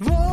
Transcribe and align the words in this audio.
Voces 0.00 0.23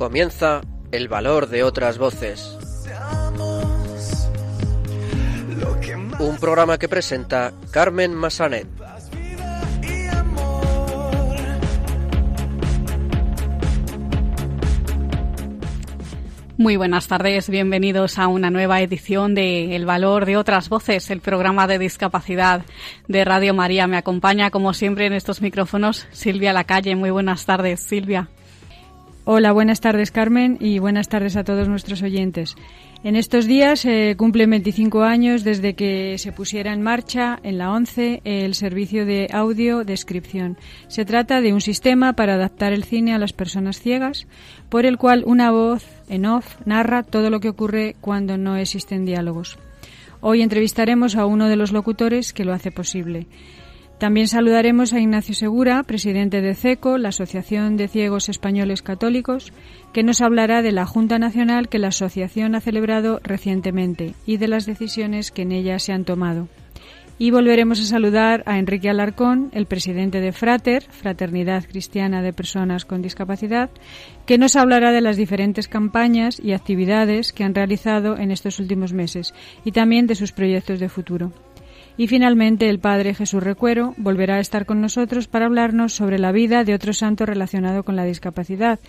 Comienza 0.00 0.62
el 0.92 1.08
valor 1.08 1.50
de 1.50 1.62
otras 1.62 1.98
voces. 1.98 2.56
Un 6.18 6.38
programa 6.38 6.78
que 6.78 6.88
presenta 6.88 7.52
Carmen 7.70 8.14
Massanet. 8.14 8.66
Muy 16.56 16.76
buenas 16.76 17.06
tardes, 17.06 17.50
bienvenidos 17.50 18.18
a 18.18 18.28
una 18.28 18.48
nueva 18.48 18.80
edición 18.80 19.34
de 19.34 19.76
El 19.76 19.84
Valor 19.84 20.24
de 20.24 20.38
otras 20.38 20.70
Voces, 20.70 21.10
el 21.10 21.20
programa 21.20 21.66
de 21.66 21.78
discapacidad 21.78 22.62
de 23.06 23.24
Radio 23.26 23.52
María. 23.52 23.86
Me 23.86 23.98
acompaña, 23.98 24.50
como 24.50 24.72
siempre, 24.72 25.04
en 25.04 25.12
estos 25.12 25.42
micrófonos 25.42 26.06
Silvia 26.10 26.54
Lacalle. 26.54 26.96
Muy 26.96 27.10
buenas 27.10 27.44
tardes, 27.44 27.80
Silvia. 27.80 28.30
Hola, 29.32 29.52
buenas 29.52 29.80
tardes 29.80 30.10
Carmen 30.10 30.56
y 30.58 30.80
buenas 30.80 31.08
tardes 31.08 31.36
a 31.36 31.44
todos 31.44 31.68
nuestros 31.68 32.02
oyentes. 32.02 32.56
En 33.04 33.14
estos 33.14 33.46
días 33.46 33.78
se 33.78 34.16
cumplen 34.16 34.50
25 34.50 35.04
años 35.04 35.44
desde 35.44 35.74
que 35.74 36.18
se 36.18 36.32
pusiera 36.32 36.72
en 36.72 36.82
marcha 36.82 37.38
en 37.44 37.56
la 37.56 37.70
ONCE 37.70 38.22
el 38.24 38.56
servicio 38.56 39.06
de 39.06 39.28
audio 39.32 39.84
descripción. 39.84 40.58
Se 40.88 41.04
trata 41.04 41.40
de 41.40 41.52
un 41.52 41.60
sistema 41.60 42.14
para 42.14 42.34
adaptar 42.34 42.72
el 42.72 42.82
cine 42.82 43.14
a 43.14 43.20
las 43.20 43.32
personas 43.32 43.78
ciegas, 43.78 44.26
por 44.68 44.84
el 44.84 44.98
cual 44.98 45.22
una 45.24 45.52
voz 45.52 45.86
en 46.08 46.26
off 46.26 46.56
narra 46.64 47.04
todo 47.04 47.30
lo 47.30 47.38
que 47.38 47.50
ocurre 47.50 47.94
cuando 48.00 48.36
no 48.36 48.56
existen 48.56 49.04
diálogos. 49.04 49.60
Hoy 50.20 50.42
entrevistaremos 50.42 51.14
a 51.14 51.24
uno 51.26 51.48
de 51.48 51.54
los 51.54 51.70
locutores 51.70 52.32
que 52.32 52.44
lo 52.44 52.52
hace 52.52 52.72
posible. 52.72 53.28
También 54.00 54.28
saludaremos 54.28 54.94
a 54.94 54.98
Ignacio 54.98 55.34
Segura, 55.34 55.82
presidente 55.82 56.40
de 56.40 56.54
CECO, 56.54 56.96
la 56.96 57.10
Asociación 57.10 57.76
de 57.76 57.86
Ciegos 57.86 58.30
Españoles 58.30 58.80
Católicos, 58.80 59.52
que 59.92 60.02
nos 60.02 60.22
hablará 60.22 60.62
de 60.62 60.72
la 60.72 60.86
Junta 60.86 61.18
Nacional 61.18 61.68
que 61.68 61.78
la 61.78 61.88
asociación 61.88 62.54
ha 62.54 62.62
celebrado 62.62 63.20
recientemente 63.22 64.14
y 64.24 64.38
de 64.38 64.48
las 64.48 64.64
decisiones 64.64 65.30
que 65.30 65.42
en 65.42 65.52
ella 65.52 65.78
se 65.78 65.92
han 65.92 66.06
tomado. 66.06 66.48
Y 67.18 67.30
volveremos 67.30 67.78
a 67.78 67.84
saludar 67.84 68.42
a 68.46 68.58
Enrique 68.58 68.88
Alarcón, 68.88 69.50
el 69.52 69.66
presidente 69.66 70.22
de 70.22 70.32
Frater, 70.32 70.82
Fraternidad 70.88 71.66
Cristiana 71.68 72.22
de 72.22 72.32
Personas 72.32 72.86
con 72.86 73.02
Discapacidad, 73.02 73.68
que 74.24 74.38
nos 74.38 74.56
hablará 74.56 74.92
de 74.92 75.02
las 75.02 75.18
diferentes 75.18 75.68
campañas 75.68 76.40
y 76.42 76.52
actividades 76.52 77.34
que 77.34 77.44
han 77.44 77.54
realizado 77.54 78.16
en 78.16 78.30
estos 78.30 78.60
últimos 78.60 78.94
meses 78.94 79.34
y 79.62 79.72
también 79.72 80.06
de 80.06 80.14
sus 80.14 80.32
proyectos 80.32 80.80
de 80.80 80.88
futuro. 80.88 81.32
Y 82.00 82.08
finalmente 82.08 82.70
el 82.70 82.78
Padre 82.78 83.12
Jesús 83.14 83.42
Recuero 83.42 83.92
volverá 83.98 84.36
a 84.36 84.40
estar 84.40 84.64
con 84.64 84.80
nosotros 84.80 85.28
para 85.28 85.44
hablarnos 85.44 85.92
sobre 85.92 86.18
la 86.18 86.32
vida 86.32 86.64
de 86.64 86.72
otro 86.72 86.94
santo 86.94 87.26
relacionado 87.26 87.82
con 87.82 87.94
la 87.94 88.04
discapacidad. 88.04 88.80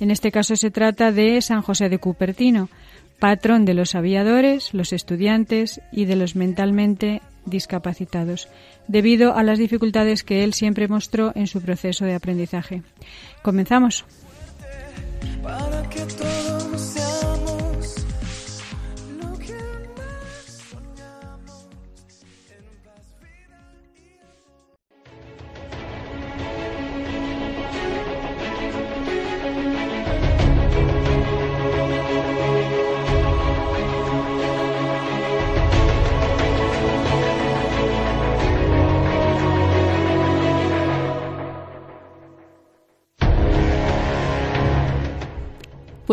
En 0.00 0.10
este 0.10 0.32
caso 0.32 0.56
se 0.56 0.70
trata 0.70 1.12
de 1.12 1.42
San 1.42 1.60
José 1.60 1.90
de 1.90 1.98
Cupertino, 1.98 2.70
patrón 3.18 3.66
de 3.66 3.74
los 3.74 3.94
aviadores, 3.94 4.72
los 4.72 4.94
estudiantes 4.94 5.82
y 5.92 6.06
de 6.06 6.16
los 6.16 6.36
mentalmente 6.36 7.20
discapacitados, 7.44 8.48
debido 8.88 9.36
a 9.36 9.42
las 9.42 9.58
dificultades 9.58 10.22
que 10.22 10.42
él 10.42 10.54
siempre 10.54 10.88
mostró 10.88 11.32
en 11.34 11.48
su 11.48 11.60
proceso 11.60 12.06
de 12.06 12.14
aprendizaje. 12.14 12.80
Comenzamos. 13.42 14.06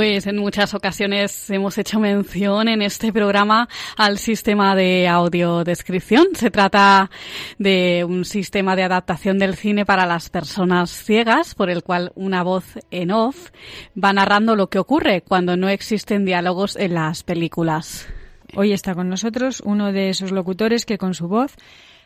Pues 0.01 0.25
en 0.25 0.37
muchas 0.37 0.73
ocasiones 0.73 1.47
hemos 1.51 1.77
hecho 1.77 1.99
mención 1.99 2.67
en 2.67 2.81
este 2.81 3.13
programa 3.13 3.69
al 3.95 4.17
sistema 4.17 4.75
de 4.75 5.07
audiodescripción. 5.07 6.29
Se 6.33 6.49
trata 6.49 7.11
de 7.59 8.03
un 8.03 8.25
sistema 8.25 8.75
de 8.75 8.81
adaptación 8.81 9.37
del 9.37 9.55
cine 9.55 9.85
para 9.85 10.07
las 10.07 10.31
personas 10.31 10.89
ciegas, 10.89 11.53
por 11.53 11.69
el 11.69 11.83
cual 11.83 12.11
una 12.15 12.41
voz 12.41 12.79
en 12.89 13.11
off 13.11 13.51
va 13.95 14.11
narrando 14.11 14.55
lo 14.55 14.71
que 14.71 14.79
ocurre 14.79 15.21
cuando 15.21 15.55
no 15.55 15.69
existen 15.69 16.25
diálogos 16.25 16.77
en 16.77 16.95
las 16.95 17.21
películas. 17.21 18.07
Hoy 18.55 18.73
está 18.73 18.95
con 18.95 19.07
nosotros 19.07 19.61
uno 19.63 19.91
de 19.91 20.09
esos 20.09 20.31
locutores 20.31 20.87
que 20.87 20.97
con 20.97 21.13
su 21.13 21.27
voz 21.27 21.53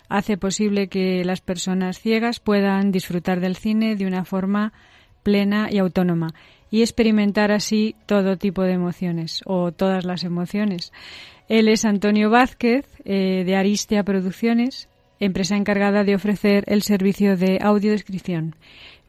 hace 0.09 0.37
posible 0.37 0.89
que 0.89 1.23
las 1.23 1.39
personas 1.39 2.01
ciegas 2.01 2.41
puedan 2.41 2.91
disfrutar 2.91 3.39
del 3.39 3.55
cine 3.55 3.95
de 3.95 4.05
una 4.05 4.25
forma 4.25 4.73
plena 5.23 5.69
y 5.71 5.77
autónoma 5.77 6.33
y 6.75 6.81
experimentar 6.81 7.53
así 7.53 7.95
todo 8.05 8.35
tipo 8.35 8.61
de 8.63 8.73
emociones 8.73 9.41
o 9.45 9.71
todas 9.71 10.03
las 10.03 10.25
emociones. 10.25 10.91
Él 11.47 11.69
es 11.69 11.85
Antonio 11.85 12.29
Vázquez 12.29 12.85
eh, 13.05 13.43
de 13.45 13.55
Aristia 13.55 14.03
Producciones, 14.03 14.89
empresa 15.21 15.55
encargada 15.55 16.03
de 16.03 16.15
ofrecer 16.15 16.65
el 16.67 16.81
servicio 16.81 17.37
de 17.37 17.59
audiodescripción. 17.61 18.57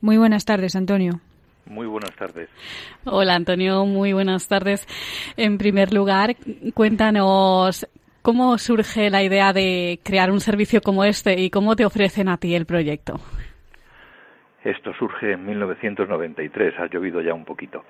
Muy 0.00 0.16
buenas 0.16 0.44
tardes, 0.44 0.77
Antonio. 0.77 1.21
Muy 1.65 1.88
buenas 1.88 2.15
tardes. 2.15 2.49
Hola 3.04 3.34
Antonio, 3.34 3.84
muy 3.84 4.12
buenas 4.12 4.47
tardes. 4.47 4.87
En 5.37 5.59
primer 5.59 5.93
lugar, 5.93 6.37
cuéntanos 6.72 7.84
cómo 8.22 8.59
surge 8.59 9.10
la 9.10 9.25
idea 9.25 9.53
de 9.53 9.98
crear 10.04 10.31
un 10.31 10.41
servicio 10.41 10.81
como 10.83 11.03
este 11.03 11.41
y 11.41 11.50
cómo 11.50 11.75
te 11.75 11.84
ofrecen 11.84 12.28
a 12.28 12.37
ti 12.37 12.54
el 12.54 12.65
proyecto. 12.65 13.19
Esto 14.66 14.93
surge 14.94 15.31
en 15.31 15.47
1993, 15.47 16.81
ha 16.81 16.87
llovido 16.87 17.21
ya 17.21 17.32
un 17.32 17.44
poquito. 17.44 17.84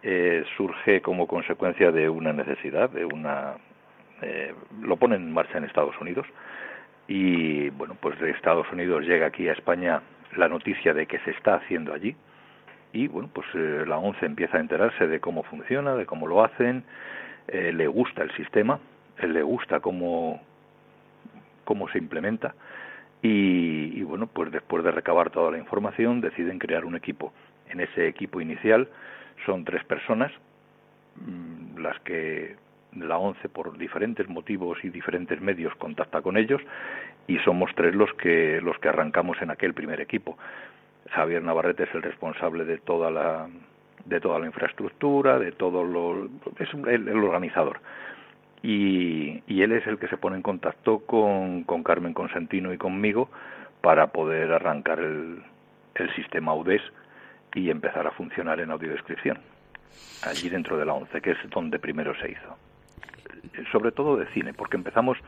Eh, 0.00 0.44
surge 0.56 1.00
como 1.00 1.26
consecuencia 1.26 1.90
de 1.90 2.08
una 2.08 2.32
necesidad, 2.32 2.88
de 2.88 3.04
una 3.04 3.54
eh, 4.22 4.54
lo 4.80 4.96
ponen 4.96 5.22
en 5.22 5.32
marcha 5.32 5.58
en 5.58 5.64
Estados 5.64 6.00
Unidos 6.00 6.24
y 7.08 7.68
bueno, 7.70 7.96
pues 8.00 8.16
de 8.20 8.30
Estados 8.30 8.70
Unidos 8.70 9.04
llega 9.04 9.26
aquí 9.26 9.48
a 9.48 9.54
España 9.54 10.02
la 10.36 10.48
noticia 10.48 10.94
de 10.94 11.06
que 11.06 11.18
se 11.18 11.32
está 11.32 11.56
haciendo 11.56 11.92
allí 11.92 12.14
y 12.92 13.08
bueno, 13.08 13.28
pues 13.34 13.48
eh, 13.54 13.82
la 13.84 13.98
ONCE 13.98 14.24
empieza 14.24 14.58
a 14.58 14.60
enterarse 14.60 15.08
de 15.08 15.18
cómo 15.18 15.42
funciona, 15.42 15.96
de 15.96 16.06
cómo 16.06 16.28
lo 16.28 16.44
hacen, 16.44 16.84
eh, 17.48 17.72
le 17.72 17.88
gusta 17.88 18.22
el 18.22 18.30
sistema, 18.36 18.78
eh, 19.18 19.26
le 19.26 19.42
gusta 19.42 19.80
cómo 19.80 20.40
cómo 21.64 21.88
se 21.88 21.98
implementa 21.98 22.54
y, 23.24 23.98
y, 23.98 24.02
bueno, 24.02 24.26
pues 24.26 24.52
después 24.52 24.84
de 24.84 24.90
recabar 24.90 25.30
toda 25.30 25.50
la 25.50 25.56
información 25.56 26.20
deciden 26.20 26.58
crear 26.58 26.84
un 26.84 26.94
equipo. 26.94 27.32
En 27.70 27.80
ese 27.80 28.06
equipo 28.06 28.38
inicial 28.38 28.86
son 29.46 29.64
tres 29.64 29.82
personas, 29.84 30.30
mm, 31.16 31.78
las 31.78 31.98
que 32.00 32.56
la 32.92 33.16
ONCE 33.16 33.48
por 33.48 33.78
diferentes 33.78 34.28
motivos 34.28 34.78
y 34.84 34.90
diferentes 34.90 35.40
medios 35.40 35.74
contacta 35.76 36.20
con 36.20 36.36
ellos 36.36 36.60
y 37.26 37.38
somos 37.38 37.70
tres 37.74 37.94
los 37.94 38.12
que 38.14 38.60
los 38.60 38.78
que 38.78 38.90
arrancamos 38.90 39.40
en 39.40 39.50
aquel 39.50 39.72
primer 39.72 40.02
equipo. 40.02 40.36
Javier 41.10 41.42
Navarrete 41.42 41.84
es 41.84 41.94
el 41.94 42.02
responsable 42.02 42.66
de 42.66 42.76
toda 42.76 43.10
la 43.10 43.48
de 44.04 44.20
toda 44.20 44.38
la 44.38 44.46
infraestructura, 44.46 45.38
de 45.38 45.52
todo 45.52 45.82
lo 45.82 46.26
es 46.58 46.68
el, 46.74 47.08
el 47.08 47.24
organizador 47.24 47.80
y, 48.64 49.42
y, 49.46 49.60
él 49.60 49.72
es 49.72 49.86
el 49.86 49.98
que 49.98 50.08
se 50.08 50.16
pone 50.16 50.36
en 50.36 50.42
contacto 50.42 51.00
con, 51.00 51.64
con 51.64 51.82
Carmen 51.82 52.14
Consentino 52.14 52.72
y 52.72 52.78
conmigo 52.78 53.28
para 53.82 54.06
poder 54.06 54.52
arrancar 54.52 55.00
el, 55.00 55.42
el 55.94 56.14
sistema 56.14 56.54
UDES 56.54 56.80
y 57.54 57.68
empezar 57.68 58.06
a 58.06 58.12
funcionar 58.12 58.60
en 58.60 58.70
audiodescripción, 58.70 59.38
allí 60.22 60.48
dentro 60.48 60.78
de 60.78 60.86
la 60.86 60.94
ONCE, 60.94 61.20
que 61.20 61.32
es 61.32 61.38
donde 61.50 61.78
primero 61.78 62.14
se 62.16 62.30
hizo. 62.30 62.56
Sobre 63.70 63.92
todo 63.92 64.16
de 64.16 64.26
cine, 64.28 64.54
porque 64.54 64.78
empezamos, 64.78 65.18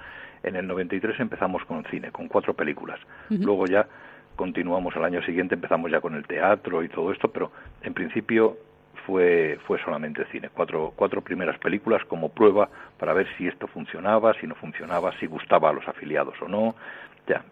en 0.43 0.57
el 0.57 0.67
93 0.67 1.21
empezamos 1.21 1.63
con 1.67 1.85
cine, 1.85 2.11
con 2.11 2.29
cuatro 2.29 2.55
películas. 2.55 2.99
Uh 3.29 3.35
-huh. 3.35 3.45
Luego 3.45 3.67
ya 3.67 3.87
continuamos 4.35 4.97
al 4.97 5.05
año 5.05 5.23
siguiente, 5.23 5.57
empezamos 5.57 5.91
ya 5.91 6.01
con 6.01 6.15
el 6.15 6.27
teatro 6.27 6.83
y 6.83 6.89
todo 6.89 7.13
esto, 7.13 7.29
pero 7.29 7.53
en 7.83 7.93
principio 7.93 8.57
fue, 9.07 9.59
fue 9.67 9.79
solamente 9.85 10.25
cine, 10.33 10.51
cuatro, 10.53 10.93
cuatro 10.97 11.21
primeras 11.23 11.59
películas 11.59 12.03
como 12.09 12.29
prueba 12.29 12.69
para 12.99 13.13
ver 13.15 13.27
si 13.39 13.47
esto 13.47 13.67
funcionaba, 13.69 14.35
si 14.41 14.47
no 14.47 14.55
funcionaba, 14.57 15.13
si 15.19 15.27
gustaba 15.27 15.71
a 15.71 15.73
los 15.73 15.87
afiliados 15.89 16.35
o 16.43 16.49
no, 16.49 16.75
ya, 17.29 17.45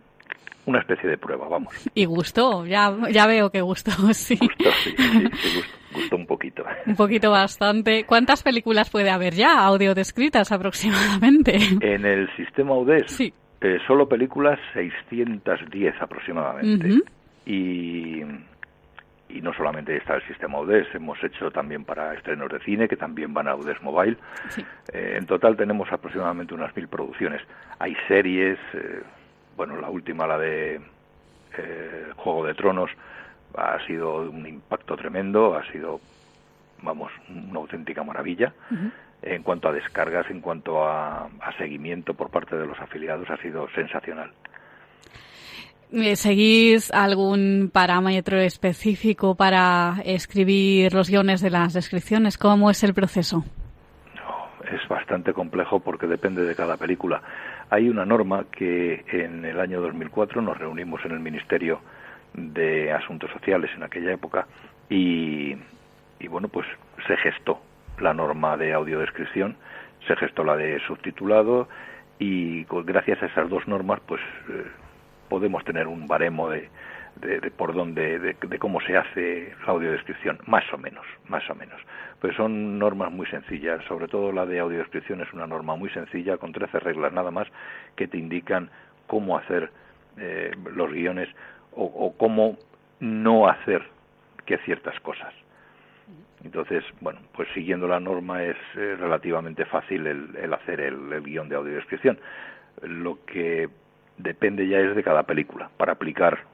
una 0.67 0.81
especie 0.81 1.09
de 1.09 1.17
prueba, 1.19 1.49
vamos. 1.49 1.73
Y 1.95 2.05
gustó, 2.07 2.67
ya, 2.67 2.93
ya 3.11 3.27
veo 3.27 3.51
que 3.51 3.61
gustó, 3.61 3.91
sí. 4.13 4.37
Gustó, 4.41 4.71
sí, 4.83 4.95
sí, 4.97 5.29
sí, 5.37 5.55
gustó, 5.57 5.71
gustó 5.95 6.17
un 6.17 6.27
poquito. 6.27 6.65
Un 6.87 6.97
poquito 6.97 7.31
bastante. 7.31 8.05
¿Cuántas 8.05 8.43
películas 8.43 8.91
puede 8.91 9.11
haber 9.11 9.35
ya 9.35 9.65
audio 9.65 9.95
descritas 9.95 10.51
aproximadamente? 10.53 11.57
En 11.81 12.05
el 12.05 12.29
sistema 12.37 12.75
UDES, 12.75 13.11
Sí. 13.13 13.33
eh, 13.61 13.79
solo 13.87 14.09
películas 14.09 14.59
610 14.73 15.95
aproximadamente. 16.01 16.89
Ujú. 16.89 17.03
y, 17.47 18.23
y 19.35 19.43
no 19.43 19.53
solamente 19.53 19.97
está 19.97 20.15
el 20.15 20.23
sistema 20.23 20.61
UDES, 20.61 20.95
hemos 20.95 21.23
hecho 21.25 21.51
también 21.51 21.85
para 21.85 22.15
estrenos 22.15 22.51
de 22.51 22.61
cine 22.61 22.87
que 22.87 22.97
también 22.97 23.35
van 23.35 23.49
a 23.49 23.57
UDES 23.57 23.83
Mobile. 23.83 24.17
Sí. 24.49 24.65
Eh, 24.93 25.17
en 25.19 25.27
total 25.27 25.57
tenemos 25.57 25.91
aproximadamente 25.93 26.55
unas 26.55 26.75
mil 26.77 26.87
producciones. 26.87 27.43
Hay 27.81 27.97
series, 28.07 28.59
eh, 28.75 29.03
bueno, 29.57 29.77
la 29.81 29.91
última, 29.91 30.27
la 30.29 30.39
de 30.39 30.81
eh, 31.59 32.07
Juego 32.15 32.47
de 32.47 32.55
Tronos, 32.55 32.91
ha 33.57 33.85
sido 33.87 34.31
un 34.31 34.47
impacto 34.47 34.97
tremendo, 34.97 35.57
ha 35.57 35.65
sido, 35.73 36.01
vamos, 36.83 37.11
una 37.29 37.59
auténtica 37.59 38.05
maravilla. 38.05 38.53
En 39.23 39.43
cuanto 39.43 39.69
a 39.69 39.73
descargas, 39.73 40.31
en 40.31 40.41
cuanto 40.41 40.87
a, 40.87 41.29
a 41.41 41.53
seguimiento 41.59 42.15
por 42.15 42.31
parte 42.31 42.57
de 42.57 42.67
los 42.67 42.79
afiliados, 42.79 43.29
ha 43.31 43.37
sido 43.39 43.69
sensacional. 43.71 44.31
Eh, 45.97 46.17
¿Seguís 46.17 46.93
algún 46.93 47.71
parámetro 47.73 48.39
específico 48.41 49.37
para 49.37 49.97
escribir 50.05 50.93
los 50.93 51.09
guiones 51.09 51.41
de 51.41 51.51
las 51.51 51.73
descripciones? 51.73 52.37
¿Cómo 52.37 52.69
es 52.71 52.83
el 52.83 52.95
proceso? 52.95 53.45
Es 54.73 54.89
bastante 54.89 55.33
complejo 55.33 55.79
porque 55.79 56.07
depende 56.09 56.43
de 56.43 56.57
cada 56.57 56.77
película. 56.77 57.23
Hay 57.71 57.89
una 57.89 58.05
norma 58.05 58.45
que 58.51 59.05
en 59.09 59.45
el 59.45 59.61
año 59.61 59.81
2004 59.81 60.43
nos 60.43 60.59
reunimos 60.59 61.05
en 61.05 61.13
el 61.13 61.21
Ministerio 61.21 61.81
de 62.33 62.91
Asuntos 62.93 63.31
Sociales 63.31 63.71
en 63.77 63.85
aquella 63.85 64.13
época 64.13 64.47
y, 64.91 65.55
y 66.19 66.29
bueno, 66.29 66.49
pues 66.49 66.67
se 67.07 67.17
gestó 67.19 67.61
la 68.01 68.13
norma 68.13 68.57
de 68.57 68.73
audiodescripción, 68.73 69.57
se 70.09 70.17
gestó 70.17 70.43
la 70.43 70.57
de 70.57 70.81
subtitulado 70.89 71.69
y 72.19 72.65
con- 72.65 72.85
gracias 72.85 73.23
a 73.23 73.27
esas 73.27 73.49
dos 73.49 73.69
normas 73.69 74.01
pues 74.07 74.21
eh, 74.51 74.65
podemos 75.35 75.65
tener 75.65 75.89
un 75.89 76.07
baremo 76.07 76.49
de, 76.49 76.71
de, 77.17 77.51
por 77.51 77.75
dónde, 77.75 78.21
de, 78.21 78.37
de 78.41 78.59
cómo 78.61 78.81
se 78.83 78.97
hace 78.97 79.53
la 79.67 79.73
audiodescripción, 79.73 80.39
más 80.47 80.63
o 80.73 80.79
menos, 80.79 81.05
más 81.27 81.43
o 81.51 81.57
menos. 81.57 81.81
Pues 82.21 82.37
son 82.37 82.79
normas 82.79 83.11
muy 83.11 83.27
sencillas, 83.27 83.85
sobre 83.87 84.07
todo 84.07 84.31
la 84.31 84.47
de 84.47 84.61
audiodescripción 84.61 85.21
es 85.23 85.33
una 85.33 85.49
norma 85.49 85.75
muy 85.75 85.91
sencilla, 85.91 86.37
con 86.37 86.53
13 86.53 86.79
reglas 86.79 87.13
nada 87.13 87.33
más, 87.33 87.49
que 87.97 88.07
te 88.07 88.17
indican 88.17 88.71
cómo 89.09 89.37
hacer 89.37 89.73
eh, 90.19 90.53
los 90.73 90.93
guiones 90.93 91.29
o, 91.73 91.83
o 91.83 92.17
cómo 92.17 92.57
no 93.01 93.49
hacer 93.49 93.83
que 94.47 94.59
ciertas 94.59 95.01
cosas. 95.01 95.35
Entonces, 96.45 96.85
bueno, 97.01 97.19
pues 97.33 97.49
siguiendo 97.55 97.89
la 97.89 97.99
norma 97.99 98.45
es 98.45 98.57
eh, 98.77 98.95
relativamente 99.01 99.65
fácil 99.65 100.07
el, 100.07 100.37
el 100.37 100.55
hacer 100.55 100.81
el, 100.81 101.13
el 101.13 101.23
guion 101.23 101.49
de 101.49 101.57
audiodescripción. 101.57 102.21
Lo 102.83 103.25
que 103.25 103.69
depende 104.19 104.69
ya 104.69 104.79
es 104.79 104.95
de 104.95 105.03
cada 105.03 105.25
película, 105.25 105.71
para 105.77 105.93
aplicar 105.93 106.45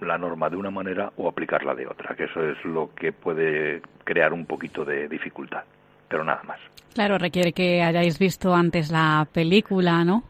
la 0.00 0.18
norma 0.18 0.50
de 0.50 0.56
una 0.56 0.70
manera 0.70 1.12
o 1.16 1.28
aplicarla 1.28 1.74
de 1.74 1.86
otra, 1.86 2.14
que 2.16 2.24
eso 2.24 2.42
es 2.48 2.62
lo 2.64 2.94
que 2.94 3.12
puede 3.12 3.82
crear 4.04 4.32
un 4.32 4.46
poquito 4.46 4.84
de 4.84 5.08
dificultad, 5.08 5.64
pero 6.08 6.24
nada 6.24 6.42
más. 6.42 6.58
Claro, 6.94 7.18
requiere 7.18 7.52
que 7.52 7.82
hayáis 7.82 8.18
visto 8.18 8.54
antes 8.54 8.90
la 8.90 9.26
película, 9.32 10.04
¿no? 10.04 10.24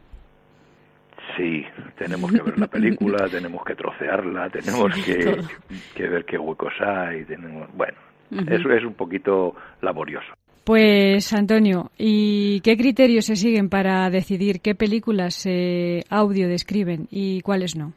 Sí, 1.35 1.65
tenemos 1.97 2.31
que 2.31 2.41
ver 2.41 2.59
la 2.59 2.67
película, 2.67 3.27
tenemos 3.31 3.63
que 3.65 3.75
trocearla, 3.75 4.49
tenemos 4.49 4.93
que, 5.03 5.37
que 5.95 6.07
ver 6.07 6.25
qué 6.25 6.37
huecos 6.37 6.73
hay, 6.79 7.25
tenemos, 7.25 7.67
bueno, 7.75 7.97
eso 8.31 8.71
es 8.71 8.83
un 8.83 8.93
poquito 8.93 9.55
laborioso. 9.81 10.33
Pues 10.65 11.31
Antonio, 11.31 11.91
¿y 11.95 12.59
qué 12.61 12.75
criterios 12.75 13.25
se 13.25 13.35
siguen 13.35 13.69
para 13.69 14.09
decidir 14.09 14.61
qué 14.61 14.73
películas 14.73 15.35
se 15.35 16.03
audio 16.09 16.49
describen 16.49 17.07
y 17.11 17.41
cuáles 17.41 17.75
no? 17.75 17.93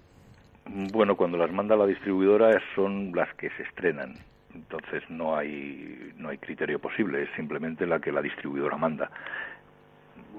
Bueno, 0.93 1.17
cuando 1.17 1.38
las 1.38 1.50
manda 1.50 1.76
la 1.76 1.87
distribuidora 1.87 2.61
son 2.75 3.12
las 3.15 3.35
que 3.37 3.49
se 3.56 3.62
estrenan. 3.62 4.17
Entonces 4.55 5.03
no 5.09 5.35
hay 5.35 6.12
no 6.19 6.29
hay 6.29 6.37
criterio 6.37 6.79
posible, 6.79 7.23
es 7.23 7.31
simplemente 7.37 7.87
la 7.87 8.00
que 8.00 8.12
la 8.12 8.20
distribuidora 8.20 8.76
manda. 8.76 9.11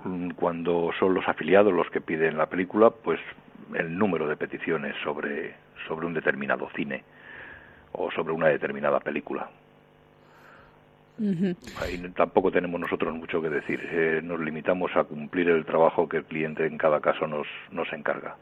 Mm, 0.03 0.29
Cuando 0.31 0.91
son 0.99 1.15
los 1.15 1.27
afiliados 1.27 1.73
los 1.73 1.89
que 1.89 1.99
piden 1.99 2.37
la 2.37 2.45
película, 2.45 2.91
pues 2.91 3.19
el 3.73 3.97
número 3.97 4.27
de 4.27 4.37
peticiones 4.37 4.93
sobre 5.03 5.55
sobre 5.87 6.05
un 6.05 6.13
determinado 6.13 6.69
cine 6.75 7.03
o 7.93 8.11
sobre 8.11 8.33
una 8.33 8.49
determinada 8.49 8.99
película. 8.99 9.49
Ahí 11.81 11.97
tampoco 12.15 12.51
tenemos 12.51 12.79
nosotros 12.79 13.13
mucho 13.13 13.41
que 13.41 13.49
decir. 13.49 13.79
Eh, 13.91 14.21
nos 14.23 14.39
limitamos 14.39 14.91
a 14.95 15.03
cumplir 15.03 15.49
el 15.49 15.65
trabajo 15.65 16.07
que 16.07 16.17
el 16.17 16.25
cliente 16.25 16.65
en 16.65 16.77
cada 16.77 16.99
caso 16.99 17.27
nos 17.27 17.47
nos 17.71 17.91
encarga. 17.93 18.35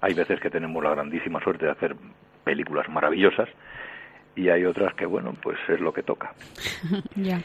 Hay 0.00 0.14
veces 0.14 0.38
que 0.40 0.50
tenemos 0.50 0.82
la 0.82 0.90
grandísima 0.90 1.42
suerte 1.42 1.66
de 1.66 1.72
hacer 1.72 1.96
películas 2.44 2.88
maravillosas 2.88 3.48
y 4.36 4.50
hay 4.50 4.64
otras 4.64 4.94
que, 4.94 5.06
bueno, 5.06 5.32
pues 5.42 5.56
es 5.68 5.80
lo 5.80 5.92
que 5.92 6.02
toca. 6.02 6.34
Ya. 7.16 7.42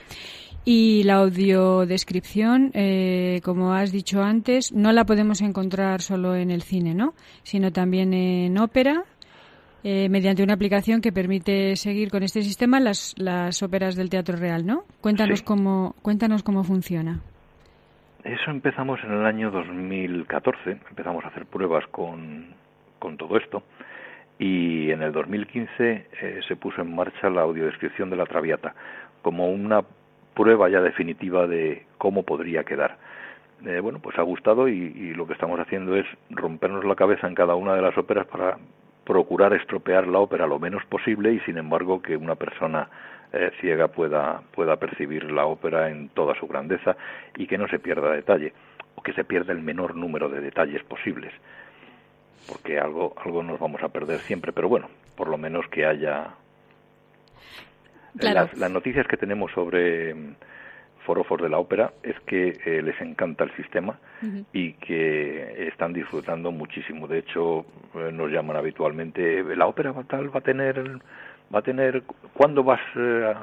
Y 0.64 1.04
la 1.06 1.16
audiodescripción, 1.16 2.70
eh, 2.76 3.42
como 3.44 3.74
has 3.74 3.92
dicho 3.92 4.22
antes, 4.22 4.72
no 4.72 4.92
la 4.92 5.06
podemos 5.06 5.42
encontrar 5.42 6.02
solo 6.02 6.36
en 6.36 6.52
el 6.52 6.62
cine, 6.62 6.94
¿no? 6.94 7.16
Sino 7.42 7.72
también 7.72 8.14
en 8.14 8.60
ópera, 8.60 9.06
eh, 9.84 10.10
mediante 10.10 10.44
una 10.44 10.54
aplicación 10.54 11.02
que 11.02 11.12
permite 11.12 11.76
seguir 11.76 12.10
con 12.12 12.24
este 12.24 12.42
sistema 12.42 12.80
las, 12.80 13.16
las 13.18 13.62
óperas 13.64 13.96
del 13.96 14.10
Teatro 14.10 14.36
Real, 14.38 14.66
¿no? 14.66 14.84
Cuéntanos 15.02 15.40
Sí. 15.40 15.46
cómo 15.46 15.96
cuéntanos 16.02 16.44
cómo 16.44 16.64
funciona. 16.64 17.20
Eso 18.24 18.52
empezamos 18.52 19.00
en 19.04 19.12
el 19.14 19.26
año 19.26 19.50
2014, 19.50 20.78
empezamos 20.90 21.26
a 21.26 21.30
hacer 21.30 21.46
pruebas 21.48 21.86
con, 21.88 22.54
con 23.00 23.18
todo 23.18 23.38
esto 23.38 23.64
y 24.38 24.92
en 24.92 25.02
el 25.02 25.12
2015 25.12 25.70
eh, 26.22 26.40
se 26.48 26.56
puso 26.56 26.82
en 26.82 26.94
marcha 26.96 27.30
la 27.30 27.42
audiodescripción 27.42 28.10
de 28.12 28.16
la 28.18 28.26
Traviata 28.26 28.76
como 29.24 29.50
una 29.52 29.82
prueba 30.36 30.70
ya 30.70 30.82
definitiva 30.82 31.48
de 31.48 31.86
cómo 31.98 32.24
podría 32.24 32.64
quedar. 32.64 32.98
Eh, 33.66 33.80
bueno, 33.80 34.00
pues 34.00 34.18
ha 34.18 34.24
gustado 34.24 34.68
y, 34.68 34.74
y 34.74 35.14
lo 35.14 35.26
que 35.28 35.34
estamos 35.34 35.60
haciendo 35.60 35.96
es 35.96 36.06
rompernos 36.30 36.86
la 36.86 36.96
cabeza 36.96 37.28
en 37.28 37.36
cada 37.36 37.56
una 37.56 37.74
de 37.76 37.82
las 37.82 37.98
óperas 37.98 38.26
para 38.28 38.58
procurar 39.06 39.54
estropear 39.54 40.08
la 40.08 40.20
ópera 40.20 40.48
lo 40.48 40.60
menos 40.60 40.84
posible 40.86 41.34
y 41.34 41.40
sin 41.42 41.58
embargo 41.58 42.02
que 42.02 42.16
una 42.16 42.36
persona 42.36 42.90
eh, 43.34 43.52
ciega 43.60 43.88
pueda 43.88 44.42
pueda 44.54 44.78
percibir 44.78 45.32
la 45.32 45.46
ópera 45.46 45.90
en 45.90 46.10
toda 46.10 46.36
su 46.36 46.48
grandeza 46.48 46.96
y 47.36 47.48
que 47.48 47.58
no 47.58 47.68
se 47.68 47.80
pierda 47.80 48.12
detalle 48.12 48.54
o 48.96 49.02
que 49.02 49.14
se 49.14 49.24
pierda 49.24 49.54
el 49.54 49.62
menor 49.62 49.96
número 49.96 50.30
de 50.30 50.42
detalles 50.42 50.84
posibles 50.84 51.34
porque 52.48 52.80
algo 52.80 53.14
algo 53.24 53.44
nos 53.44 53.60
vamos 53.60 53.82
a 53.84 53.90
perder 53.90 54.20
siempre 54.20 54.52
pero 54.52 54.70
bueno 54.70 54.90
por 55.16 55.28
lo 55.28 55.38
menos 55.38 55.68
que 55.70 55.86
haya 55.86 56.36
Claro. 58.18 58.42
las, 58.42 58.58
las 58.58 58.70
noticias 58.70 59.08
que 59.08 59.16
tenemos 59.16 59.52
sobre 59.54 60.14
forofos 61.12 61.42
de 61.42 61.50
la 61.50 61.58
ópera 61.60 61.92
es 62.04 62.18
que 62.22 62.58
eh, 62.66 62.82
les 62.82 63.00
encanta 63.02 63.44
el 63.44 63.52
sistema 63.58 64.00
y 64.54 64.74
que 64.74 65.68
están 65.68 65.92
disfrutando 65.92 66.52
muchísimo. 66.52 67.06
De 67.06 67.20
hecho, 67.20 67.66
eh, 67.96 68.12
nos 68.14 68.32
llaman 68.32 68.56
habitualmente, 68.56 69.44
la 69.58 69.68
ópera 69.68 69.92
va 69.92 70.04
tal 70.04 70.34
va 70.34 70.40
a 70.40 70.42
tener 70.42 70.82
va 71.54 71.60
a 71.60 71.62
tener 71.62 72.04
¿cuándo 72.34 72.64
vas 72.64 72.80
eh, 72.96 73.34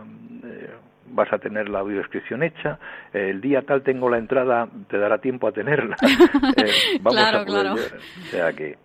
eh, 0.45 0.71
vas 1.11 1.31
a 1.31 1.39
tener 1.39 1.69
la 1.69 1.81
audiodescripción 1.81 2.43
hecha? 2.43 2.79
El 3.13 3.43
día 3.43 3.61
tal 3.63 3.83
tengo 3.83 4.09
la 4.09 4.17
entrada, 4.17 4.67
te 4.89 4.97
dará 4.97 5.19
tiempo 5.19 5.47
a 5.47 5.53
tenerla. 5.53 5.97
Vamos 7.03 7.21
Claro, 7.21 7.39
a 7.41 7.45
poder 7.45 7.63
claro. 7.63 7.75
O 7.75 8.27
sea 8.31 8.53
que 8.55 8.79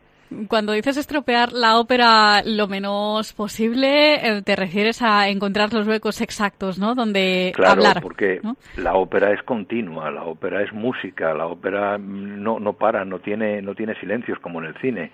Cuando 0.48 0.74
dices 0.74 0.98
estropear 0.98 1.54
la 1.54 1.78
ópera 1.80 2.42
lo 2.46 2.68
menos 2.68 3.34
posible, 3.34 4.16
eh, 4.16 4.42
te 4.42 4.56
refieres 4.56 5.02
a 5.02 5.30
encontrar 5.30 5.74
los 5.74 5.88
huecos 5.88 6.22
exactos, 6.22 6.80
¿no? 6.80 6.96
Donde 6.96 7.52
Claro, 7.56 7.74
hablar. 7.74 8.02
porque 8.02 8.40
¿no? 8.44 8.56
la 8.78 8.94
ópera 8.96 9.32
es 9.34 9.42
continua, 9.44 10.12
la 10.12 10.24
ópera 10.24 10.62
es 10.64 10.72
música, 10.74 11.34
la 11.34 11.48
ópera 11.48 11.98
no, 11.98 12.60
no 12.60 12.74
para, 12.74 13.06
no 13.06 13.20
tiene, 13.20 13.62
no 13.62 13.76
tiene 13.76 13.96
silencios 14.00 14.40
como 14.40 14.60
en 14.60 14.68
el 14.68 14.76
cine, 14.80 15.12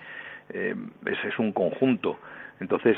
eh, 0.50 0.74
es, 1.06 1.18
es 1.24 1.38
un 1.38 1.52
conjunto. 1.52 2.18
Entonces, 2.60 2.96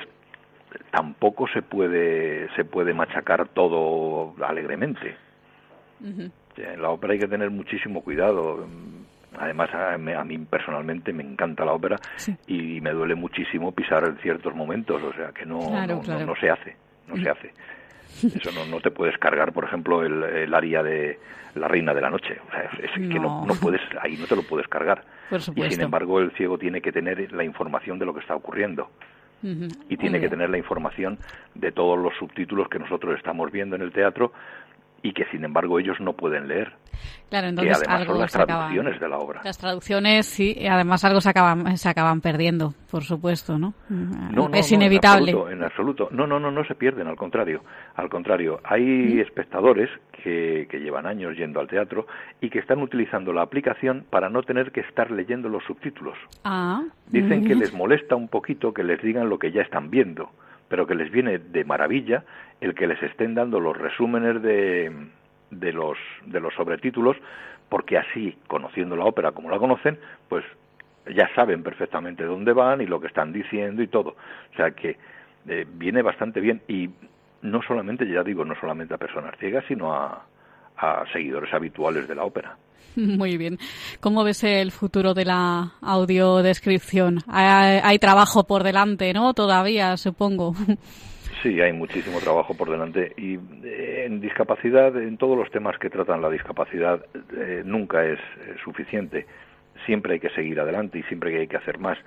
tampoco 0.91 1.47
se 1.49 1.63
puede, 1.63 2.49
se 2.55 2.65
puede 2.65 2.95
machacar 2.95 3.49
todo 3.49 4.35
alegremente. 4.45 5.17
Ujú. 6.01 6.31
En 6.57 6.83
la 6.83 6.91
ópera 6.91 7.15
hay 7.15 7.19
que 7.19 7.29
tener 7.29 7.51
muchísimo 7.51 8.03
cuidado. 8.03 8.67
Además, 9.43 9.71
a, 9.75 9.95
a 9.95 10.25
mí 10.25 10.39
personalmente 10.39 11.13
me 11.13 11.25
encanta 11.25 11.65
la 11.65 11.73
ópera 11.73 11.97
Sí. 12.17 12.37
y 12.47 12.81
me 12.81 12.91
duele 12.93 13.15
muchísimo 13.17 13.73
pisar 13.73 14.05
en 14.07 14.17
ciertos 14.19 14.55
momentos, 14.55 15.03
o 15.03 15.13
sea 15.15 15.33
que 15.33 15.45
no, 15.45 15.59
Claro, 15.59 15.87
no, 15.87 15.97
no- 15.97 16.01
claro. 16.03 16.27
no 16.27 16.35
se 16.37 16.49
hace, 16.51 16.77
no 17.09 17.17
se 17.17 17.29
hace. 17.29 17.53
Eso 18.23 18.53
no, 18.53 18.65
no 18.67 18.81
te 18.81 18.91
puedes 18.93 19.19
cargar, 19.19 19.53
por 19.53 19.65
ejemplo, 19.65 20.03
el, 20.05 20.23
el 20.23 20.55
aria 20.55 20.83
de 20.83 21.19
La 21.57 21.67
Reina 21.67 21.93
de 21.93 22.01
la 22.03 22.11
Noche. 22.11 22.37
O 22.47 22.51
sea, 22.53 22.71
es, 22.85 22.91
que 22.93 23.19
no, 23.19 23.45
No. 23.47 23.55
puedes, 23.61 23.81
ahí 24.01 24.17
no 24.17 24.27
te 24.27 24.37
lo 24.37 24.43
puedes 24.43 24.69
cargar. 24.69 25.03
Y 25.57 25.63
sin 25.71 25.81
embargo, 25.81 26.21
el 26.21 26.31
ciego 26.33 26.57
tiene 26.59 26.81
que 26.81 26.93
tener 26.93 27.33
la 27.33 27.43
información 27.43 27.99
de 27.99 28.07
lo 28.07 28.15
que 28.15 28.21
está 28.21 28.37
ocurriendo 28.37 28.91
y 29.89 29.97
tiene 29.97 30.21
que 30.21 30.29
tener 30.29 30.51
la 30.51 30.59
información 30.59 31.19
de 31.57 31.73
todos 31.73 31.99
los 31.99 32.15
subtítulos 32.17 32.69
que 32.69 32.79
nosotros 32.79 33.17
estamos 33.17 33.51
viendo 33.51 33.75
en 33.75 33.83
el 33.83 33.91
teatro 33.91 34.33
y 35.03 35.13
que 35.13 35.25
sin 35.31 35.45
embargo 35.45 35.79
ellos 35.79 35.99
no 36.01 36.13
pueden 36.15 36.49
leer, 36.49 36.73
Claro, 37.29 37.47
que 37.47 37.49
entonces 37.51 37.77
además 37.79 38.01
algo 38.01 38.13
son 38.13 38.21
las 38.21 38.37
acaba- 38.37 38.47
traducciones 38.47 39.01
de 39.01 39.09
la 39.09 39.19
obra. 39.19 39.41
Las 39.43 39.59
traducciones, 39.59 40.27
sí, 40.27 40.55
y 40.57 40.67
además 40.67 41.05
algo 41.05 41.21
se 41.21 41.31
acaban, 41.31 41.77
se 41.79 41.89
acaban 41.89 42.21
perdiendo, 42.21 42.75
por 42.91 43.03
supuesto, 43.03 43.59
¿no? 43.59 43.75
No, 43.89 44.49
no, 44.49 44.55
es 44.55 44.71
no, 44.71 44.77
inevitable. 44.77 45.31
En 45.33 45.37
absoluto, 45.39 45.51
en 45.51 45.65
absoluto. 45.65 46.09
No, 46.13 46.27
no, 46.27 46.39
no, 46.39 46.51
no 46.51 46.65
se 46.65 46.75
pierden, 46.75 47.07
al 47.09 47.17
contrario. 47.17 47.63
Al 47.97 48.09
contrario, 48.11 48.61
hay 48.65 48.83
¿Mm? 48.83 49.21
espectadores 49.21 49.89
que, 50.23 50.69
que 50.71 50.79
llevan 50.81 51.07
años 51.07 51.37
yendo 51.37 51.59
al 51.61 51.69
teatro 51.69 52.07
y 52.41 52.51
que 52.51 52.59
están 52.59 52.81
utilizando 52.83 53.33
la 53.33 53.43
aplicación 53.43 54.05
para 54.11 54.29
no 54.29 54.43
tener 54.43 54.71
que 54.71 54.81
estar 54.81 55.11
leyendo 55.11 55.49
los 55.49 55.65
subtítulos. 55.65 56.17
Ah, 56.45 56.83
Dicen 57.09 57.45
que 57.47 57.57
mm. 57.57 57.59
les 57.59 57.73
molesta 57.73 58.15
un 58.15 58.29
poquito 58.29 58.73
que 58.75 58.85
les 58.85 59.01
digan 59.03 59.29
lo 59.31 59.39
que 59.39 59.51
ya 59.51 59.63
están 59.63 59.91
viendo, 59.91 60.31
pero 60.69 60.87
que 60.87 60.95
les 60.95 61.11
viene 61.11 61.39
de 61.39 61.65
maravilla 61.65 62.25
el 62.63 62.75
que 62.75 62.87
les 62.87 63.03
estén 63.03 63.35
dando 63.35 63.59
los 63.61 63.77
resúmenes 63.77 64.41
de, 64.41 64.91
de 65.51 65.73
los 65.73 65.99
de 66.25 66.41
los 66.41 66.55
sobretítulos, 66.55 67.17
porque 67.69 67.99
así, 67.99 68.39
conociendo 68.47 68.97
la 68.97 69.05
ópera 69.05 69.33
como 69.33 69.51
la 69.51 69.59
conocen, 69.59 69.99
pues 70.29 70.45
ya 71.15 71.29
saben 71.35 71.65
perfectamente 71.65 72.25
dónde 72.25 72.53
van 72.53 72.81
y 72.81 72.87
lo 72.87 73.01
que 73.01 73.09
están 73.09 73.33
diciendo 73.33 73.83
y 73.83 73.89
todo. 73.89 74.11
O 74.53 74.57
sea 74.57 74.71
que 74.71 74.97
eh, 75.49 75.67
viene 75.69 76.03
bastante 76.03 76.41
bien 76.41 76.63
y 76.69 76.89
no 77.43 77.61
solamente, 77.63 78.09
ya 78.09 78.23
digo, 78.23 78.45
no 78.45 78.55
solamente 78.55 78.95
a 78.95 78.99
personas 78.99 79.37
ciegas, 79.41 79.65
sino 79.67 79.93
a, 79.93 80.25
a 80.77 81.05
seguidores 81.13 81.53
habituales 81.53 82.07
de 82.07 82.15
la 82.15 82.25
ópera. 82.25 82.57
Muy 82.97 83.37
bien. 83.37 83.59
¿Cómo 83.99 84.23
ves 84.23 84.45
el 84.45 84.71
futuro 84.71 85.15
de 85.15 85.25
la 85.25 85.73
audiodescripción? 85.81 87.19
Hay, 87.27 87.81
hay 87.83 87.99
trabajo 87.99 88.45
por 88.45 88.63
delante, 88.63 89.13
¿no? 89.13 89.35
Todavía, 89.35 89.97
supongo. 89.97 90.55
Sí, 91.43 91.61
hay 91.61 91.73
muchísimo 91.73 92.21
trabajo 92.21 92.55
por 92.55 92.71
delante 92.71 93.15
y 93.17 93.35
eh, 93.65 94.05
en 94.07 94.21
discapacidad, 94.21 94.97
en 94.97 95.17
todos 95.17 95.37
los 95.37 95.51
temas 95.51 95.77
que 95.77 95.91
tratan 95.91 96.23
la 96.23 96.31
discapacidad, 96.31 97.05
eh, 97.37 97.63
nunca 97.65 98.05
es 98.05 98.21
eh, 98.21 98.55
suficiente. 98.63 99.27
Siempre 99.85 100.15
hay 100.15 100.21
que 100.21 100.31
seguir 100.31 100.61
adelante 100.61 101.01
y 101.01 101.03
siempre 101.05 101.37
hay 101.37 101.49
que 101.49 101.57
hacer 101.57 101.79
más. 101.79 101.99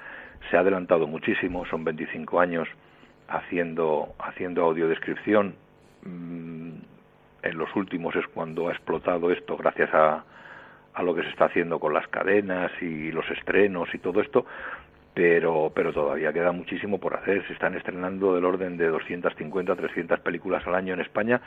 Se 0.49 0.55
ha 0.55 0.61
adelantado 0.61 1.05
muchísimo, 1.05 1.65
son 1.65 1.83
25 1.83 2.39
años 2.39 2.69
haciendo, 3.27 4.15
haciendo 4.19 4.63
audiodescripción. 4.63 5.55
Mm, 6.03 6.75
en 7.43 7.57
los 7.57 7.75
últimos 7.75 8.15
es 8.15 8.25
cuando 8.27 8.69
ha 8.69 8.71
explotado 8.71 9.31
esto 9.31 9.57
gracias 9.57 9.93
a, 9.93 10.23
a 10.93 11.03
lo 11.03 11.13
que 11.13 11.23
se 11.23 11.29
está 11.29 11.45
haciendo 11.45 11.77
con 11.79 11.93
las 11.93 12.07
cadenas 12.07 12.71
y 12.81 13.11
los 13.11 13.29
estrenos 13.31 13.93
y 13.93 13.97
todo 13.97 14.21
esto, 14.21 14.45
pero, 15.15 15.71
pero 15.73 15.91
todavía 15.93 16.31
queda 16.31 16.51
muchísimo 16.51 16.99
por 16.99 17.15
hacer. 17.15 17.47
Se 17.47 17.53
están 17.53 17.75
estrenando 17.75 18.35
del 18.35 18.45
orden 18.45 18.77
de 18.77 18.87
250, 18.87 19.75
300 19.75 20.19
películas 20.19 20.61
al 20.67 20.75
año 20.75 20.93
en 20.93 20.99
España 21.01 21.41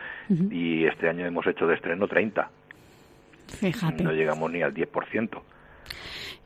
y 0.50 0.84
este 0.86 1.08
año 1.08 1.24
hemos 1.26 1.46
hecho 1.46 1.66
de 1.68 1.74
estreno 1.76 2.08
30. 2.08 2.50
Fíjate. 3.46 4.02
No 4.02 4.12
llegamos 4.12 4.50
ni 4.50 4.62
al 4.62 4.74
10%. 4.74 5.40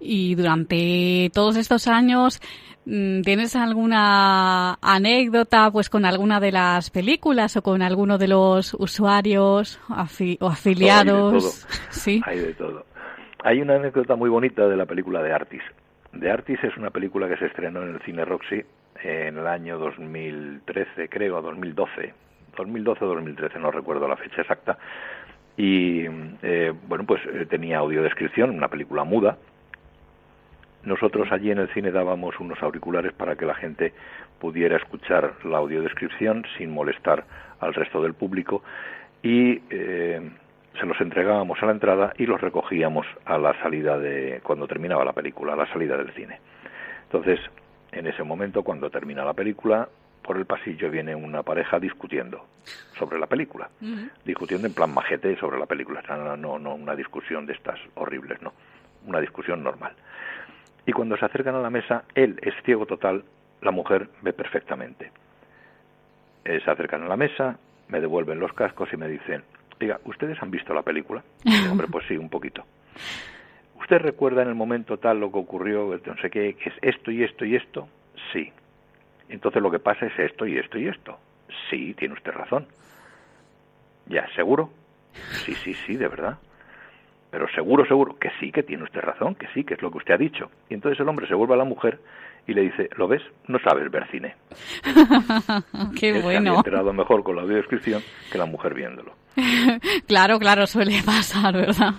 Y 0.00 0.34
durante 0.34 1.30
todos 1.32 1.56
estos 1.56 1.86
años, 1.86 2.40
mm, 2.86 3.22
¿tienes 3.22 3.54
alguna 3.54 4.74
anécdota 4.82 5.70
pues 5.70 5.88
con 5.88 6.04
alguna 6.04 6.40
de 6.40 6.50
las 6.52 6.90
películas 6.90 7.56
o 7.56 7.62
con 7.62 7.82
alguno 7.82 8.18
de 8.18 8.26
los 8.28 8.74
usuarios 8.74 9.80
afi- 9.88 10.38
o 10.40 10.48
afiliados? 10.48 11.32
Hay 11.32 11.40
de 11.40 11.40
todo. 11.40 11.52
Sí. 11.90 12.20
Hay 12.26 12.38
de 12.40 12.54
todo. 12.54 12.84
Hay 13.44 13.60
una 13.60 13.76
anécdota 13.76 14.16
muy 14.16 14.28
bonita 14.30 14.66
de 14.66 14.76
la 14.76 14.86
película 14.86 15.22
de 15.22 15.32
Artis. 15.32 15.62
De 16.12 16.30
Artis 16.30 16.62
es 16.62 16.76
una 16.76 16.90
película 16.90 17.28
que 17.28 17.36
se 17.36 17.46
estrenó 17.46 17.82
en 17.82 17.94
el 17.94 18.00
cine 18.02 18.24
Roxy 18.24 18.62
en 19.02 19.38
el 19.38 19.46
año 19.46 19.78
2013, 19.78 21.08
creo, 21.08 21.40
2012. 21.40 22.14
2012 22.56 23.04
o 23.04 23.08
2013, 23.08 23.58
no 23.58 23.70
recuerdo 23.70 24.06
la 24.06 24.16
fecha 24.16 24.42
exacta. 24.42 24.78
Y 25.56 26.04
eh, 26.42 26.72
bueno, 26.86 27.04
pues 27.04 27.22
eh, 27.26 27.46
tenía 27.46 27.78
audiodescripción, 27.78 28.50
una 28.50 28.68
película 28.68 29.04
muda. 29.04 29.38
Nosotros 30.84 31.30
allí 31.30 31.50
en 31.50 31.58
el 31.58 31.68
cine 31.72 31.92
dábamos 31.92 32.38
unos 32.40 32.62
auriculares 32.62 33.12
para 33.12 33.36
que 33.36 33.46
la 33.46 33.54
gente 33.54 33.92
pudiera 34.38 34.76
escuchar 34.76 35.34
la 35.44 35.58
audiodescripción 35.58 36.44
sin 36.58 36.72
molestar 36.72 37.24
al 37.60 37.72
resto 37.72 38.02
del 38.02 38.14
público 38.14 38.62
y 39.22 39.62
eh, 39.70 40.20
se 40.78 40.86
los 40.86 41.00
entregábamos 41.00 41.62
a 41.62 41.66
la 41.66 41.72
entrada 41.72 42.12
y 42.16 42.26
los 42.26 42.40
recogíamos 42.40 43.06
a 43.24 43.38
la 43.38 43.58
salida 43.62 43.98
de 43.98 44.40
cuando 44.42 44.66
terminaba 44.66 45.04
la 45.04 45.12
película, 45.12 45.52
a 45.52 45.56
la 45.56 45.66
salida 45.72 45.96
del 45.96 46.12
cine. 46.12 46.40
Entonces, 47.04 47.40
en 47.92 48.06
ese 48.06 48.22
momento, 48.22 48.62
cuando 48.62 48.90
termina 48.90 49.24
la 49.24 49.34
película, 49.34 49.88
por 50.22 50.38
el 50.38 50.46
pasillo 50.46 50.90
viene 50.90 51.14
una 51.14 51.42
pareja 51.42 51.78
discutiendo 51.78 52.46
sobre 52.98 53.18
la 53.18 53.26
película, 53.26 53.68
discutiendo 54.24 54.66
en 54.66 54.74
plan 54.74 54.94
majete 54.94 55.36
sobre 55.36 55.58
la 55.58 55.66
película, 55.66 56.02
no, 56.08 56.36
no, 56.36 56.58
no 56.58 56.74
una 56.74 56.94
discusión 56.94 57.44
de 57.44 57.54
estas 57.54 57.78
horribles, 57.94 58.40
no, 58.40 58.52
una 59.06 59.20
discusión 59.20 59.62
normal. 59.62 59.94
Y 60.86 60.92
cuando 60.92 61.16
se 61.16 61.24
acercan 61.24 61.54
a 61.54 61.60
la 61.60 61.70
mesa, 61.70 62.04
él 62.14 62.38
es 62.42 62.54
ciego 62.64 62.86
total, 62.86 63.24
la 63.60 63.70
mujer 63.70 64.08
ve 64.22 64.32
perfectamente. 64.32 65.10
Eh, 66.44 66.60
se 66.64 66.70
acercan 66.70 67.02
a 67.02 67.08
la 67.08 67.16
mesa, 67.16 67.58
me 67.88 68.00
devuelven 68.00 68.40
los 68.40 68.52
cascos 68.52 68.92
y 68.92 68.96
me 68.96 69.08
dicen, 69.08 69.44
diga, 69.82 70.00
¿ustedes 70.04 70.40
han 70.42 70.50
visto 70.50 70.74
la 70.74 70.82
película? 70.82 71.22
Hombre, 71.70 71.86
pues 71.90 72.06
sí, 72.08 72.16
un 72.16 72.28
poquito. 72.28 72.64
¿Usted 73.80 73.98
recuerda 73.98 74.42
en 74.42 74.48
el 74.48 74.54
momento 74.54 74.98
tal 74.98 75.20
lo 75.20 75.30
que 75.30 75.38
ocurrió, 75.38 76.00
no 76.04 76.16
sé 76.22 76.30
qué, 76.30 76.54
que 76.54 76.70
es 76.70 76.76
esto 76.82 77.10
y 77.10 77.22
esto 77.24 77.44
y 77.44 77.56
esto? 77.56 77.88
Sí. 78.32 78.52
Entonces 79.28 79.62
lo 79.62 79.70
que 79.70 79.78
pasa 79.78 80.06
es 80.06 80.18
esto 80.18 80.46
y 80.46 80.56
esto 80.56 80.78
y 80.78 80.88
esto. 80.88 81.18
Sí, 81.68 81.94
tiene 81.94 82.14
usted 82.14 82.32
razón. 82.32 82.66
¿Ya, 84.06 84.26
seguro? 84.34 84.70
Sí, 85.44 85.54
sí, 85.54 85.74
sí, 85.74 85.96
de 85.96 86.08
verdad. 86.08 86.38
Pero 87.30 87.48
seguro, 87.54 87.86
seguro, 87.86 88.18
que 88.18 88.30
sí, 88.40 88.52
que 88.52 88.62
tiene 88.62 88.84
usted 88.84 89.00
razón, 89.00 89.34
que 89.34 89.46
sí, 89.54 89.64
que 89.64 89.74
es 89.74 89.82
lo 89.82 89.90
que 89.90 89.98
usted 89.98 90.14
ha 90.14 90.18
dicho. 90.18 90.50
Y 90.68 90.74
entonces 90.74 91.00
el 91.00 91.08
hombre 91.08 91.26
se 91.26 91.34
vuelve 91.34 91.54
a 91.54 91.56
la 91.56 91.64
mujer 91.64 91.98
y 92.46 92.52
le 92.54 92.62
dice, 92.62 92.90
¿lo 92.96 93.08
ves? 93.08 93.22
No 93.48 93.58
sabes 93.60 93.90
ver 93.90 94.06
cine. 94.10 94.36
Qué 95.98 96.10
Él 96.10 96.20
se 96.22 96.26
había 96.26 96.40
bueno. 96.40 96.56
enterado 96.56 96.92
mejor 96.92 97.22
con 97.22 97.36
la 97.36 97.42
audiodescripción 97.42 98.02
que 98.30 98.38
la 98.38 98.44
mujer 98.44 98.74
viéndolo. 98.74 99.14
Claro, 100.06 100.38
claro, 100.38 100.66
suele 100.66 101.02
pasar, 101.02 101.54
¿verdad? 101.54 101.94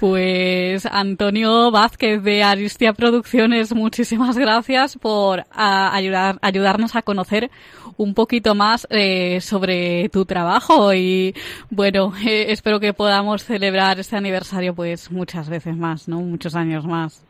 Pues 0.00 0.84
Antonio 0.84 1.70
Vázquez 1.70 2.22
de 2.22 2.42
Aristia 2.42 2.92
Producciones, 2.92 3.74
muchísimas 3.74 4.36
gracias 4.36 4.98
por 4.98 5.44
ah, 5.50 5.90
ayudar, 5.94 6.38
ayudarnos 6.42 6.96
a 6.96 7.02
conocer 7.02 7.50
un 7.96 8.12
poquito 8.12 8.54
más 8.54 8.86
eh, 8.90 9.40
sobre 9.40 10.10
tu 10.10 10.26
trabajo 10.26 10.92
y 10.92 11.34
bueno, 11.70 12.12
eh, 12.26 12.52
espero 12.52 12.78
que 12.78 12.92
podamos 12.92 13.44
celebrar 13.44 13.98
este 13.98 14.16
aniversario 14.16 14.74
pues 14.74 15.10
muchas 15.10 15.48
veces 15.48 15.76
más, 15.76 16.08
¿no? 16.08 16.20
Muchos 16.20 16.54
años 16.54 16.86
más. 16.86 17.24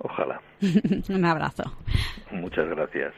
Ojalá. 0.00 0.42
un 1.08 1.24
abrazo. 1.24 1.64
Muchas 2.30 2.68
gracias. 2.68 3.14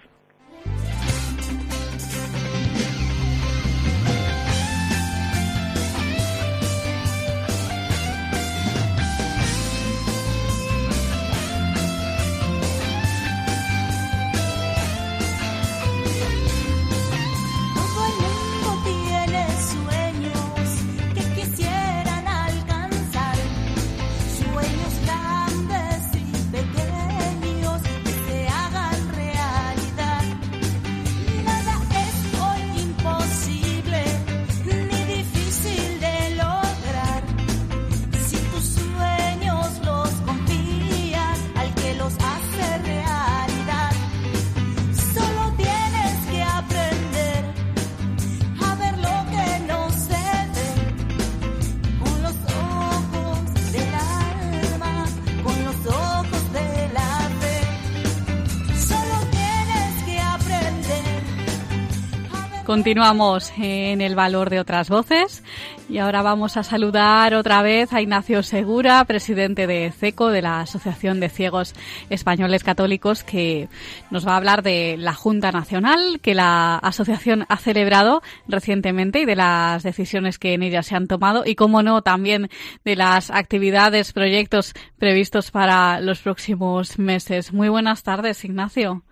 Continuamos 62.70 63.52
en 63.58 64.00
el 64.00 64.14
valor 64.14 64.48
de 64.48 64.60
otras 64.60 64.88
voces 64.88 65.42
y 65.88 65.98
ahora 65.98 66.22
vamos 66.22 66.56
a 66.56 66.62
saludar 66.62 67.34
otra 67.34 67.62
vez 67.62 67.92
a 67.92 68.00
Ignacio 68.00 68.44
Segura, 68.44 69.04
presidente 69.06 69.66
de 69.66 69.90
CECO, 69.90 70.28
de 70.28 70.40
la 70.40 70.60
Asociación 70.60 71.18
de 71.18 71.30
Ciegos 71.30 71.74
Españoles 72.10 72.62
Católicos, 72.62 73.24
que 73.24 73.68
nos 74.12 74.24
va 74.24 74.34
a 74.34 74.36
hablar 74.36 74.62
de 74.62 74.94
la 74.96 75.14
Junta 75.14 75.50
Nacional 75.50 76.20
que 76.22 76.36
la 76.36 76.76
asociación 76.76 77.44
ha 77.48 77.56
celebrado 77.56 78.22
recientemente 78.46 79.22
y 79.22 79.24
de 79.24 79.34
las 79.34 79.82
decisiones 79.82 80.38
que 80.38 80.54
en 80.54 80.62
ella 80.62 80.84
se 80.84 80.94
han 80.94 81.08
tomado 81.08 81.42
y, 81.44 81.56
como 81.56 81.82
no, 81.82 82.02
también 82.02 82.50
de 82.84 82.94
las 82.94 83.32
actividades, 83.32 84.12
proyectos 84.12 84.74
previstos 84.96 85.50
para 85.50 85.98
los 85.98 86.20
próximos 86.20 87.00
meses. 87.00 87.52
Muy 87.52 87.68
buenas 87.68 88.04
tardes, 88.04 88.44
Ignacio. 88.44 89.02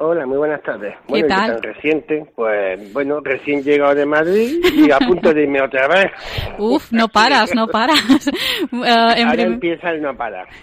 Hola, 0.00 0.26
muy 0.26 0.38
buenas 0.38 0.62
tardes. 0.62 0.94
¿Qué 0.94 1.02
bueno, 1.08 1.26
¿y 1.26 1.28
tal? 1.28 1.52
tan 1.54 1.62
reciente? 1.62 2.24
Pues 2.36 2.92
bueno, 2.92 3.18
recién 3.20 3.64
llegado 3.64 3.96
de 3.96 4.06
Madrid 4.06 4.60
y 4.72 4.92
a 4.92 4.98
punto 4.98 5.34
de 5.34 5.42
irme 5.42 5.60
otra 5.60 5.88
vez. 5.88 6.12
Uf, 6.58 6.92
no 6.92 7.08
paras, 7.08 7.52
no 7.54 7.66
paras. 7.66 7.98
En 8.72 8.84
Ahora 8.86 9.32
prim- 9.32 9.52
empieza 9.54 9.90
el 9.90 10.00
no 10.02 10.16
parar. 10.16 10.46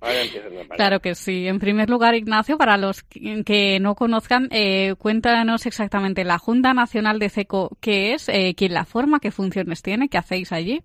Ahora 0.00 0.22
empieza 0.22 0.46
el 0.48 0.54
no 0.54 0.60
parar. 0.60 0.76
Claro 0.76 1.00
que 1.00 1.14
sí. 1.14 1.46
En 1.46 1.58
primer 1.58 1.90
lugar, 1.90 2.14
Ignacio, 2.14 2.56
para 2.56 2.78
los 2.78 3.02
que 3.02 3.42
que 3.44 3.78
no 3.78 3.94
conozcan, 3.94 4.48
eh, 4.50 4.94
cuéntanos 4.98 5.66
exactamente 5.66 6.24
la 6.24 6.38
Junta 6.38 6.72
Nacional 6.72 7.18
de 7.18 7.28
CECO, 7.28 7.76
¿qué 7.82 8.14
es? 8.14 8.30
Eh, 8.30 8.54
¿Quién 8.56 8.72
la 8.72 8.86
forma? 8.86 9.20
¿Qué 9.20 9.30
funciones 9.32 9.82
tiene? 9.82 10.08
¿Qué 10.08 10.16
hacéis 10.16 10.52
allí? 10.52 10.80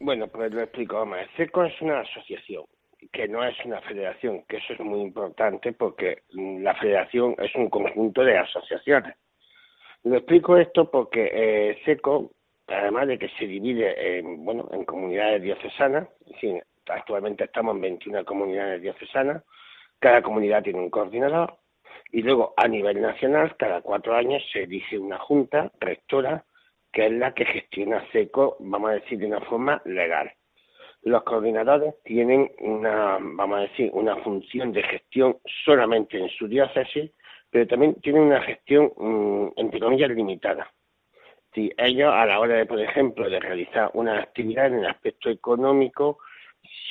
Bueno, 0.00 0.28
pues 0.28 0.50
lo 0.52 0.62
explico 0.62 1.04
más. 1.04 1.26
CECO 1.36 1.64
es 1.64 1.74
una 1.82 2.00
asociación, 2.00 2.64
que 3.10 3.28
no 3.28 3.44
es 3.44 3.54
una 3.64 3.80
federación, 3.80 4.44
que 4.48 4.58
eso 4.58 4.74
es 4.74 4.80
muy 4.80 5.00
importante 5.00 5.72
porque 5.72 6.22
la 6.32 6.74
federación 6.74 7.34
es 7.38 7.54
un 7.54 7.68
conjunto 7.68 8.24
de 8.24 8.38
asociaciones. 8.38 9.16
Lo 10.04 10.16
explico 10.16 10.56
esto 10.56 10.90
porque 10.90 11.30
eh, 11.32 11.78
CECO, 11.84 12.32
además 12.66 13.08
de 13.08 13.18
que 13.18 13.28
se 13.30 13.46
divide 13.46 14.18
en, 14.18 14.44
bueno, 14.44 14.68
en 14.72 14.84
comunidades 14.84 15.42
diocesanas, 15.42 16.08
es 16.26 16.32
decir, 16.32 16.62
actualmente 16.86 17.44
estamos 17.44 17.76
en 17.76 17.82
21 17.82 18.24
comunidades 18.24 18.82
diocesanas, 18.82 19.42
cada 19.98 20.22
comunidad 20.22 20.62
tiene 20.62 20.80
un 20.80 20.90
coordinador, 20.90 21.56
y 22.10 22.22
luego 22.22 22.52
a 22.56 22.66
nivel 22.68 23.00
nacional, 23.00 23.56
cada 23.56 23.80
cuatro 23.80 24.14
años 24.14 24.42
se 24.52 24.64
elige 24.64 24.98
una 24.98 25.18
junta 25.18 25.70
rectora 25.80 26.44
que 26.92 27.06
es 27.06 27.12
la 27.12 27.32
que 27.32 27.46
gestiona 27.46 28.06
CECO, 28.12 28.56
vamos 28.60 28.90
a 28.90 28.94
decir, 28.94 29.18
de 29.18 29.26
una 29.26 29.40
forma 29.40 29.80
legal. 29.86 30.30
Los 31.02 31.22
coordinadores 31.24 31.94
tienen 32.04 32.50
una, 32.60 33.18
vamos 33.20 33.58
a 33.58 33.62
decir, 33.62 33.90
una 33.92 34.16
función 34.16 34.72
de 34.72 34.82
gestión 34.82 35.38
solamente 35.64 36.18
en 36.18 36.28
su 36.28 36.46
diócesis, 36.46 37.10
pero 37.50 37.66
también 37.66 37.94
tienen 37.96 38.22
una 38.22 38.40
gestión, 38.42 38.92
mm, 38.96 39.48
entre 39.56 39.80
comillas, 39.80 40.10
limitada. 40.10 40.70
Si 41.54 41.70
ellos, 41.76 42.12
a 42.14 42.24
la 42.24 42.40
hora 42.40 42.54
de, 42.56 42.66
por 42.66 42.80
ejemplo, 42.80 43.28
de 43.28 43.40
realizar 43.40 43.90
una 43.94 44.20
actividad 44.20 44.66
en 44.66 44.78
el 44.78 44.86
aspecto 44.86 45.28
económico, 45.28 46.18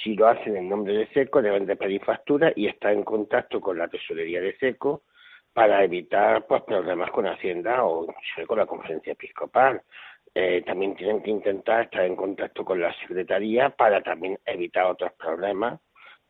si 0.04 0.16
lo 0.16 0.28
hacen 0.28 0.56
en 0.56 0.70
nombre 0.70 0.94
de 0.94 1.08
SECO, 1.08 1.42
deben 1.42 1.66
de 1.66 1.76
pedir 1.76 2.04
factura 2.04 2.52
y 2.56 2.68
estar 2.68 2.92
en 2.94 3.04
contacto 3.04 3.62
con 3.62 3.78
la 3.78 3.88
tesorería 3.88 4.42
de 4.42 4.56
SECO 4.58 5.04
para 5.54 5.84
evitar 5.84 6.46
pues 6.48 6.62
problemas 6.64 7.12
con 7.12 7.28
Hacienda 7.28 7.84
o 7.84 8.08
con 8.48 8.58
la 8.58 8.66
conferencia 8.66 9.14
episcopal. 9.14 9.82
Eh, 10.34 10.64
también 10.66 10.96
tienen 10.96 11.22
que 11.22 11.30
intentar 11.30 11.84
estar 11.84 12.06
en 12.06 12.16
contacto 12.16 12.64
con 12.64 12.80
la 12.80 12.94
secretaría 13.00 13.70
para 13.70 14.02
también 14.02 14.40
evitar 14.46 14.86
otros 14.86 15.12
problemas 15.14 15.80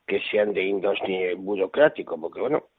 que 0.08 0.20
sean 0.31 0.53
de 0.53 0.63
índole 0.63 1.36
burocrático, 1.36 2.20
porque 2.20 2.41
bueno, 2.41 2.70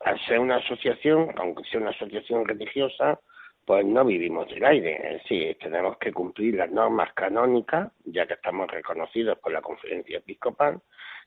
al 0.00 0.18
ser 0.26 0.40
una 0.40 0.56
asociación, 0.56 1.32
aunque 1.36 1.62
sea 1.64 1.80
una 1.80 1.90
asociación 1.90 2.44
religiosa, 2.46 3.20
pues 3.64 3.86
no 3.86 4.04
vivimos 4.04 4.48
del 4.48 4.64
aire, 4.64 4.96
es 4.96 5.22
decir, 5.22 5.56
tenemos 5.60 5.96
que 5.98 6.12
cumplir 6.12 6.56
las 6.56 6.70
normas 6.70 7.12
canónicas, 7.14 7.92
ya 8.04 8.26
que 8.26 8.34
estamos 8.34 8.68
reconocidos 8.68 9.38
por 9.38 9.52
la 9.52 9.62
conferencia 9.62 10.18
episcopal, 10.18 10.80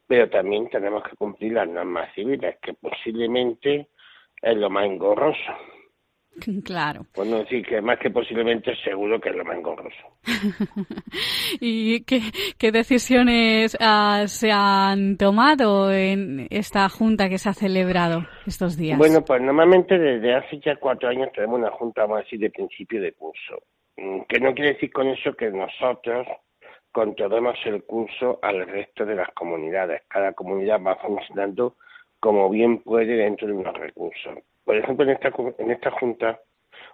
pero 0.05 0.29
también 0.29 0.69
tenemos 0.69 1.03
que 1.03 1.15
cumplir 1.15 1.53
las 1.53 1.67
normas 1.67 2.13
civiles, 2.13 2.57
que 2.61 2.73
posiblemente 2.73 3.87
es 4.41 4.57
lo 4.57 4.69
más 4.69 4.85
engorroso. 4.85 5.74
Claro. 6.63 7.05
Por 7.13 7.25
no 7.27 7.39
decir 7.39 7.65
que 7.65 7.81
más 7.81 7.99
que 7.99 8.09
posiblemente 8.09 8.75
seguro 8.83 9.19
que 9.19 9.29
es 9.29 9.35
lo 9.35 9.45
más 9.45 9.57
engorroso. 9.57 9.95
¿Y 11.59 12.03
qué, 12.03 12.21
qué 12.57 12.71
decisiones 12.71 13.77
ah, 13.79 14.23
se 14.27 14.51
han 14.51 15.17
tomado 15.17 15.91
en 15.91 16.47
esta 16.49 16.87
junta 16.89 17.29
que 17.29 17.37
se 17.37 17.49
ha 17.49 17.53
celebrado 17.53 18.25
estos 18.45 18.77
días? 18.77 18.97
Bueno, 18.97 19.23
pues 19.23 19.41
normalmente 19.41 19.97
desde 19.97 20.35
hace 20.35 20.59
ya 20.59 20.75
cuatro 20.77 21.09
años 21.09 21.29
tenemos 21.33 21.59
una 21.59 21.71
junta, 21.71 22.01
vamos 22.01 22.17
a 22.19 22.23
decir, 22.23 22.39
de 22.39 22.49
principio 22.49 23.01
de 23.01 23.13
curso. 23.13 23.63
Mm, 23.97 24.21
Que 24.27 24.39
no 24.39 24.53
quiere 24.53 24.73
decir 24.73 24.91
con 24.91 25.07
eso 25.07 25.33
que 25.33 25.49
nosotros 25.51 26.27
controlemos 26.91 27.57
el 27.65 27.83
curso 27.83 28.39
al 28.41 28.65
resto 28.67 29.05
de 29.05 29.15
las 29.15 29.29
comunidades. 29.31 30.03
Cada 30.07 30.33
comunidad 30.33 30.81
va 30.81 30.95
funcionando 30.95 31.75
como 32.19 32.49
bien 32.49 32.79
puede 32.79 33.15
dentro 33.17 33.47
de 33.47 33.53
unos 33.53 33.77
recursos. 33.77 34.39
Por 34.65 34.75
ejemplo, 34.75 35.05
en 35.05 35.11
esta, 35.11 35.31
en 35.59 35.71
esta 35.71 35.91
junta, 35.91 36.39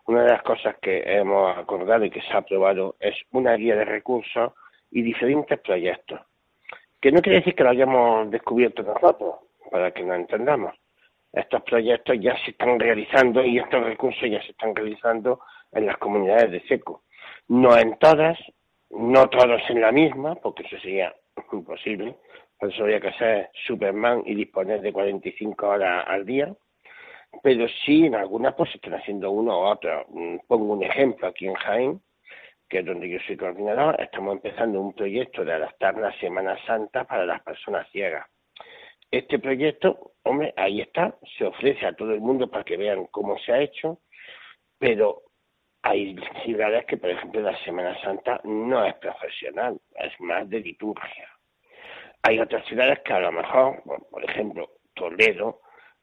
una 0.06 0.24
de 0.24 0.30
las 0.30 0.44
cosas 0.44 0.76
que 0.82 1.02
hemos 1.06 1.58
acordado 1.58 2.06
y 2.06 2.10
que 2.10 2.22
se 2.22 2.34
ha 2.34 2.40
aprobado 2.40 2.96
es 3.00 3.16
una 3.32 3.56
guía 3.56 3.76
de 3.76 3.86
recursos 3.86 4.54
y 4.92 5.02
diferentes 5.02 5.60
proyectos. 5.60 6.20
Que 7.00 7.12
no 7.12 7.22
quiere 7.22 7.40
decir 7.40 7.56
que 7.56 7.64
lo 7.64 7.70
hayamos 7.70 8.30
descubierto 8.30 8.84
nosotros, 8.84 9.36
para 9.72 9.92
que 9.92 10.04
nos 10.04 10.18
entendamos. 10.18 10.76
Estos 11.32 11.64
proyectos 11.64 12.18
ya 12.20 12.36
se 12.44 12.52
están 12.52 12.78
realizando 12.78 13.44
y 13.44 13.58
estos 13.58 13.84
recursos 13.84 14.30
ya 14.30 14.42
se 14.44 14.52
están 14.52 14.76
realizando 14.76 15.40
en 15.72 15.86
las 15.86 15.98
comunidades 15.98 16.52
de 16.52 16.62
SECO. 16.68 17.04
No 17.48 17.78
en 17.78 17.98
todas, 17.98 18.38
no 18.90 19.30
todos 19.30 19.62
en 19.70 19.82
la 19.82 19.94
misma, 19.94 20.36
porque 20.36 20.64
eso 20.64 20.78
sería 20.80 21.16
imposible. 21.54 22.16
Por 22.60 22.72
eso 22.72 22.84
habría 22.84 23.00
que 23.00 23.14
ser 23.14 23.50
Superman 23.66 24.24
y 24.26 24.36
disponer 24.36 24.82
de 24.82 24.92
45 24.92 25.68
horas 25.68 26.06
al 26.08 26.26
día. 26.26 26.54
Pero 27.44 27.68
sí, 27.86 28.06
en 28.06 28.16
algunas 28.16 28.54
pues 28.56 28.74
están 28.76 28.94
haciendo 28.94 29.32
uno 29.32 29.60
u 29.60 29.64
otro. 29.64 30.06
Mm, 30.10 30.38
Pongo 30.48 30.74
un 30.74 30.84
ejemplo 30.84 31.28
aquí 31.28 31.48
en 31.48 31.56
Jaén, 31.56 32.02
que 32.70 32.80
es 32.80 32.86
donde 32.86 33.10
yo 33.10 33.20
soy 33.26 33.38
coordinador. 33.38 34.00
Estamos 34.00 34.36
empezando 34.36 34.80
un 34.80 34.94
proyecto 34.94 35.44
de 35.44 35.54
adaptar 35.54 35.98
la 35.98 36.12
Semana 36.20 36.58
Santa 36.66 37.06
para 37.06 37.26
las 37.26 37.42
personas 37.42 37.90
ciegas. 37.92 38.28
Este 39.10 39.40
proyecto, 39.40 40.14
hombre, 40.24 40.54
ahí 40.56 40.82
está, 40.82 41.18
se 41.38 41.46
ofrece 41.46 41.86
a 41.86 41.94
todo 41.94 42.14
el 42.14 42.22
mundo 42.22 42.50
para 42.50 42.64
que 42.64 42.78
vean 42.78 43.08
cómo 43.08 43.38
se 43.40 43.52
ha 43.52 43.60
hecho, 43.60 44.00
pero 44.78 45.24
hay 45.82 46.16
ciudades 46.46 46.86
que, 46.86 46.98
por 46.98 47.10
ejemplo, 47.10 47.42
la 47.42 47.58
Semana 47.64 48.00
Santa 48.02 48.40
no 48.44 48.86
es 48.86 48.94
profesional, 48.96 49.80
es 49.96 50.18
más 50.20 50.50
de 50.50 50.60
liturgia. 50.60 51.28
Hay 52.24 52.40
otras 52.40 52.66
ciudades 52.68 53.00
que 53.00 53.14
a 53.14 53.20
lo 53.20 53.32
mejor, 53.32 53.84
por 54.10 54.24
ejemplo, 54.24 54.70
Toledo, 54.94 55.62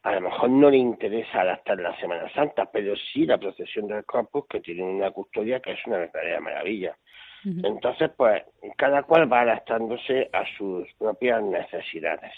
a 0.08 0.14
lo 0.14 0.22
mejor 0.22 0.48
no 0.48 0.70
le 0.70 0.78
interesa 0.78 1.42
adaptar 1.42 1.78
la 1.78 1.94
Semana 2.00 2.32
Santa, 2.32 2.64
pero 2.72 2.94
sí 2.96 3.26
la 3.26 3.36
procesión 3.36 3.86
del 3.88 4.04
Corpus, 4.04 4.46
que 4.48 4.60
tiene 4.60 4.82
una 4.82 5.10
custodia 5.10 5.60
que 5.60 5.72
es 5.72 5.86
una 5.86 5.98
verdadera 5.98 6.40
maravilla. 6.40 6.96
Entonces, 7.44 8.10
pues, 8.16 8.42
cada 8.76 9.02
cual 9.04 9.32
va 9.32 9.42
adaptándose 9.42 10.28
a 10.32 10.44
sus 10.56 10.86
propias 10.98 11.42
necesidades. 11.42 12.32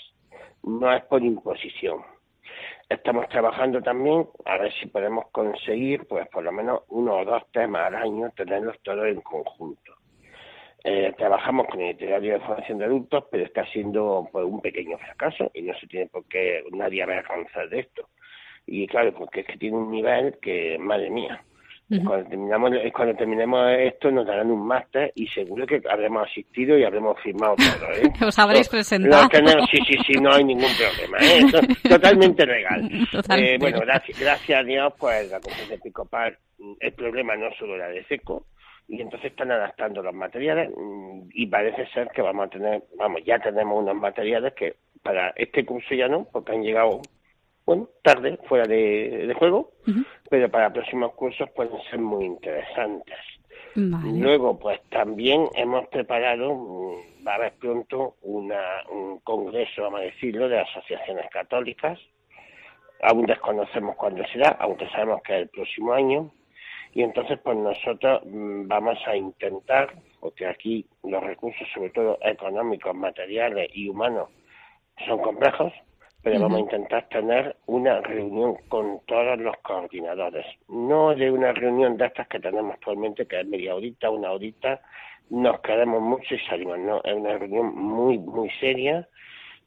No 0.63 0.93
es 0.93 1.03
por 1.05 1.23
imposición. 1.23 2.03
Estamos 2.89 3.29
trabajando 3.29 3.81
también 3.81 4.29
a 4.45 4.59
ver 4.59 4.73
si 4.75 4.87
podemos 4.87 5.29
conseguir, 5.31 6.07
pues, 6.07 6.29
por 6.29 6.45
lo 6.45 6.53
menos 6.53 6.83
uno 6.89 7.19
o 7.19 7.25
dos 7.25 7.43
temas 7.53 7.87
al 7.87 7.95
año, 7.95 8.31
tenerlos 8.37 8.79
todos 8.83 9.07
en 9.07 9.21
conjunto. 9.21 9.95
Eh, 10.83 11.13
trabajamos 11.19 11.67
con 11.67 11.81
el 11.81 11.91
itinerario 11.91 12.35
de 12.35 12.41
formación 12.41 12.79
de 12.79 12.85
adultos, 12.87 13.25
pero 13.31 13.45
está 13.45 13.67
siendo 13.67 14.29
pues, 14.33 14.45
un 14.47 14.61
pequeño 14.61 14.97
fracaso 14.99 15.51
y 15.55 15.63
no 15.63 15.75
se 15.79 15.87
tiene 15.87 16.07
por 16.07 16.25
qué 16.27 16.63
nadie 16.73 17.03
avergonzar 17.03 17.69
de 17.69 17.81
esto. 17.81 18.09
Y 18.67 18.87
claro, 18.87 19.13
porque 19.13 19.41
es 19.41 19.47
que 19.47 19.57
tiene 19.59 19.77
un 19.77 19.91
nivel 19.91 20.39
que, 20.41 20.79
madre 20.79 21.11
mía, 21.11 21.43
cuando, 22.07 22.29
terminamos, 22.29 22.71
cuando 22.95 23.15
terminemos 23.17 23.69
esto 23.79 24.13
nos 24.13 24.25
darán 24.25 24.49
un 24.51 24.65
máster 24.65 25.11
y 25.17 25.27
seguro 25.27 25.67
que 25.67 25.83
habremos 25.91 26.25
asistido 26.31 26.79
y 26.79 26.85
habremos 26.85 27.19
firmado 27.21 27.57
todo. 27.57 27.91
¿eh? 27.93 28.13
Os 28.27 28.39
habréis 28.39 28.69
presentado. 28.69 29.29
que 29.29 29.43
no- 29.43 29.67
sí, 29.67 29.79
sí, 29.89 29.99
sí, 30.07 30.13
no 30.21 30.33
hay 30.33 30.45
ningún 30.45 30.71
problema. 30.79 31.19
¿eh? 31.21 31.41
To- 31.51 31.89
Totalmente 31.97 32.47
legal. 32.47 32.89
Totalmente 33.11 33.55
Eh, 33.55 33.59
bueno, 33.59 33.81
gracias, 33.81 34.21
gracias 34.21 34.61
a 34.61 34.63
Dios, 34.63 34.95
pues 35.01 35.29
la 35.31 35.41
conferencia 35.41 35.75
episcopal, 35.77 36.39
mm, 36.59 36.73
el 36.79 36.93
problema 36.93 37.35
no 37.37 37.53
solo 37.59 37.75
era 37.75 37.89
de 37.89 38.05
seco, 38.05 38.47
y 38.91 39.01
entonces 39.01 39.31
están 39.31 39.53
adaptando 39.53 40.03
los 40.03 40.13
materiales 40.13 40.71
mm, 40.77 41.29
y 41.33 41.47
parece 41.47 41.87
ser 41.93 42.09
que 42.09 42.23
vamos 42.23 42.47
a 42.47 42.51
tener, 42.51 42.83
vamos, 42.99 43.23
ya 43.25 43.39
tenemos 43.39 43.81
unos 43.81 43.95
materiales 43.95 44.53
que 44.55 44.75
para 45.03 45.31
este 45.37 45.65
curso 45.65 45.95
ya 45.95 46.09
no, 46.09 46.25
porque 46.25 46.53
han 46.53 46.63
llegado, 46.63 47.01
bueno, 47.65 47.89
tarde, 48.03 48.39
fuera 48.49 48.67
de, 48.67 49.27
de 49.29 49.35
juego, 49.35 49.71
pero 50.29 50.51
para 50.51 50.73
próximos 50.73 51.15
cursos 51.15 51.49
pueden 51.51 51.81
ser 51.89 52.01
muy 52.01 52.25
interesantes. 52.25 53.17
Vale. 53.77 54.19
Luego, 54.19 54.59
pues 54.59 54.81
también 54.91 55.47
hemos 55.55 55.87
preparado, 55.87 56.53
mm, 56.53 57.27
va 57.27 57.33
a 57.33 57.37
haber 57.37 57.53
pronto 57.55 58.17
una, 58.23 58.83
un 58.91 59.21
congreso, 59.21 59.83
vamos 59.83 60.01
a 60.01 60.05
decirlo, 60.05 60.49
de 60.49 60.59
asociaciones 60.59 61.31
católicas. 61.31 61.99
Aún 63.03 63.25
desconocemos 63.25 63.95
cuándo 63.95 64.25
será, 64.27 64.57
aunque 64.61 64.89
sabemos 64.89 65.23
que 65.23 65.35
es 65.37 65.43
el 65.43 65.49
próximo 65.49 65.93
año. 65.93 66.33
Y 66.93 67.03
entonces 67.03 67.39
pues 67.43 67.57
nosotros 67.57 68.23
mm, 68.25 68.67
vamos 68.67 68.99
a 69.07 69.17
intentar, 69.17 69.95
porque 70.21 70.47
aquí 70.47 70.87
los 71.05 71.23
recursos, 71.23 71.67
sobre 71.73 71.91
todo 71.91 72.19
económicos, 72.23 72.95
materiales 72.95 73.71
y 73.75 73.89
humanos, 73.89 74.29
son 75.07 75.19
complejos, 75.21 75.73
pero 76.23 76.41
vamos 76.41 76.59
a 76.59 76.61
intentar 76.61 77.09
tener 77.09 77.57
una 77.67 78.01
reunión 78.01 78.57
con 78.69 79.01
todos 79.07 79.39
los 79.39 79.57
coordinadores, 79.59 80.45
no 80.69 81.15
de 81.15 81.31
una 81.31 81.53
reunión 81.53 81.97
de 81.97 82.07
estas 82.07 82.29
que 82.29 82.41
tenemos 82.41 82.75
actualmente, 82.75 83.27
que 83.27 83.41
es 83.41 83.47
media 83.47 83.75
horita, 83.75 84.11
una 84.11 84.33
horita, 84.33 84.81
nos 85.31 85.61
quedamos 85.61 86.03
mucho 86.03 86.35
y 86.35 86.39
salimos, 86.41 86.79
no, 86.79 87.01
es 87.05 87.15
una 87.15 87.39
reunión 87.39 87.75
muy, 87.75 88.19
muy 88.19 88.51
seria, 88.61 89.09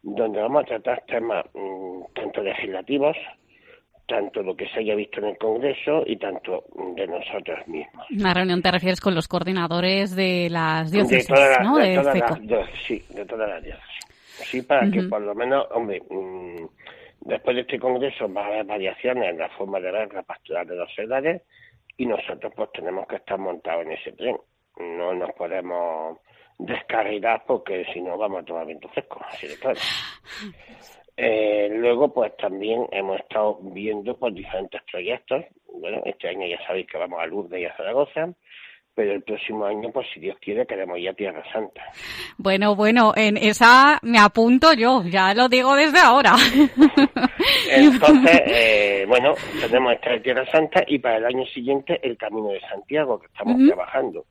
donde 0.04 0.42
vamos 0.42 0.64
a 0.64 0.66
tratar 0.66 1.04
temas 1.08 1.46
mm, 1.54 2.02
tanto 2.14 2.44
legislativos, 2.44 3.18
tanto 4.06 4.42
lo 4.44 4.56
que 4.56 4.68
se 4.70 4.80
haya 4.80 4.96
visto 4.96 5.20
en 5.20 5.28
el 5.28 5.38
Congreso 5.38 6.04
y 6.06 6.18
tanto 6.18 6.66
de 6.96 7.08
nosotros 7.08 7.68
mismos. 7.68 8.06
Una 8.12 8.34
reunión 8.34 8.62
te 8.62 8.72
refieres 8.72 9.00
con 9.00 9.16
los 9.16 9.28
coordinadores 9.28 10.16
de 10.16 10.50
las 10.50 10.92
diócesis, 10.92 11.28
de 11.28 11.34
todas 11.34 11.50
las, 11.58 11.68
¿no? 11.68 11.78
de 11.78 11.90
De 11.90 11.96
todas 11.96 12.16
las 12.18 12.70
sí, 12.86 13.04
de 13.10 13.26
todas 13.26 13.50
las 13.50 13.64
diócesis. 13.64 14.04
Sí, 14.46 14.62
para 14.62 14.90
que 14.90 15.04
por 15.04 15.22
lo 15.22 15.34
menos, 15.36 15.66
hombre, 15.72 16.02
mm, 16.10 16.66
después 17.22 17.56
de 17.56 17.62
este 17.62 17.80
congreso 17.80 18.32
va 18.32 18.44
a 18.44 18.48
haber 18.48 18.66
variaciones 18.66 19.30
en 19.30 19.38
la 19.38 19.50
forma 19.50 19.80
de 19.80 19.92
ver 19.92 20.14
la 20.14 20.24
pastoral 20.24 20.68
de 20.68 20.76
los 20.76 20.90
edades 20.98 21.42
y 21.98 22.06
nosotros 22.06 22.52
pues 22.56 22.70
tenemos 22.74 23.08
que 23.08 23.18
estar 23.18 23.38
montados 23.38 23.86
en 23.86 23.92
ese 23.94 24.12
tren. 24.14 24.38
No 24.78 25.14
nos 25.14 25.32
podemos 25.34 26.18
descarrilar 26.58 27.44
porque 27.46 27.86
si 27.94 28.02
no 28.02 28.18
vamos 28.18 28.42
a 28.42 28.46
tomar 28.46 28.66
viento 28.66 28.90
fresco, 28.90 29.22
así 29.30 29.48
de 29.48 29.58
claro. 29.58 29.80
Eh, 31.16 31.70
luego, 31.72 32.12
pues 32.12 32.36
también 32.38 32.88
hemos 32.92 33.20
estado 33.20 33.60
viendo 33.62 34.18
por 34.18 34.34
diferentes 34.34 34.82
proyectos. 34.92 35.44
Bueno, 35.72 36.02
este 36.06 36.30
año 36.30 36.48
ya 36.48 36.66
sabéis 36.66 36.88
que 36.88 36.98
vamos 36.98 37.20
a 37.22 37.28
Lourdes 37.28 37.62
y 37.62 37.66
a 37.66 37.76
Zaragoza, 37.76 38.30
pero 38.96 39.14
el 39.14 39.22
próximo 39.22 39.66
año, 39.66 39.92
pues 39.92 40.08
si 40.14 40.20
Dios 40.20 40.38
quiere, 40.40 40.66
queremos 40.66 40.98
ir 40.98 41.10
a 41.10 41.14
Tierra 41.14 41.44
Santa. 41.52 41.84
Bueno, 42.38 42.76
bueno, 42.76 43.14
en 43.16 43.38
esa 43.38 44.00
me 44.02 44.20
apunto 44.20 44.74
yo, 44.74 45.04
ya 45.04 45.34
lo 45.36 45.50
digo 45.50 45.76
desde 45.76 46.00
ahora. 46.00 46.34
Entonces, 47.70 48.42
eh, 48.48 49.06
bueno, 49.08 49.34
tenemos 49.62 49.94
esta 49.94 50.12
de 50.12 50.20
Tierra 50.20 50.46
Santa 50.52 50.84
y 50.88 50.98
para 50.98 51.18
el 51.18 51.26
año 51.26 51.46
siguiente 51.46 52.00
el 52.02 52.18
Camino 52.18 52.50
de 52.50 52.62
Santiago, 52.62 53.20
que 53.20 53.28
estamos 53.28 53.68
trabajando. 53.68 54.26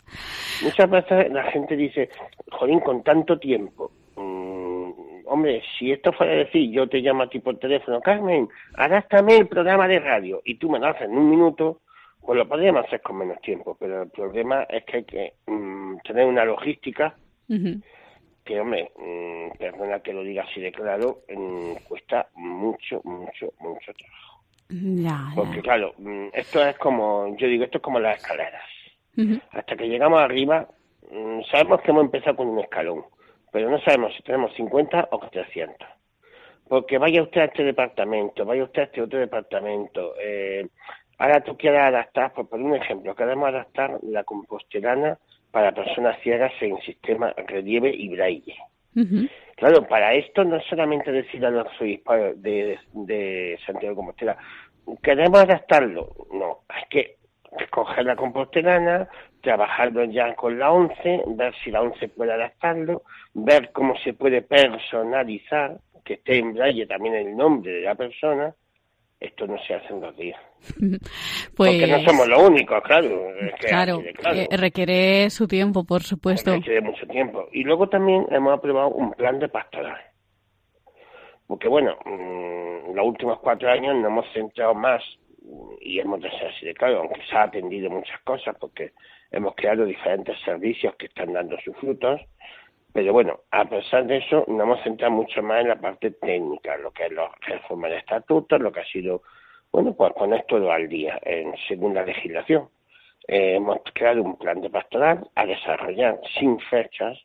Muchas 0.62 0.90
veces 0.90 1.32
la 1.32 1.44
gente 1.52 1.76
dice, 1.76 2.08
jolín, 2.50 2.80
con 2.80 3.02
tanto 3.04 3.38
tiempo. 3.38 3.92
mm, 4.16 4.71
hombre, 5.26 5.62
si 5.78 5.92
esto 5.92 6.12
fuera 6.12 6.32
decir, 6.32 6.70
yo 6.70 6.88
te 6.88 7.00
llamo 7.00 7.24
a 7.24 7.28
ti 7.28 7.38
por 7.38 7.58
teléfono, 7.58 8.00
Carmen, 8.00 8.48
adáptame 8.74 9.36
el 9.36 9.48
programa 9.48 9.88
de 9.88 10.00
radio 10.00 10.42
y 10.44 10.56
tú 10.56 10.70
me 10.70 10.78
lo 10.78 10.86
haces 10.86 11.02
en 11.02 11.16
un 11.16 11.30
minuto, 11.30 11.80
pues 12.20 12.38
lo 12.38 12.48
podríamos 12.48 12.84
hacer 12.86 13.00
con 13.00 13.18
menos 13.18 13.40
tiempo, 13.40 13.76
pero 13.78 14.02
el 14.02 14.10
problema 14.10 14.62
es 14.64 14.84
que 14.84 14.96
hay 14.98 15.04
que 15.04 15.32
mm, 15.46 15.98
tener 16.04 16.26
una 16.26 16.44
logística 16.44 17.14
que, 18.44 18.60
hombre, 18.60 18.90
mm, 18.96 19.58
perdona 19.58 20.00
que 20.00 20.12
lo 20.12 20.22
diga 20.22 20.44
así 20.44 20.60
de 20.60 20.72
claro, 20.72 21.20
mm, 21.28 21.84
cuesta 21.88 22.28
mucho, 22.34 23.00
mucho, 23.04 23.52
mucho 23.60 23.92
trabajo. 23.92 24.42
Ya, 24.70 25.30
Porque, 25.34 25.60
claro, 25.60 25.94
mm, 25.98 26.28
esto 26.32 26.66
es 26.66 26.78
como, 26.78 27.36
yo 27.36 27.46
digo, 27.46 27.64
esto 27.64 27.78
es 27.78 27.84
como 27.84 28.00
las 28.00 28.18
escaleras. 28.18 28.62
Hasta 29.50 29.76
que 29.76 29.88
llegamos 29.88 30.20
arriba, 30.20 30.66
sabemos 31.50 31.82
que 31.82 31.90
hemos 31.90 32.04
empezado 32.04 32.36
con 32.36 32.48
un 32.48 32.60
escalón, 32.60 33.04
pero 33.52 33.70
no 33.70 33.78
sabemos 33.80 34.14
si 34.16 34.22
tenemos 34.22 34.52
50 34.54 35.08
o 35.12 35.18
300. 35.30 35.86
Porque 36.66 36.96
vaya 36.98 37.22
usted 37.22 37.42
a 37.42 37.44
este 37.44 37.64
departamento, 37.64 38.46
vaya 38.46 38.64
usted 38.64 38.82
a 38.82 38.84
este 38.86 39.02
otro 39.02 39.18
departamento. 39.18 40.14
Eh, 40.18 40.66
ahora 41.18 41.44
tú 41.44 41.56
quieres 41.56 41.80
adaptar, 41.80 42.32
por 42.32 42.48
poner 42.48 42.66
un 42.66 42.76
ejemplo, 42.76 43.14
queremos 43.14 43.48
adaptar 43.48 43.98
la 44.02 44.24
compostelana 44.24 45.18
para 45.50 45.72
personas 45.72 46.18
ciegas 46.22 46.52
en 46.62 46.80
sistema 46.80 47.34
relieve 47.46 47.94
y 47.94 48.08
braille. 48.08 48.56
Claro, 49.56 49.86
para 49.86 50.14
esto 50.14 50.44
no 50.44 50.56
es 50.56 50.64
solamente 50.64 51.12
decir 51.12 51.44
al 51.44 51.58
arzobispo 51.58 52.14
de, 52.14 52.78
de 52.92 53.58
Santiago 53.66 53.90
de 53.90 53.96
Compostela, 53.96 54.36
queremos 55.02 55.40
adaptarlo. 55.40 56.10
No, 56.32 56.60
hay 56.68 56.84
que 56.88 57.16
coger 57.70 58.04
la 58.04 58.16
compostelana, 58.16 59.08
trabajarlo 59.40 60.04
ya 60.04 60.34
con 60.34 60.58
la 60.58 60.72
11, 60.72 61.22
ver 61.28 61.54
si 61.62 61.70
la 61.70 61.82
11 61.82 62.08
puede 62.08 62.32
adaptarlo, 62.32 63.02
ver 63.34 63.70
cómo 63.72 63.96
se 63.98 64.14
puede 64.14 64.42
personalizar, 64.42 65.78
que 66.04 66.14
esté 66.14 66.38
en 66.38 66.54
braille 66.54 66.86
también 66.86 67.14
el 67.14 67.36
nombre 67.36 67.72
de 67.72 67.80
la 67.82 67.94
persona. 67.94 68.54
Esto 69.20 69.46
no 69.46 69.56
se 69.64 69.74
hace 69.74 69.92
en 69.92 70.00
dos 70.00 70.16
días. 70.16 70.40
Pues, 71.54 71.72
Porque 71.72 71.86
no 71.86 72.00
somos 72.00 72.26
los 72.28 72.48
únicos, 72.48 72.82
claro. 72.82 73.28
es 73.38 73.54
que 73.60 73.66
claro, 73.68 74.00
eh, 74.32 74.48
requiere 74.56 75.28
su 75.28 75.46
tiempo, 75.46 75.84
por 75.84 76.02
supuesto. 76.02 76.54
requiere 76.54 76.80
mucho 76.80 77.06
tiempo. 77.06 77.46
Y 77.52 77.62
luego 77.62 77.90
también 77.90 78.26
hemos 78.30 78.54
aprobado 78.54 78.88
un 78.88 79.12
plan 79.12 79.38
de 79.38 79.48
pastoral. 79.48 80.00
Porque 81.46 81.68
bueno, 81.68 81.94
mm, 82.06 82.94
los 82.94 83.06
últimos 83.06 83.38
cuatro 83.40 83.70
años 83.70 83.94
nos 83.96 84.06
hemos 84.06 84.32
centrado 84.32 84.74
más, 84.74 85.02
y 85.80 85.98
hemos 86.00 86.20
de 86.20 86.30
ser 86.30 86.48
así 86.48 86.66
de 86.66 86.74
claro, 86.74 87.00
aunque 87.00 87.22
se 87.28 87.36
ha 87.36 87.44
atendido 87.44 87.90
muchas 87.90 88.20
cosas, 88.22 88.56
porque 88.60 88.92
hemos 89.30 89.54
creado 89.54 89.84
diferentes 89.84 90.38
servicios 90.44 90.94
que 90.96 91.06
están 91.06 91.32
dando 91.32 91.56
sus 91.60 91.76
frutos, 91.76 92.20
pero 92.92 93.12
bueno, 93.12 93.40
a 93.50 93.64
pesar 93.64 94.06
de 94.06 94.18
eso, 94.18 94.44
nos 94.48 94.60
hemos 94.60 94.82
centrado 94.82 95.12
mucho 95.14 95.42
más 95.42 95.62
en 95.62 95.68
la 95.68 95.76
parte 95.80 96.10
técnica, 96.10 96.76
lo 96.76 96.90
que 96.92 97.06
es 97.06 97.12
la 97.12 97.30
reforma 97.40 97.88
de 97.88 97.96
estatutos, 97.98 98.60
lo 98.60 98.70
que 98.70 98.80
ha 98.80 98.84
sido, 98.86 99.22
bueno, 99.72 99.94
pues 99.94 100.12
poner 100.12 100.44
todo 100.46 100.70
al 100.70 100.88
día 100.88 101.18
en 101.22 101.54
segunda 101.68 102.04
legislación. 102.04 102.68
Eh, 103.28 103.54
hemos 103.56 103.78
creado 103.94 104.22
un 104.22 104.36
plan 104.36 104.60
de 104.60 104.68
pastoral 104.68 105.26
a 105.34 105.46
desarrollar 105.46 106.20
sin 106.38 106.58
fechas, 106.60 107.18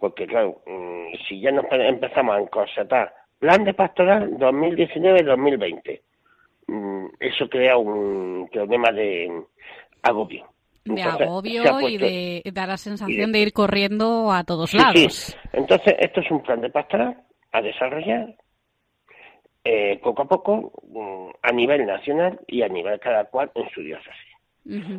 porque 0.00 0.26
claro, 0.26 0.62
mm, 0.66 1.14
si 1.28 1.40
ya 1.40 1.52
nos 1.52 1.66
pe- 1.66 1.86
empezamos 1.86 2.34
a 2.34 2.40
encorsetar 2.40 3.14
plan 3.38 3.64
de 3.64 3.74
pastoral 3.74 4.36
2019-2020, 4.38 6.00
mm, 6.00 6.09
eso 7.18 7.48
crea 7.48 7.76
un 7.76 8.48
problema 8.52 8.90
de 8.92 9.44
agobio. 10.02 10.46
De 10.84 11.00
Entonces, 11.00 11.26
agobio 11.26 11.88
y 11.88 11.98
de 11.98 12.42
dar 12.52 12.68
la 12.68 12.76
sensación 12.76 13.32
de- 13.32 13.38
de 13.38 13.44
ir 13.44 13.52
corriendo 13.52 14.32
a 14.32 14.44
todos 14.44 14.70
Sí, 14.70 14.78
lados. 14.78 15.12
sí. 15.12 15.36
Entonces, 15.52 15.94
esto 15.98 16.20
es 16.20 16.30
un 16.30 16.42
plan 16.42 16.60
de 16.60 16.70
pastoral 16.70 17.22
a 17.52 17.60
desarrollar 17.62 18.34
eh, 19.64 20.00
poco 20.02 20.22
a 20.22 20.24
poco 20.28 20.72
mm, 20.88 21.30
a 21.42 21.52
nivel 21.52 21.84
nacional 21.86 22.40
y 22.46 22.62
a 22.62 22.68
nivel 22.68 22.98
cada 22.98 23.24
cual 23.26 23.50
en 23.54 23.68
su 23.70 23.82
diócesis. 23.82 24.14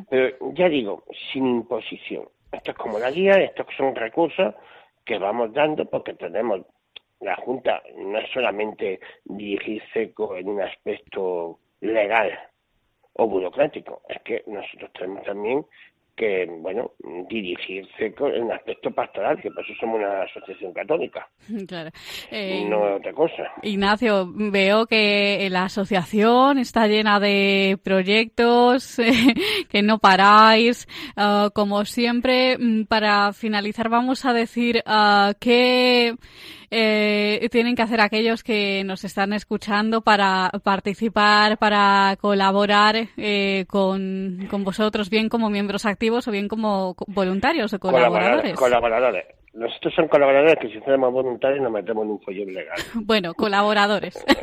Pero 0.10 0.53
ya 0.53 0.69
digo, 0.69 1.03
sin 1.31 1.47
imposición. 1.47 2.25
Esto 2.51 2.71
es 2.71 2.77
como 2.77 2.99
la 2.99 3.10
guía, 3.12 3.34
estos 3.34 3.65
son 3.77 3.95
recursos 3.95 4.53
que 5.05 5.17
vamos 5.17 5.51
dando 5.53 5.86
porque 5.86 6.13
tenemos 6.13 6.62
la 7.21 7.36
Junta 7.38 7.81
no 7.97 8.19
es 8.19 8.29
solamente 8.31 8.99
dirigirse 9.25 10.13
en 10.38 10.49
un 10.49 10.62
aspecto 10.62 11.60
legal 11.81 12.31
o 13.13 13.27
burocrático, 13.27 14.01
es 14.10 14.21
que 14.21 14.43
nosotros 14.47 14.91
tenemos 14.93 15.23
también 15.23 15.65
que, 16.15 16.45
bueno, 16.45 16.91
dirigirse 17.29 18.13
en 18.19 18.43
un 18.43 18.51
aspecto 18.51 18.91
pastoral, 18.91 19.41
que 19.41 19.49
por 19.49 19.63
eso 19.63 19.73
somos 19.79 19.97
una 19.97 20.23
asociación 20.23 20.73
católica, 20.73 21.27
Claro. 21.67 21.89
Eh, 22.29 22.65
no 22.69 22.95
otra 22.95 23.13
cosa. 23.13 23.51
Ignacio, 23.63 24.27
veo 24.31 24.86
que 24.86 25.47
la 25.49 25.63
asociación 25.63 26.57
está 26.57 26.88
llena 26.88 27.19
de 27.19 27.77
proyectos, 27.84 28.97
que 29.69 29.81
no 29.81 29.99
paráis. 29.99 30.88
Ah, 31.15 31.49
como 31.53 31.86
siempre, 31.86 32.57
mm, 32.57 32.84
para 32.86 33.34
finalizar, 33.34 33.89
vamos 33.89 34.25
a 34.25 34.34
decir 34.34 34.84
ah, 34.86 35.34
qué 35.39 36.15
eh, 36.71 37.47
tienen 37.51 37.75
que 37.75 37.81
hacer 37.84 37.99
aquellos 38.01 38.43
que 38.43 38.84
nos 38.86 39.03
están 39.03 39.34
escuchando 39.34 40.01
para 40.01 40.49
participar, 40.63 41.57
para 41.57 42.15
colaborar 42.19 42.95
eh, 43.17 43.65
con, 43.67 44.47
con 44.49 44.63
vosotros, 44.63 45.10
bien 45.10 45.29
como 45.29 45.49
miembros 45.49 45.86
activos 45.86 46.27
o 46.27 46.31
bien 46.31 46.47
como 46.47 46.95
co- 46.95 47.05
voluntarios 47.10 47.73
o 47.73 47.79
colaboradores. 47.79 48.53
Colaboradores. 48.55 49.25
Nosotros 49.53 49.93
son 49.93 50.07
colaboradores 50.07 50.55
que 50.62 50.69
si 50.69 50.79
fuéramos 50.79 51.12
voluntarios 51.12 51.62
nos 51.62 51.73
metemos 51.73 52.05
en 52.05 52.12
un 52.12 52.21
follón 52.21 52.53
legal. 52.53 52.77
Bueno, 53.05 53.34
colaboradores. 53.34 54.23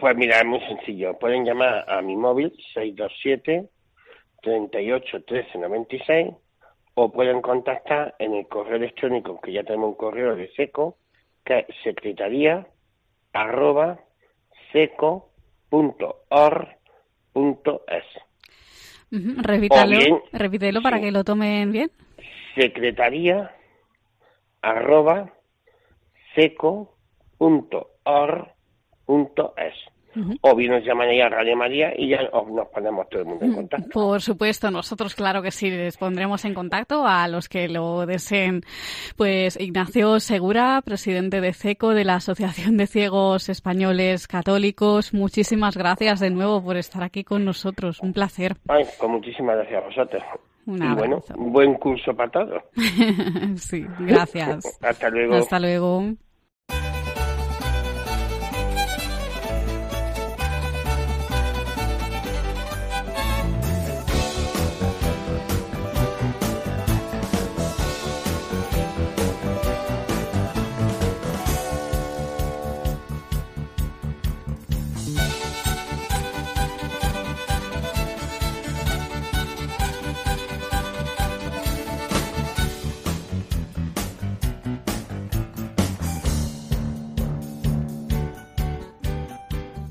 Pues 0.00 0.16
mira, 0.16 0.38
es 0.38 0.44
muy 0.44 0.58
sencillo. 0.66 1.16
Pueden 1.18 1.44
llamar 1.44 1.88
a 1.88 2.02
mi 2.02 2.16
móvil 2.16 2.52
627 2.74 3.68
38 4.42 5.22
13 5.26 5.58
96 5.58 6.28
o 7.00 7.12
pueden 7.12 7.40
contactar 7.42 8.16
en 8.18 8.34
el 8.34 8.48
correo 8.48 8.74
electrónico 8.74 9.40
que 9.40 9.52
ya 9.52 9.62
tenemos 9.62 9.90
un 9.90 9.94
correo 9.94 10.34
de 10.34 10.50
seco 10.54 10.98
que 11.44 11.60
es 11.60 11.66
secretaría 11.84 12.66
arroba 13.32 14.00
seco 14.72 15.30
punto 15.68 16.22
or 16.30 16.68
punto 17.32 17.84
es 17.86 18.04
Ujú, 19.12 19.40
Repítalo, 19.40 19.96
bien- 19.96 20.20
repítelo 20.32 20.82
para 20.82 20.96
sí. 20.98 21.04
que 21.04 21.12
lo 21.12 21.22
tomen 21.22 21.70
bien. 21.70 21.90
secretaría 22.56 23.54
arroba 24.60 25.32
seco 26.34 26.98
o 30.40 30.54
bien 30.56 30.72
nos 30.72 30.84
llaman 30.84 31.08
ahí 31.08 31.20
a 31.20 31.28
Radio 31.28 31.56
María 31.56 31.92
y 31.96 32.08
ya 32.10 32.18
os- 32.32 32.48
nos 32.48 32.66
ponemos 32.68 33.08
todo 33.08 33.20
el 33.22 33.26
mundo 33.28 33.44
en 33.44 33.52
contacto. 33.54 33.88
Por 33.90 34.20
supuesto, 34.22 34.70
nosotros 34.70 35.14
claro 35.14 35.42
que 35.42 35.50
sí 35.50 35.70
les 35.70 35.96
pondremos 35.96 36.44
en 36.44 36.54
contacto 36.54 37.06
a 37.06 37.28
los 37.28 37.48
que 37.48 37.68
lo 37.68 38.06
deseen. 38.06 38.62
Pues 39.16 39.58
Ignacio 39.60 40.20
Segura, 40.20 40.80
presidente 40.84 41.40
de 41.40 41.52
CECO 41.52 41.90
de 41.94 42.04
la 42.04 42.14
Asociación 42.16 42.76
de 42.76 42.86
Ciegos 42.86 43.48
Españoles 43.48 44.26
Católicos, 44.26 45.14
muchísimas 45.14 45.76
gracias 45.76 46.20
de 46.20 46.30
nuevo 46.30 46.62
por 46.62 46.76
estar 46.76 47.02
aquí 47.02 47.24
con 47.24 47.44
nosotros. 47.44 48.00
Un 48.00 48.12
placer. 48.12 48.56
Ay, 48.68 48.84
pues 48.98 49.10
muchísimas 49.10 49.56
gracias 49.56 49.82
a 49.82 49.86
vosotros. 49.86 50.22
Un 50.66 50.82
y 50.82 50.94
bueno, 50.94 51.22
buen 51.36 51.74
curso 51.74 52.14
para 52.14 52.30
todos. 52.30 52.62
sí, 53.56 53.86
gracias. 54.00 54.78
Hasta 54.82 55.08
luego. 55.10 55.34
Hasta 55.36 55.58
luego. 55.58 56.02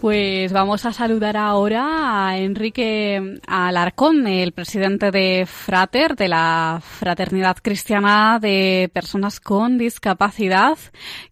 Pues 0.00 0.50
vamos 0.50 0.86
a 0.86 0.94
saludar 0.94 1.36
ahora 1.36 2.28
a 2.28 2.38
Enrique 2.38 3.38
Alarcón, 3.46 4.26
el 4.26 4.52
presidente 4.52 5.10
de 5.10 5.44
Frater, 5.46 6.16
de 6.16 6.26
la 6.28 6.80
Fraternidad 6.82 7.58
Cristiana 7.62 8.38
de 8.40 8.90
Personas 8.94 9.40
con 9.40 9.76
Discapacidad, 9.76 10.78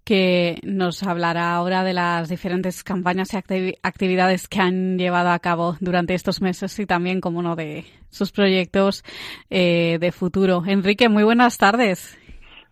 que 0.04 0.58
nos 0.64 1.02
hablará 1.02 1.54
ahora 1.54 1.82
de 1.82 1.94
las 1.94 2.28
diferentes 2.28 2.84
campañas 2.84 3.32
y 3.32 3.36
activi- 3.38 3.78
actividades 3.82 4.48
que 4.48 4.60
han 4.60 4.98
llevado 4.98 5.30
a 5.30 5.38
cabo 5.38 5.78
durante 5.80 6.12
estos 6.12 6.42
meses 6.42 6.78
y 6.78 6.84
también, 6.84 7.22
como 7.22 7.38
uno 7.38 7.56
de 7.56 7.86
sus 8.10 8.32
proyectos 8.32 9.02
eh, 9.48 9.96
de 9.98 10.12
futuro. 10.12 10.62
Enrique, 10.66 11.08
muy 11.08 11.24
buenas 11.24 11.56
tardes. 11.56 12.18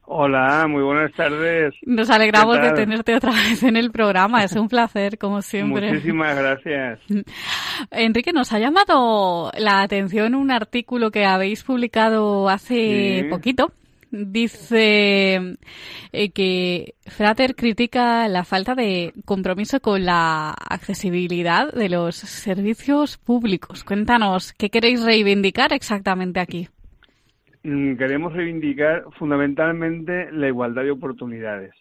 Hola, 0.09 0.67
muy 0.69 0.83
buenas 0.85 1.13
tardes. 1.15 1.75
Nos 1.83 2.09
alegramos 2.11 2.59
¿Qué 2.59 2.67
de 2.67 2.73
tenerte 2.73 3.15
otra 3.17 3.33
vez 3.33 3.63
en 3.65 3.77
el 3.77 3.91
programa. 3.91 4.45
Es 4.45 4.53
un 4.53 4.69
placer, 4.69 5.19
como 5.19 5.43
siempre. 5.43 5.91
Muchísimas 5.93 6.37
gracias. 6.37 7.01
Enrique, 7.91 8.33
nos 8.33 8.53
ha 8.53 8.61
llamado 8.61 9.51
la 9.59 9.83
atención 9.83 10.37
un 10.37 10.53
artículo 10.53 11.11
que 11.11 11.25
habéis 11.25 11.65
publicado 11.65 12.49
hace 12.49 13.23
Sí. 13.23 13.29
poquito. 13.29 13.73
Dice 14.13 15.57
eh, 16.13 16.31
que 16.31 16.95
Frater 17.07 17.57
critica 17.57 18.29
la 18.29 18.45
falta 18.45 18.77
de 18.77 19.13
compromiso 19.25 19.81
con 19.81 20.05
la 20.07 20.51
accesibilidad 20.51 21.73
de 21.73 21.89
los 21.89 22.15
servicios 22.15 23.19
públicos. 23.19 23.83
Cuéntanos, 23.83 24.53
¿qué 24.53 24.71
queréis 24.71 25.03
reivindicar 25.03 25.73
exactamente 25.73 26.39
aquí? 26.39 26.69
Mm, 27.67 27.97
Queremos 27.97 28.33
reivindicar 28.33 29.05
fundamentalmente 29.19 30.31
la 30.31 30.47
igualdad 30.47 30.85
de 30.85 30.93
oportunidades. 30.93 31.75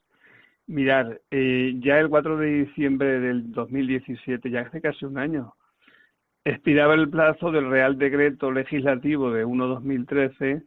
Mirar, 0.66 1.22
eh, 1.30 1.76
ya 1.78 2.00
el 2.00 2.10
4 2.10 2.38
de 2.38 2.66
diciembre 2.66 3.20
del 3.20 3.52
2017, 3.52 4.50
ya 4.50 4.62
hace 4.62 4.82
casi 4.82 5.06
un 5.06 5.20
año, 5.20 5.54
expiraba 6.44 6.96
el 6.96 7.08
plazo 7.08 7.52
del 7.52 7.70
Real 7.70 8.00
Decreto 8.00 8.52
Legislativo 8.52 9.32
de 9.32 9.46
1-2013 9.46 10.64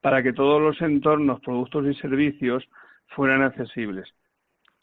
para 0.00 0.24
que 0.24 0.32
todos 0.32 0.60
los 0.60 0.82
entornos, 0.82 1.40
productos 1.42 1.86
y 1.86 1.94
servicios 2.00 2.68
fueran 3.14 3.42
accesibles. 3.42 4.12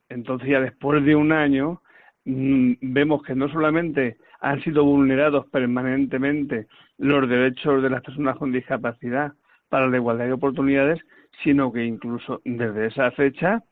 Entonces, 0.07 0.47
ya 0.47 0.61
después 0.61 1.03
de 1.03 1.13
un 1.17 1.33
año, 1.33 1.81
mm, 2.23 2.75
vemos 2.81 3.21
que 3.23 3.35
no 3.35 3.49
solamente 3.49 4.15
han 4.39 4.63
sido 4.63 4.85
vulnerados 4.85 5.45
permanentemente 5.47 6.67
los 6.97 7.27
derechos 7.27 7.83
de 7.83 7.89
las 7.89 8.01
personas 8.01 8.37
con 8.37 8.53
discapacidad 8.53 9.33
para 9.73 9.87
la 9.87 9.97
igualdad 9.97 10.25
de 10.25 10.33
oportunidades, 10.33 10.99
sino 11.43 11.73
que 11.73 11.83
incluso 11.83 12.43
desde 12.45 12.85
esa 12.85 13.09
fecha, 13.09 13.63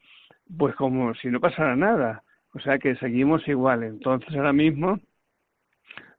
pues 0.57 0.73
como 0.73 1.13
si 1.13 1.27
no 1.29 1.39
pasara 1.39 1.75
nada. 1.75 2.23
O 2.55 2.59
sea 2.59 2.79
que 2.79 2.95
seguimos 2.95 3.47
igual. 3.47 3.83
Entonces, 3.83 4.35
ahora 4.35 4.51
mismo, 4.51 4.99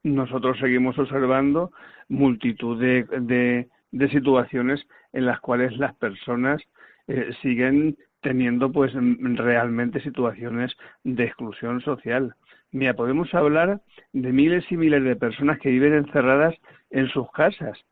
nosotros 0.05 0.57
seguimos 0.61 0.97
observando 1.01 1.73
multitud 2.09 2.81
de, 2.81 3.67
situaciones 4.13 4.87
en 5.13 5.27
las 5.27 5.41
cuales 5.41 5.77
las 5.79 5.97
personas 5.97 6.63
eh, 7.09 7.33
siguen 7.43 7.97
teniendo 8.21 8.71
pues 8.71 8.93
realmente 8.95 10.01
situaciones 10.01 10.77
de 11.03 11.25
exclusión 11.25 11.81
social. 11.81 12.37
Mira, 12.71 12.95
podemos 12.95 13.35
hablar 13.35 13.81
de 14.13 14.33
miles 14.33 14.65
y 14.71 14.77
miles 14.77 15.03
de 15.03 15.17
personas 15.17 15.59
que 15.59 15.71
viven 15.71 15.95
encerradas 15.95 16.55
en 16.91 17.09
sus 17.09 17.29
casas, 17.33 17.85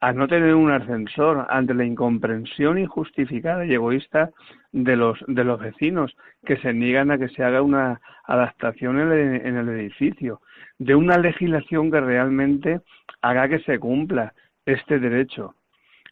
a 0.00 0.12
no 0.12 0.26
tener 0.28 0.54
un 0.54 0.70
ascensor 0.70 1.46
ante 1.50 1.74
la 1.74 1.84
incomprensión 1.84 2.78
injustificada 2.78 3.66
y 3.66 3.74
egoísta 3.74 4.30
de 4.72 4.96
los 4.96 5.18
de 5.26 5.44
los 5.44 5.60
vecinos 5.60 6.16
que 6.46 6.56
se 6.58 6.72
niegan 6.72 7.10
a 7.10 7.18
que 7.18 7.28
se 7.28 7.44
haga 7.44 7.60
una 7.60 8.00
adaptación 8.24 8.98
en 8.98 9.12
el, 9.12 9.46
en 9.46 9.56
el 9.56 9.68
edificio, 9.68 10.40
de 10.78 10.94
una 10.94 11.18
legislación 11.18 11.90
que 11.90 12.00
realmente 12.00 12.80
haga 13.20 13.48
que 13.48 13.58
se 13.60 13.78
cumpla 13.78 14.32
este 14.64 14.98
derecho. 14.98 15.54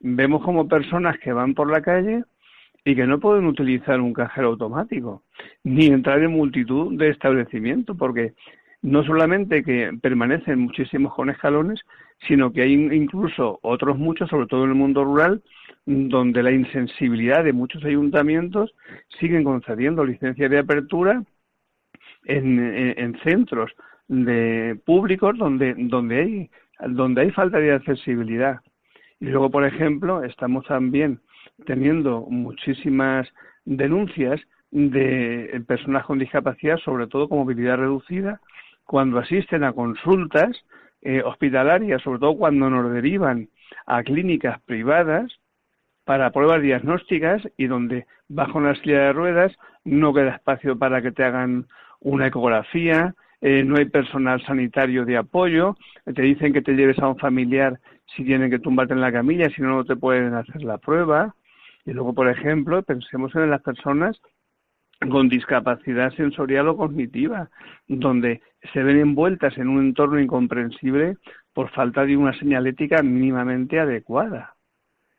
Vemos 0.01 0.43
como 0.45 0.69
personas 0.69 1.19
que 1.19 1.33
van 1.33 1.55
por 1.55 1.71
la 1.71 1.81
calle 1.81 2.25
y 2.85 2.95
que 2.95 3.07
no 3.07 3.19
pueden 3.19 3.47
utilizar 3.47 4.01
un 4.01 4.13
cajero 4.13 4.49
automático, 4.49 5.23
ni 5.65 5.87
entrar 5.87 6.21
en 6.23 6.33
multitud 6.33 6.97
de 6.99 7.09
establecimientos, 7.11 7.97
porque 7.97 8.35
no 8.83 9.05
solamente 9.05 9.63
que 9.65 9.91
permanecen 10.01 10.59
muchísimos 10.61 11.15
con 11.15 11.31
escalones, 11.31 11.81
sino 12.27 12.53
que 12.53 12.63
hay 12.63 12.73
incluso 12.75 13.59
otros 13.63 13.99
muchos, 13.99 14.31
sobre 14.31 14.47
todo 14.47 14.65
en 14.65 14.71
el 14.71 14.77
mundo 14.77 15.05
rural, 15.05 15.43
donde 15.87 16.43
la 16.43 16.53
insensibilidad 16.53 17.45
de 17.45 17.53
muchos 17.53 17.85
ayuntamientos 17.85 18.75
siguen 19.21 19.45
concediendo 19.45 20.05
licencias 20.05 20.51
de 20.51 20.59
apertura 20.59 21.23
en, 22.25 22.59
en- 22.59 22.99
en 22.99 23.19
centros 23.23 23.73
de 24.09 24.81
públicos 24.87 25.37
donde 25.39 25.75
donde 25.77 26.21
hay 26.21 26.51
donde 26.89 27.23
hay 27.23 27.31
falta 27.33 27.59
de 27.59 27.73
accesibilidad. 27.73 28.61
Y 29.21 29.27
luego 29.27 29.51
por 29.51 29.65
ejemplo 29.65 30.23
estamos 30.25 30.65
también 30.67 31.21
teniendo 31.67 32.23
muchísimas 32.31 33.29
denuncias 33.65 34.41
de 34.71 35.63
personas 35.67 36.05
con 36.07 36.19
discapacidad 36.19 36.79
sobre 36.79 37.07
todo 37.07 37.29
con 37.29 37.39
movilidad 37.39 37.79
reducida 37.79 38.41
cuando 38.89 39.19
asisten 39.19 39.65
a 39.65 39.75
consultas 39.75 40.57
eh, 41.03 41.23
hospitalarias 41.23 42.01
sobre 42.01 42.21
todo 42.21 42.39
cuando 42.39 42.71
nos 42.71 42.91
derivan 42.91 43.51
a 43.85 44.03
clínicas 44.03 44.63
privadas 44.63 45.31
para 46.05 46.31
pruebas 46.31 46.63
diagnósticas 46.63 47.43
y 47.59 47.67
donde 47.67 48.07
bajo 48.29 48.57
una 48.57 48.75
silla 48.77 49.01
de 49.01 49.13
ruedas 49.13 49.53
no 49.85 50.15
queda 50.15 50.37
espacio 50.37 50.79
para 50.79 51.03
que 51.03 51.13
te 51.13 51.23
hagan 51.23 51.67
una 52.01 52.29
ecografía, 52.29 53.15
eh, 53.43 53.63
no 53.63 53.77
hay 53.77 53.85
personal 53.85 54.43
sanitario 54.47 55.05
de 55.05 55.19
apoyo, 55.19 55.77
te 56.07 56.23
dicen 56.23 56.55
que 56.55 56.63
te 56.63 56.73
lleves 56.73 56.99
a 56.99 57.09
un 57.09 57.19
familiar 57.19 57.79
si 58.17 58.25
tienen 58.25 58.51
que 58.51 58.59
tumbarte 58.59 58.95
en 58.95 59.03
la 59.03 59.13
camilla, 59.13 59.51
si 59.51 59.61
no, 59.61 59.69
no 59.69 59.85
te 59.85 59.97
pueden 59.97 60.33
hacer 60.33 60.63
la 60.63 60.79
prueba. 60.79 61.35
Y 61.85 61.93
luego, 61.93 62.15
por 62.15 62.31
ejemplo, 62.31 62.83
pensemos 62.83 63.35
en 63.35 63.51
las 63.51 63.61
personas 63.61 64.19
con 65.01 65.29
discapacidad 65.29 66.13
sensorial 66.15 66.69
o 66.69 66.77
cognitiva, 66.77 67.51
donde 67.87 68.43
se 68.73 68.83
ven 68.83 68.99
envueltas 68.99 69.57
en 69.57 69.69
un 69.69 69.87
entorno 69.87 70.21
incomprensible 70.21 71.17
por 71.53 71.71
falta 71.71 72.05
de 72.05 72.17
una 72.17 72.37
señalética 72.39 73.03
mínimamente 73.03 73.79
adecuada. 73.79 74.55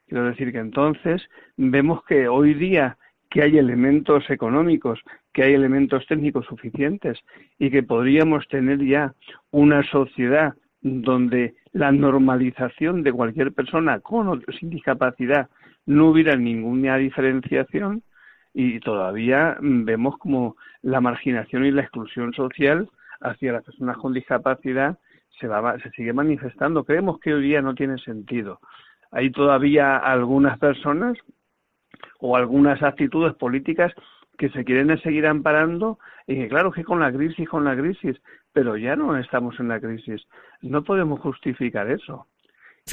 Quiero 0.08 0.26
decir 0.26 0.52
que 0.52 0.60
entonces 0.60 1.22
vemos 1.56 2.04
que 2.06 2.28
hoy 2.28 2.54
día 2.56 2.98
que 3.30 3.44
hay 3.44 3.58
elementos 3.58 4.28
económicos, 4.30 5.00
que 5.34 5.44
hay 5.44 5.54
elementos 5.54 6.06
técnicos 6.08 6.46
suficientes 6.48 7.20
y 7.60 7.70
que 7.70 7.84
podríamos 7.84 8.48
tener 8.48 8.84
ya 8.84 9.14
una 9.52 9.84
sociedad 9.84 10.56
donde 10.82 11.54
la 11.72 11.92
normalización 11.92 13.04
de 13.04 13.14
cualquier 13.14 13.54
persona 13.54 14.00
con 14.00 14.28
o 14.28 14.40
sin 14.60 14.72
discapacidad 14.72 15.48
no 15.86 16.10
hubiera 16.10 16.36
ninguna 16.36 16.98
diferenciación 16.98 18.02
y 18.62 18.82
todavía 18.82 19.56
mm, 19.62 19.86
vemos 19.86 20.18
como 20.18 20.58
la 20.82 21.00
marginación 21.00 21.64
y 21.64 21.72
la 21.72 21.84
exclusión 21.84 22.34
social 22.34 22.90
hacia 23.22 23.54
las 23.54 23.64
personas 23.64 23.96
con 23.96 24.12
discapacidad 24.14 25.00
se, 25.40 25.48
va, 25.48 25.80
se 25.80 25.90
sigue 25.92 26.12
manifestando. 26.12 26.84
Creemos 26.84 27.22
que 27.22 27.34
hoy 27.34 27.44
día 27.44 27.62
no 27.62 27.74
tiene 27.74 27.98
sentido. 28.00 28.60
Hay 29.12 29.32
todavía 29.32 29.96
algunas 29.96 30.60
personas 30.60 31.18
o 32.20 32.36
algunas 32.36 32.84
actitudes 32.84 33.34
políticas 33.36 33.94
que 34.38 34.50
se 34.50 34.66
quieren 34.66 34.98
seguir 35.00 35.26
amparando 35.26 35.98
y 36.28 36.36
que 36.36 36.50
claro 36.50 36.74
que 36.74 36.84
con 36.84 37.00
la 37.00 37.14
crisis, 37.14 37.48
con 37.48 37.64
la 37.64 37.78
crisis, 37.78 38.22
pero 38.52 38.76
ya 38.76 38.98
no 38.98 39.16
estamos 39.16 39.58
en 39.62 39.70
la 39.70 39.80
crisis. 39.80 40.28
No 40.62 40.84
podemos 40.84 41.22
justificar 41.22 41.90
eso. 41.90 42.28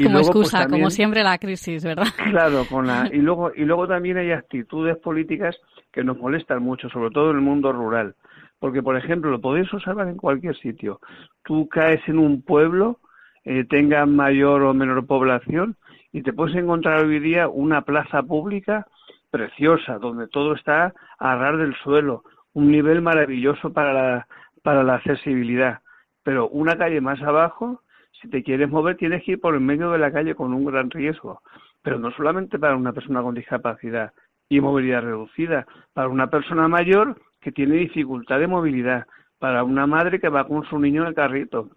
Es 0.02 0.06
como 0.06 0.18
luego, 0.18 0.28
excusa, 0.28 0.59
pues, 0.59 0.62
también, 0.62 0.82
como 0.82 0.90
siempre 0.90 1.22
la 1.22 1.38
crisis, 1.38 1.85
¿verdad? 1.85 2.06
Claro, 2.30 2.64
con 2.68 2.87
la, 2.87 3.09
y 3.12 3.16
luego 3.22 3.52
y 3.54 3.64
luego 3.64 3.88
también 3.88 4.18
hay 4.18 4.32
actitudes 4.32 4.96
políticas 4.98 5.56
que 5.92 6.04
nos 6.04 6.18
molestan 6.18 6.62
mucho, 6.62 6.88
sobre 6.90 7.11
todo 7.11 7.30
en 7.30 7.37
el 7.37 7.42
mundo 7.42 7.72
rural. 7.72 8.14
Porque, 8.59 8.82
por 8.82 8.96
ejemplo, 8.96 9.30
lo 9.30 9.40
podéis 9.40 9.72
observar 9.72 10.09
en 10.09 10.16
cualquier 10.16 10.56
sitio. 10.56 11.00
Tú 11.44 11.68
caes 11.68 12.00
en 12.06 12.18
un 12.18 12.42
pueblo, 12.42 13.00
eh, 13.44 13.64
tenga 13.64 14.06
mayor 14.06 14.62
o 14.62 14.74
menor 14.74 15.06
población, 15.06 15.76
y 16.12 16.22
te 16.22 16.32
puedes 16.32 16.56
encontrar 16.56 17.04
hoy 17.04 17.20
día 17.20 17.48
una 17.48 17.82
plaza 17.82 18.22
pública 18.22 18.87
preciosa, 19.30 19.98
donde 19.98 20.28
todo 20.28 20.54
está 20.54 20.94
a 21.18 21.37
ras 21.37 21.59
del 21.59 21.74
suelo, 21.76 22.24
un 22.54 22.70
nivel 22.70 23.02
maravilloso 23.02 23.72
para 23.72 23.92
la, 23.92 24.26
para 24.62 24.82
la 24.82 24.94
accesibilidad. 24.94 25.80
Pero 26.22 26.48
una 26.48 26.76
calle 26.76 27.00
más 27.00 27.20
abajo, 27.22 27.82
si 28.20 28.29
te 28.29 28.42
quieres 28.42 28.70
mover, 28.70 28.96
tienes 28.96 29.22
que 29.24 29.33
ir 29.33 29.40
por 29.40 29.55
el 29.55 29.61
medio 29.61 29.90
de 29.90 29.98
la 29.98 30.12
calle 30.12 30.35
con 30.35 30.52
un 30.52 30.64
gran 30.64 30.90
riesgo. 30.90 31.42
Pero 31.83 31.98
no 31.98 32.11
solamente 32.12 32.59
para 32.59 32.76
una 32.76 32.92
persona 32.92 33.22
con 33.22 33.35
discapacidad 33.35 34.12
y 34.48 34.61
movilidad 34.61 35.02
reducida, 35.02 35.66
para 35.92 36.09
una 36.09 36.29
persona 36.29 36.68
mayor 36.68 37.20
que 37.40 37.52
tiene 37.52 37.76
dificultad 37.76 38.38
de 38.38 38.46
movilidad, 38.46 39.07
para 39.38 39.64
una 39.64 39.87
madre 39.87 40.18
que 40.20 40.29
va 40.29 40.46
con 40.46 40.64
su 40.64 40.79
niño 40.79 41.02
en 41.02 41.09
el 41.09 41.14
carrito. 41.14 41.70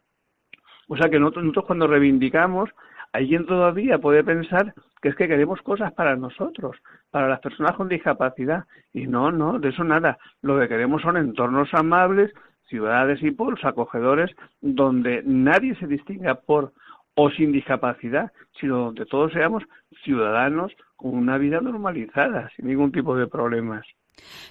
O 0.88 0.98
sea 0.98 1.10
que 1.10 1.20
nosotros, 1.20 1.46
nosotros 1.46 1.66
cuando 1.66 1.88
reivindicamos 1.88 2.70
alguien 3.12 3.46
todavía 3.46 3.98
puede 3.98 4.24
pensar 4.24 4.74
que 5.02 5.10
es 5.10 5.16
que 5.16 5.28
queremos 5.28 5.62
cosas 5.62 5.94
para 5.94 6.16
nosotros, 6.16 6.78
para 7.10 7.28
las 7.28 7.40
personas 7.40 7.76
con 7.76 7.88
discapacidad. 7.88 8.66
Y 8.94 9.08
no, 9.08 9.32
no, 9.32 9.60
de 9.60 9.70
eso 9.70 9.84
nada. 9.84 10.18
Lo 10.42 10.60
que 10.60 10.68
queremos 10.68 11.02
son 11.02 11.18
entornos 11.18 11.74
amables, 11.74 12.32
ciudades 12.70 13.22
y 13.22 13.32
pueblos 13.32 13.64
acogedores, 13.64 14.32
donde 14.62 15.22
nadie 15.26 15.76
se 15.76 15.88
distinga 15.88 16.36
por 16.36 16.74
o 17.16 17.30
sin 17.32 17.52
discapacidad, 17.52 18.32
sino 18.60 18.78
donde 18.78 19.06
todos 19.06 19.34
seamos 19.34 19.64
ciudadanos 20.04 20.72
con 20.96 21.16
una 21.16 21.38
vida 21.38 21.60
normalizada, 21.60 22.50
sin 22.56 22.68
ningún 22.68 22.92
tipo 22.92 23.16
de 23.16 23.28
problemas. 23.28 23.86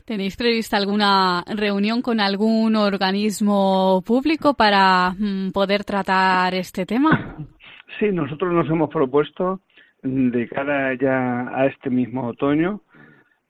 ¿Tenéis 0.04 0.36
prevista 0.36 0.76
alguna 0.76 1.44
reunión 1.46 2.02
con 2.02 2.20
algún 2.20 2.76
organismo 2.76 4.02
público 4.06 4.54
para 4.54 5.14
mm, 5.18 5.50
poder 5.52 5.84
tratar 5.84 6.54
este 6.54 6.86
tema? 6.86 7.36
Sí, 7.98 8.06
nosotros 8.12 8.52
nos 8.52 8.68
hemos 8.68 8.90
propuesto 8.90 9.60
de 10.02 10.48
cara 10.48 10.94
ya 10.94 11.48
a 11.54 11.66
este 11.66 11.90
mismo 11.90 12.28
otoño 12.28 12.82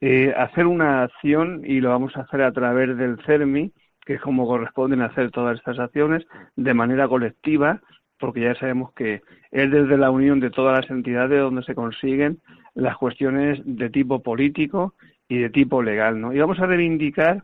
eh, 0.00 0.32
hacer 0.36 0.66
una 0.66 1.02
acción 1.02 1.62
y 1.64 1.80
lo 1.80 1.90
vamos 1.90 2.16
a 2.16 2.20
hacer 2.20 2.42
a 2.42 2.52
través 2.52 2.96
del 2.96 3.18
CERMI, 3.26 3.72
que 4.08 4.14
es 4.14 4.22
como 4.22 4.46
corresponden 4.46 5.02
hacer 5.02 5.30
todas 5.30 5.58
estas 5.58 5.78
acciones 5.78 6.26
de 6.56 6.72
manera 6.72 7.06
colectiva, 7.06 7.82
porque 8.18 8.40
ya 8.40 8.54
sabemos 8.54 8.94
que 8.94 9.20
es 9.50 9.70
desde 9.70 9.98
la 9.98 10.10
unión 10.10 10.40
de 10.40 10.48
todas 10.48 10.80
las 10.80 10.90
entidades 10.90 11.38
donde 11.38 11.62
se 11.62 11.74
consiguen 11.74 12.38
las 12.74 12.96
cuestiones 12.96 13.60
de 13.66 13.90
tipo 13.90 14.22
político 14.22 14.94
y 15.28 15.36
de 15.36 15.50
tipo 15.50 15.82
legal, 15.82 16.18
¿no? 16.18 16.32
Y 16.32 16.38
vamos 16.38 16.58
a 16.58 16.64
reivindicar 16.64 17.42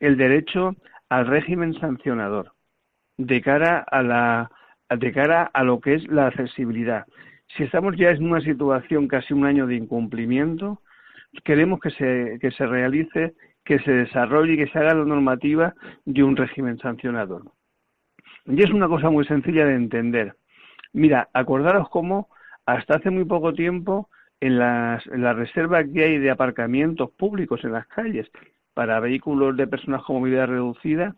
el 0.00 0.18
derecho 0.18 0.76
al 1.08 1.28
régimen 1.28 1.72
sancionador 1.80 2.52
de 3.16 3.40
cara 3.40 3.78
a 3.78 4.02
la 4.02 4.50
de 4.94 5.12
cara 5.12 5.44
a 5.44 5.64
lo 5.64 5.80
que 5.80 5.94
es 5.94 6.06
la 6.08 6.26
accesibilidad. 6.26 7.06
Si 7.56 7.62
estamos 7.62 7.96
ya 7.96 8.10
en 8.10 8.30
una 8.30 8.42
situación 8.42 9.08
casi 9.08 9.32
un 9.32 9.46
año 9.46 9.66
de 9.66 9.76
incumplimiento, 9.76 10.82
queremos 11.42 11.80
que 11.80 11.88
se, 11.88 12.38
que 12.38 12.50
se 12.50 12.66
realice, 12.66 13.32
que 13.64 13.78
se 13.80 13.92
desarrolle 13.92 14.54
y 14.54 14.56
que 14.56 14.68
se 14.68 14.78
haga 14.78 14.94
la 14.94 15.04
normativa 15.04 15.74
de 16.04 16.22
un 16.22 16.36
régimen 16.36 16.78
sancionador. 16.78 17.42
Y 18.46 18.62
es 18.62 18.70
una 18.70 18.88
cosa 18.88 19.10
muy 19.10 19.24
sencilla 19.24 19.64
de 19.66 19.74
entender. 19.74 20.34
Mira, 20.92 21.28
acordaros 21.32 21.88
cómo 21.88 22.28
hasta 22.66 22.96
hace 22.96 23.10
muy 23.10 23.24
poco 23.24 23.52
tiempo 23.52 24.08
en 24.40 24.58
las, 24.58 25.06
la 25.06 25.32
reserva 25.32 25.84
que 25.84 26.04
hay 26.04 26.18
de 26.18 26.30
aparcamientos 26.30 27.10
públicos 27.12 27.62
en 27.64 27.72
las 27.72 27.86
calles 27.86 28.28
para 28.74 29.00
vehículos 29.00 29.56
de 29.56 29.66
personas 29.66 30.02
con 30.02 30.16
movilidad 30.16 30.48
reducida, 30.48 31.14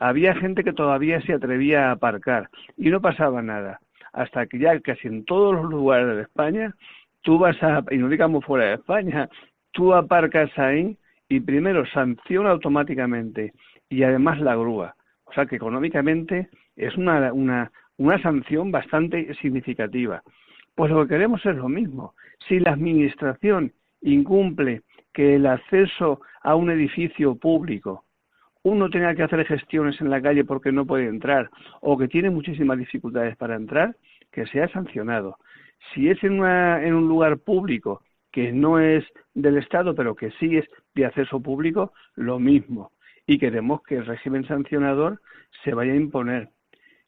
había 0.00 0.34
gente 0.34 0.64
que 0.64 0.72
todavía 0.72 1.20
se 1.22 1.32
atrevía 1.32 1.88
a 1.88 1.92
aparcar 1.92 2.50
y 2.76 2.90
no 2.90 3.00
pasaba 3.00 3.42
nada. 3.42 3.80
Hasta 4.12 4.46
que 4.46 4.58
ya 4.58 4.78
casi 4.80 5.08
en 5.08 5.24
todos 5.24 5.54
los 5.54 5.64
lugares 5.64 6.16
de 6.16 6.22
España, 6.22 6.74
tú 7.22 7.38
vas 7.38 7.60
a, 7.62 7.82
y 7.90 7.98
no 7.98 8.08
digamos 8.08 8.44
fuera 8.44 8.66
de 8.66 8.74
España, 8.74 9.28
tú 9.72 9.94
aparcas 9.94 10.50
ahí 10.58 10.96
y 11.28 11.40
primero 11.40 11.84
sanciona 11.86 12.50
automáticamente 12.50 13.52
y 13.88 14.02
además 14.02 14.40
la 14.40 14.56
grúa. 14.56 14.94
O 15.24 15.32
sea 15.32 15.46
que 15.46 15.56
económicamente 15.56 16.48
es 16.76 16.96
una, 16.96 17.32
una, 17.32 17.70
una 17.98 18.20
sanción 18.22 18.70
bastante 18.70 19.34
significativa. 19.34 20.22
Pues 20.74 20.90
lo 20.90 21.02
que 21.02 21.14
queremos 21.14 21.44
es 21.44 21.56
lo 21.56 21.68
mismo. 21.68 22.14
Si 22.48 22.60
la 22.60 22.72
Administración 22.72 23.72
incumple 24.00 24.82
que 25.12 25.34
el 25.36 25.46
acceso 25.46 26.20
a 26.42 26.54
un 26.54 26.70
edificio 26.70 27.34
público 27.34 28.04
uno 28.62 28.90
tenga 28.90 29.14
que 29.14 29.22
hacer 29.22 29.44
gestiones 29.46 30.00
en 30.00 30.10
la 30.10 30.20
calle 30.20 30.44
porque 30.44 30.72
no 30.72 30.86
puede 30.86 31.06
entrar 31.06 31.48
o 31.80 31.96
que 31.96 32.08
tiene 32.08 32.30
muchísimas 32.30 32.78
dificultades 32.78 33.36
para 33.36 33.56
entrar, 33.56 33.96
que 34.32 34.46
sea 34.46 34.68
sancionado. 34.68 35.38
Si 35.92 36.08
es 36.08 36.22
en, 36.22 36.44
en 36.44 36.94
un 36.94 37.08
lugar 37.08 37.38
público 37.38 38.02
que 38.30 38.52
no 38.52 38.78
es 38.78 39.04
del 39.40 39.58
Estado, 39.58 39.94
pero 39.94 40.14
que 40.14 40.30
sí 40.32 40.56
es 40.56 40.66
de 40.94 41.06
acceso 41.06 41.40
público, 41.40 41.92
lo 42.14 42.38
mismo. 42.38 42.92
Y 43.26 43.38
queremos 43.38 43.82
que 43.82 43.96
el 43.96 44.06
régimen 44.06 44.46
sancionador 44.46 45.20
se 45.64 45.74
vaya 45.74 45.92
a 45.92 45.96
imponer. 45.96 46.50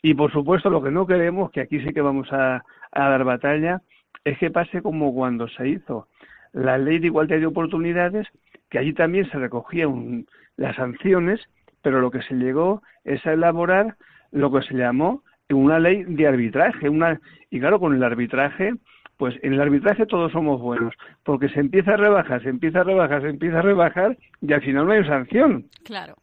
Y 0.02 0.14
por 0.14 0.32
supuesto, 0.32 0.70
lo 0.70 0.82
que 0.82 0.90
no 0.90 1.06
queremos, 1.06 1.50
que 1.50 1.60
aquí 1.60 1.80
sí 1.80 1.92
que 1.92 2.00
vamos 2.00 2.28
a, 2.32 2.62
dar 2.92 3.24
batalla, 3.24 3.82
es 4.24 4.38
que 4.38 4.50
pase 4.50 4.82
como 4.82 5.14
cuando 5.14 5.48
se 5.48 5.68
hizo 5.68 6.08
la 6.52 6.78
ley 6.78 6.98
de 6.98 7.06
igualdad 7.06 7.38
de 7.38 7.46
oportunidades, 7.46 8.26
que 8.68 8.78
allí 8.78 8.92
también 8.92 9.30
se 9.30 9.38
recogían 9.38 10.26
las 10.56 10.76
sanciones, 10.76 11.40
pero 11.82 12.00
lo 12.00 12.10
que 12.10 12.22
se 12.22 12.34
llegó 12.34 12.82
es 13.04 13.24
a 13.26 13.32
elaborar 13.32 13.96
lo 14.32 14.50
que 14.52 14.62
se 14.62 14.74
llamó 14.74 15.22
una 15.54 15.78
ley 15.78 16.04
de 16.04 16.26
arbitraje. 16.26 16.88
Una, 16.88 17.20
y 17.50 17.60
claro, 17.60 17.80
con 17.80 17.94
el 17.94 18.02
arbitraje, 18.02 18.74
pues 19.20 19.34
en 19.42 19.52
el 19.52 19.60
arbitraje 19.60 20.06
todos 20.06 20.32
somos 20.32 20.62
buenos, 20.62 20.94
porque 21.24 21.50
se 21.50 21.60
empieza 21.60 21.92
a 21.92 21.98
rebajar, 21.98 22.42
se 22.42 22.48
empieza 22.48 22.80
a 22.80 22.84
rebajar, 22.84 23.20
se 23.20 23.28
empieza 23.28 23.58
a 23.58 23.62
rebajar 23.62 24.16
y 24.40 24.50
al 24.50 24.62
final 24.62 24.86
no 24.86 24.92
hay 24.92 25.04
sanción. 25.04 25.66
Claro. 25.84 26.14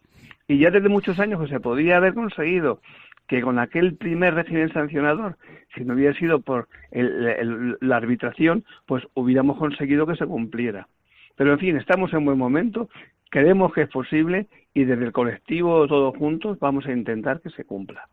Y 0.48 0.58
ya 0.58 0.72
desde 0.72 0.90
muchos 0.90 1.20
años 1.20 1.40
que 1.40 1.48
se 1.48 1.60
podía 1.60 1.98
haber 1.98 2.16
conseguido 2.16 2.82
que 3.28 3.44
con 3.44 3.60
aquel 3.60 3.98
primer 3.98 4.34
régimen 4.34 4.74
sancionador, 4.74 5.38
si 5.76 5.86
no 5.86 5.94
hubiera 5.94 6.18
sido 6.18 6.42
por 6.42 6.70
la 6.92 7.98
arbitración, 7.98 8.66
pues 8.88 9.04
hubiéramos 9.14 9.60
conseguido 9.60 10.08
que 10.08 10.16
se 10.16 10.26
cumpliera. 10.26 10.88
Pero 11.36 11.54
en 11.54 11.60
fin, 11.60 11.78
estamos 11.78 12.12
en 12.14 12.26
buen 12.26 12.40
momento, 12.40 12.90
creemos 13.30 13.76
que 13.76 13.84
es 13.84 13.90
posible 13.90 14.48
y 14.74 14.86
desde 14.86 15.06
el 15.06 15.12
colectivo 15.12 15.86
todos 15.86 16.18
juntos 16.18 16.58
vamos 16.58 16.88
a 16.88 16.94
intentar 16.94 17.42
que 17.42 17.52
se 17.52 17.64
cumpla. 17.64 18.10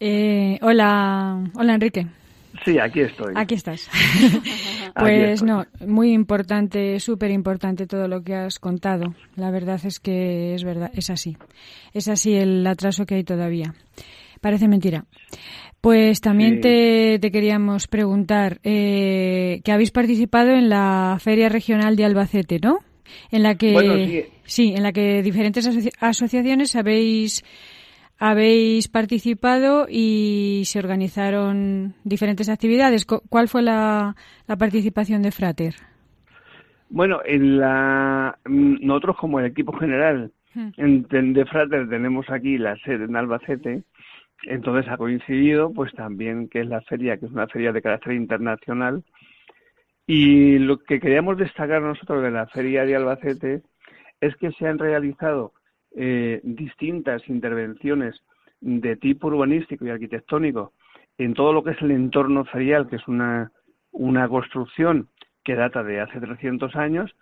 Eh, 0.00 0.58
hola, 0.60 1.44
hola 1.54 1.74
Enrique. 1.74 2.04
Sí, 2.64 2.78
aquí 2.78 3.00
estoy. 3.00 3.34
Aquí 3.36 3.54
estás. 3.54 3.88
pues 4.94 5.42
no, 5.42 5.66
muy 5.86 6.12
importante, 6.12 6.98
súper 7.00 7.30
importante 7.30 7.86
todo 7.86 8.08
lo 8.08 8.22
que 8.22 8.34
has 8.34 8.58
contado. 8.58 9.14
La 9.36 9.50
verdad 9.50 9.80
es 9.84 10.00
que 10.00 10.54
es 10.54 10.64
verdad, 10.64 10.90
es 10.94 11.10
así. 11.10 11.36
Es 11.92 12.08
así 12.08 12.34
el 12.34 12.66
atraso 12.66 13.06
que 13.06 13.16
hay 13.16 13.24
todavía. 13.24 13.74
Parece 14.40 14.68
mentira. 14.68 15.04
Pues 15.80 16.20
también 16.20 16.60
te, 16.60 17.20
queríamos 17.20 17.86
preguntar 17.86 18.58
eh, 18.64 19.60
que 19.62 19.72
habéis 19.72 19.92
participado 19.92 20.50
en 20.50 20.68
la 20.68 21.18
Feria 21.20 21.48
Regional 21.48 21.94
de 21.94 22.04
Albacete, 22.04 22.58
¿no? 22.60 22.80
En 23.30 23.42
la 23.42 23.54
que 23.54 24.30
sí. 24.44 24.74
en 24.76 24.82
la 24.82 24.92
que 24.92 25.22
diferentes 25.22 25.66
asociaciones 26.00 26.74
habéis 26.74 27.44
habéis 28.18 28.88
participado 28.88 29.86
y 29.88 30.62
se 30.64 30.78
organizaron 30.78 31.94
diferentes 32.04 32.48
actividades. 32.48 33.06
¿Cuál 33.06 33.48
fue 33.48 33.62
la, 33.62 34.14
participación 34.58 35.22
de 35.22 35.30
Frater? 35.30 35.74
Bueno, 36.90 37.20
en 37.24 37.58
la 37.58 38.38
nosotros 38.46 39.16
como 39.18 39.40
el 39.40 39.46
equipo 39.46 39.72
general 39.72 40.32
hmm. 40.54 41.32
de 41.32 41.46
Frater 41.46 41.88
tenemos 41.88 42.28
aquí 42.30 42.58
la 42.58 42.76
sede 42.78 43.04
en 43.04 43.16
Albacete 43.16 43.84
entonces 44.44 44.90
ha 44.90 44.96
coincidido 44.96 45.72
pues 45.72 45.92
también 45.92 46.48
que 46.48 46.60
es 46.60 46.68
la 46.68 46.80
feria, 46.82 47.16
que 47.16 47.26
es 47.26 47.32
una 47.32 47.48
feria 47.48 47.72
de 47.72 47.82
carácter 47.82 48.12
internacional. 48.12 49.02
Y 50.06 50.58
lo 50.58 50.78
que 50.78 51.00
queríamos 51.00 51.36
destacar 51.36 51.82
nosotros 51.82 52.22
de 52.22 52.30
la 52.30 52.46
feria 52.46 52.84
de 52.84 52.96
Albacete 52.96 53.62
es 54.20 54.34
que 54.36 54.50
se 54.52 54.66
han 54.66 54.78
realizado 54.78 55.52
eh, 55.96 56.40
distintas 56.42 57.28
intervenciones 57.28 58.22
de 58.60 58.96
tipo 58.96 59.28
urbanístico 59.28 59.86
y 59.86 59.90
arquitectónico 59.90 60.72
en 61.16 61.34
todo 61.34 61.52
lo 61.52 61.62
que 61.64 61.72
es 61.72 61.82
el 61.82 61.90
entorno 61.90 62.44
ferial, 62.44 62.88
que 62.88 62.96
es 62.96 63.08
una, 63.08 63.52
una 63.90 64.28
construcción 64.28 65.08
que 65.44 65.54
data 65.54 65.82
de 65.82 66.00
hace 66.00 66.20
300 66.20 66.76
años 66.76 67.14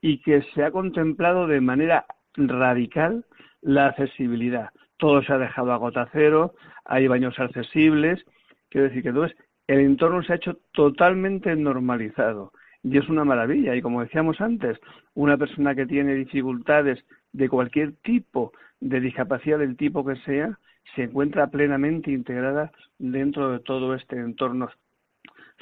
y 0.00 0.18
que 0.22 0.42
se 0.54 0.62
ha 0.64 0.70
contemplado 0.70 1.46
de 1.46 1.60
manera 1.60 2.06
radical 2.36 3.24
la 3.60 3.88
accesibilidad. 3.88 4.70
Todo 4.98 5.22
se 5.22 5.32
ha 5.32 5.38
dejado 5.38 5.72
a 5.72 5.76
gota 5.76 6.08
cero, 6.12 6.54
hay 6.84 7.06
baños 7.08 7.38
accesibles, 7.38 8.24
quiero 8.70 8.88
decir 8.88 9.02
que 9.02 9.08
entonces 9.08 9.36
el 9.66 9.80
entorno 9.80 10.22
se 10.22 10.32
ha 10.32 10.36
hecho 10.36 10.58
totalmente 10.72 11.54
normalizado 11.56 12.52
y 12.82 12.98
es 12.98 13.08
una 13.08 13.24
maravilla. 13.24 13.74
Y 13.74 13.82
como 13.82 14.02
decíamos 14.02 14.40
antes, 14.40 14.78
una 15.14 15.36
persona 15.36 15.74
que 15.74 15.86
tiene 15.86 16.14
dificultades 16.14 17.04
de 17.36 17.50
cualquier 17.50 17.92
tipo, 18.02 18.52
de 18.80 18.98
discapacidad 19.00 19.58
del 19.58 19.76
tipo 19.76 20.04
que 20.04 20.16
sea, 20.16 20.58
se 20.94 21.02
encuentra 21.02 21.48
plenamente 21.48 22.10
integrada 22.10 22.72
dentro 22.98 23.50
de 23.50 23.58
todo 23.60 23.94
este 23.94 24.16
entorno 24.16 24.70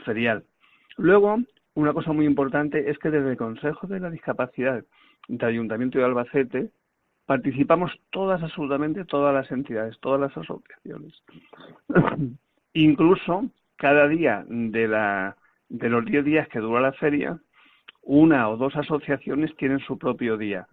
ferial. 0.05 0.45
Luego, 0.97 1.39
una 1.75 1.93
cosa 1.93 2.13
muy 2.13 2.27
importante 2.27 2.91
es 2.91 2.99
que 2.99 3.11
desde 3.11 3.33
el 3.33 3.37
Consejo 3.37 3.89
de 3.89 3.99
la 3.99 4.11
Discapacidad 4.11 4.85
del 5.27 5.49
Ayuntamiento 5.49 5.99
de 5.99 6.05
Albacete 6.05 6.71
participamos 7.27 7.91
todas, 8.11 8.41
absolutamente 8.43 9.05
todas 9.05 9.35
las 9.35 9.51
entidades, 9.51 9.99
todas 9.99 10.21
las 10.21 10.37
asociaciones. 10.37 11.13
Incluso 12.75 13.51
cada 13.77 14.07
día 14.07 14.45
de, 14.47 14.87
la, 14.87 15.37
de 15.69 15.89
los 15.89 16.05
10 16.05 16.25
días 16.25 16.49
que 16.49 16.61
dura 16.61 16.81
la 16.81 16.93
feria, 16.93 17.37
una 18.03 18.49
o 18.49 18.57
dos 18.57 18.77
asociaciones 18.77 19.57
tienen 19.57 19.81
su 19.81 19.99
propio 19.99 20.37
día, 20.37 20.69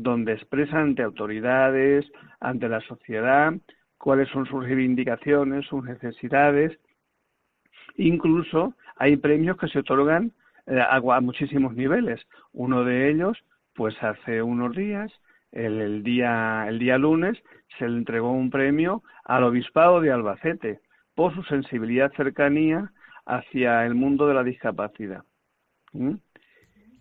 donde 0.00 0.32
expresan 0.32 0.78
ante 0.78 1.02
autoridades, 1.02 2.10
ante 2.40 2.66
la 2.66 2.80
sociedad, 2.80 3.52
cuáles 3.98 4.26
son 4.30 4.46
sus 4.46 4.64
reivindicaciones, 4.64 5.66
sus 5.66 5.84
necesidades. 5.84 6.78
Incluso 7.96 8.74
hay 8.96 9.16
premios 9.18 9.58
que 9.58 9.68
se 9.68 9.80
otorgan 9.80 10.32
eh, 10.66 10.80
a, 10.80 11.20
muchísimos 11.20 11.74
niveles. 11.74 12.26
Uno 12.54 12.84
de 12.84 13.10
ellos, 13.10 13.36
pues 13.74 13.94
hace 14.02 14.42
unos 14.42 14.74
días, 14.74 15.12
el, 15.50 15.78
el, 15.82 16.02
día, 16.02 16.64
el 16.68 16.78
día 16.78 16.96
lunes, 16.96 17.38
se 17.78 17.86
le 17.86 17.98
entregó 17.98 18.32
un 18.32 18.48
premio 18.48 19.02
al 19.24 19.44
Obispado 19.44 20.00
de 20.00 20.10
Albacete 20.10 20.80
por 21.14 21.34
su 21.34 21.42
sensibilidad 21.42 22.10
cercanía 22.16 22.90
hacia 23.26 23.84
el 23.84 23.94
mundo 23.94 24.26
de 24.26 24.34
la 24.34 24.42
discapacidad. 24.42 25.22
¿Mm? 25.92 26.14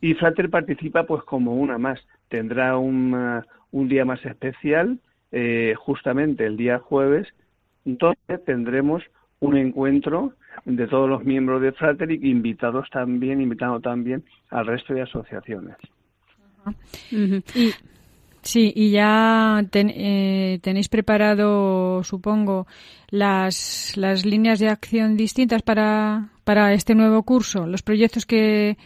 Y 0.02 0.14
Frater 0.16 0.50
participa 0.50 1.04
pues 1.06 1.24
como 1.24 1.56
una 1.56 1.78
más. 1.78 2.06
Tendrá 2.32 2.78
un, 2.78 3.14
uh, 3.14 3.42
un 3.72 3.90
día 3.90 4.06
más 4.06 4.26
especial, 4.26 5.00
eh, 5.34 5.76
justamente 5.78 6.46
el 6.46 6.56
día 6.56 6.80
jueves, 6.80 7.28
donde 7.84 8.38
tendremos 8.46 9.04
un 9.42 9.58
encuentro 9.58 10.34
de 10.66 10.88
todos 10.88 11.10
los 11.10 11.26
miembros 11.26 11.62
de 11.62 11.74
Frater 11.74 12.10
y 12.10 12.30
invitados 12.30 12.90
también, 12.90 13.42
invitando 13.42 13.82
también 13.82 14.24
al 14.50 14.66
resto 14.66 14.94
de 14.94 15.02
asociaciones. 15.02 15.76
Sí, 18.44 18.72
y 18.76 18.92
ya 18.92 19.64
eh, 19.74 20.60
tenéis 20.62 20.90
preparado, 20.90 22.04
supongo, 22.04 22.66
las, 23.10 23.94
las 23.98 24.26
líneas 24.26 24.60
de 24.60 24.70
acción 24.70 25.18
distintas 25.18 25.62
para, 25.64 26.30
para 26.44 26.74
este 26.74 26.96
nuevo 26.96 27.24
curso, 27.24 27.68
los 27.68 27.84
proyectos 27.84 28.26
que, 28.26 28.78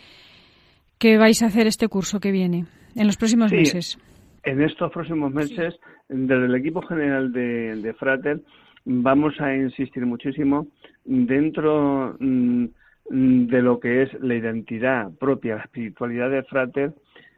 que 0.98 1.18
vais 1.18 1.42
a 1.42 1.48
hacer 1.48 1.68
este 1.68 1.88
curso 1.88 2.20
que 2.20 2.32
viene, 2.32 2.66
en 2.96 3.08
los 3.08 3.18
próximos 3.18 3.50
sí, 3.50 3.58
meses. 3.58 3.98
En 4.44 4.62
estos 4.62 4.92
próximos 4.92 5.34
meses, 5.34 5.76
desde 6.08 6.46
el 6.46 6.56
equipo 6.56 6.82
general 6.82 7.32
de, 7.32 7.76
de 7.76 7.94
Frater, 7.94 8.42
vamos 8.86 9.40
a 9.42 9.56
insistir 9.56 10.06
muchísimo 10.06 10.68
dentro 11.04 12.16
mm, 12.20 12.66
de 13.10 13.62
lo 13.62 13.80
que 13.80 14.04
es 14.04 14.14
la 14.22 14.36
identidad 14.36 15.12
propia, 15.20 15.58
la 15.58 15.64
espiritualidad 15.64 16.30
de 16.30 16.44
Frater, 16.44 16.94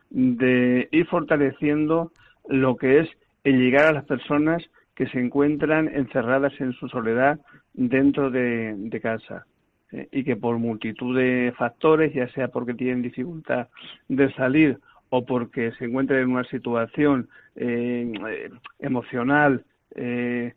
de 0.09 0.87
ir 0.91 1.05
fortaleciendo 1.07 2.11
lo 2.47 2.77
que 2.77 2.99
es 2.99 3.09
el 3.43 3.59
llegar 3.59 3.85
a 3.85 3.93
las 3.93 4.05
personas 4.05 4.63
que 4.95 5.07
se 5.07 5.19
encuentran 5.19 5.89
encerradas 5.93 6.53
en 6.59 6.73
su 6.73 6.87
soledad 6.87 7.39
dentro 7.73 8.31
de, 8.31 8.73
de 8.75 9.01
casa 9.01 9.45
eh, 9.91 10.07
y 10.11 10.23
que 10.23 10.35
por 10.35 10.57
multitud 10.57 11.17
de 11.17 11.53
factores, 11.57 12.13
ya 12.13 12.27
sea 12.29 12.47
porque 12.47 12.73
tienen 12.73 13.01
dificultad 13.01 13.67
de 14.07 14.33
salir 14.33 14.79
o 15.09 15.25
porque 15.25 15.71
se 15.73 15.85
encuentran 15.85 16.21
en 16.21 16.31
una 16.31 16.43
situación 16.45 17.29
eh, 17.55 18.49
emocional 18.79 19.63
eh, 19.95 20.53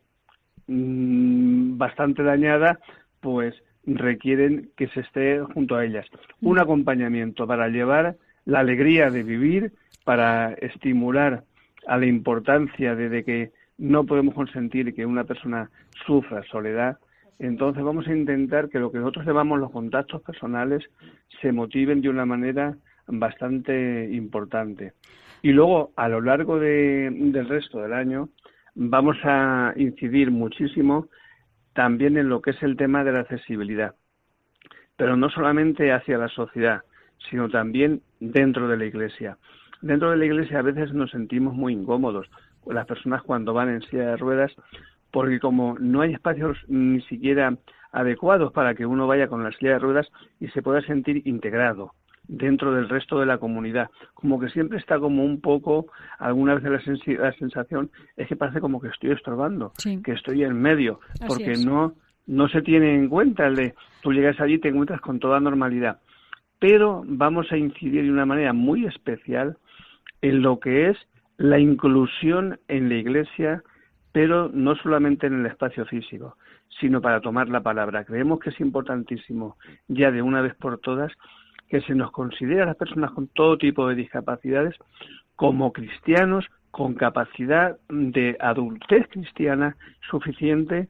mm, 0.66 1.78
bastante 1.78 2.22
dañada, 2.22 2.78
pues 3.20 3.54
requieren 3.86 4.70
que 4.76 4.88
se 4.88 5.00
esté 5.00 5.40
junto 5.40 5.76
a 5.76 5.84
ellas. 5.84 6.06
Un 6.40 6.58
acompañamiento 6.58 7.46
para 7.46 7.68
llevar 7.68 8.16
la 8.44 8.60
alegría 8.60 9.10
de 9.10 9.22
vivir, 9.22 9.72
para 10.04 10.52
estimular 10.54 11.44
a 11.86 11.96
la 11.96 12.06
importancia 12.06 12.94
de, 12.94 13.08
de, 13.08 13.24
que 13.24 13.50
no 13.78 14.04
podemos 14.04 14.34
consentir 14.34 14.94
que 14.94 15.06
una 15.06 15.24
persona 15.24 15.70
sufra 16.06 16.42
soledad, 16.44 16.98
entonces 17.38 17.82
vamos 17.82 18.06
a 18.06 18.12
intentar 18.12 18.68
que 18.68 18.78
lo 18.78 18.92
que 18.92 18.98
nosotros 18.98 19.26
llamamos 19.26 19.58
los 19.58 19.70
contactos 19.70 20.20
personales 20.20 20.84
se 21.40 21.52
motiven 21.52 22.02
de 22.02 22.10
una 22.10 22.26
manera 22.26 22.76
bastante 23.10 24.08
importante. 24.12 24.92
Y 25.42 25.52
luego, 25.52 25.92
a 25.96 26.08
lo 26.08 26.20
largo 26.20 26.58
de, 26.58 27.10
del 27.10 27.48
resto 27.48 27.80
del 27.80 27.92
año, 27.92 28.28
vamos 28.74 29.16
a 29.24 29.72
incidir 29.76 30.30
muchísimo 30.30 31.08
también 31.72 32.16
en 32.16 32.28
lo 32.28 32.42
que 32.42 32.50
es 32.50 32.62
el 32.62 32.76
tema 32.76 33.04
de 33.04 33.12
la 33.12 33.20
accesibilidad, 33.20 33.94
pero 34.96 35.16
no 35.16 35.30
solamente 35.30 35.92
hacia 35.92 36.18
la 36.18 36.28
sociedad, 36.28 36.82
sino 37.30 37.48
también 37.48 38.02
dentro 38.18 38.68
de 38.68 38.76
la 38.76 38.84
Iglesia. 38.84 39.38
Dentro 39.80 40.10
de 40.10 40.16
la 40.16 40.26
Iglesia 40.26 40.58
a 40.58 40.62
veces 40.62 40.92
nos 40.92 41.10
sentimos 41.10 41.54
muy 41.54 41.72
incómodos, 41.72 42.28
las 42.66 42.86
personas 42.86 43.22
cuando 43.22 43.54
van 43.54 43.70
en 43.70 43.82
silla 43.82 44.10
de 44.10 44.16
ruedas, 44.16 44.52
porque 45.10 45.40
como 45.40 45.76
no 45.78 46.02
hay 46.02 46.12
espacios 46.12 46.58
ni 46.68 47.00
siquiera 47.02 47.56
adecuados 47.92 48.52
para 48.52 48.74
que 48.74 48.86
uno 48.86 49.06
vaya 49.06 49.28
con 49.28 49.42
la 49.42 49.52
silla 49.52 49.72
de 49.72 49.78
ruedas 49.78 50.08
y 50.38 50.48
se 50.48 50.62
pueda 50.62 50.82
sentir 50.82 51.26
integrado 51.26 51.94
dentro 52.30 52.72
del 52.72 52.88
resto 52.88 53.18
de 53.18 53.26
la 53.26 53.38
comunidad. 53.38 53.90
Como 54.14 54.38
que 54.38 54.48
siempre 54.50 54.78
está 54.78 54.98
como 54.98 55.24
un 55.24 55.40
poco, 55.40 55.86
alguna 56.18 56.54
vez 56.54 56.62
la, 56.62 57.20
la 57.22 57.32
sensación 57.32 57.90
es 58.16 58.28
que 58.28 58.36
parece 58.36 58.60
como 58.60 58.80
que 58.80 58.88
estoy 58.88 59.10
estorbando, 59.10 59.72
sí. 59.78 60.00
que 60.02 60.12
estoy 60.12 60.44
en 60.44 60.54
medio, 60.54 61.00
Así 61.14 61.24
porque 61.26 61.52
es. 61.52 61.66
no, 61.66 61.94
no 62.26 62.48
se 62.48 62.62
tiene 62.62 62.94
en 62.94 63.08
cuenta 63.08 63.48
el 63.48 63.56
de 63.56 63.74
tú 64.00 64.12
llegas 64.12 64.40
allí 64.40 64.54
y 64.54 64.58
te 64.58 64.68
encuentras 64.68 65.00
con 65.00 65.18
toda 65.18 65.40
normalidad. 65.40 65.98
Pero 66.60 67.02
vamos 67.06 67.50
a 67.50 67.56
incidir 67.56 68.04
de 68.04 68.12
una 68.12 68.26
manera 68.26 68.52
muy 68.52 68.86
especial 68.86 69.56
en 70.22 70.42
lo 70.42 70.60
que 70.60 70.90
es 70.90 70.96
la 71.36 71.58
inclusión 71.58 72.60
en 72.68 72.88
la 72.90 72.96
iglesia, 72.96 73.64
pero 74.12 74.50
no 74.52 74.76
solamente 74.76 75.26
en 75.26 75.40
el 75.40 75.46
espacio 75.46 75.84
físico, 75.86 76.36
sino 76.78 77.00
para 77.00 77.20
tomar 77.20 77.48
la 77.48 77.62
palabra. 77.62 78.04
Creemos 78.04 78.38
que 78.38 78.50
es 78.50 78.60
importantísimo, 78.60 79.56
ya 79.88 80.10
de 80.12 80.22
una 80.22 80.42
vez 80.42 80.54
por 80.54 80.78
todas, 80.78 81.10
que 81.70 81.80
se 81.82 81.94
nos 81.94 82.10
considere 82.10 82.62
a 82.62 82.66
las 82.66 82.76
personas 82.76 83.12
con 83.12 83.28
todo 83.28 83.56
tipo 83.56 83.88
de 83.88 83.94
discapacidades 83.94 84.74
como 85.36 85.72
cristianos 85.72 86.44
con 86.70 86.94
capacidad 86.94 87.78
de 87.88 88.36
adultez 88.40 89.08
cristiana 89.08 89.76
suficiente 90.10 90.88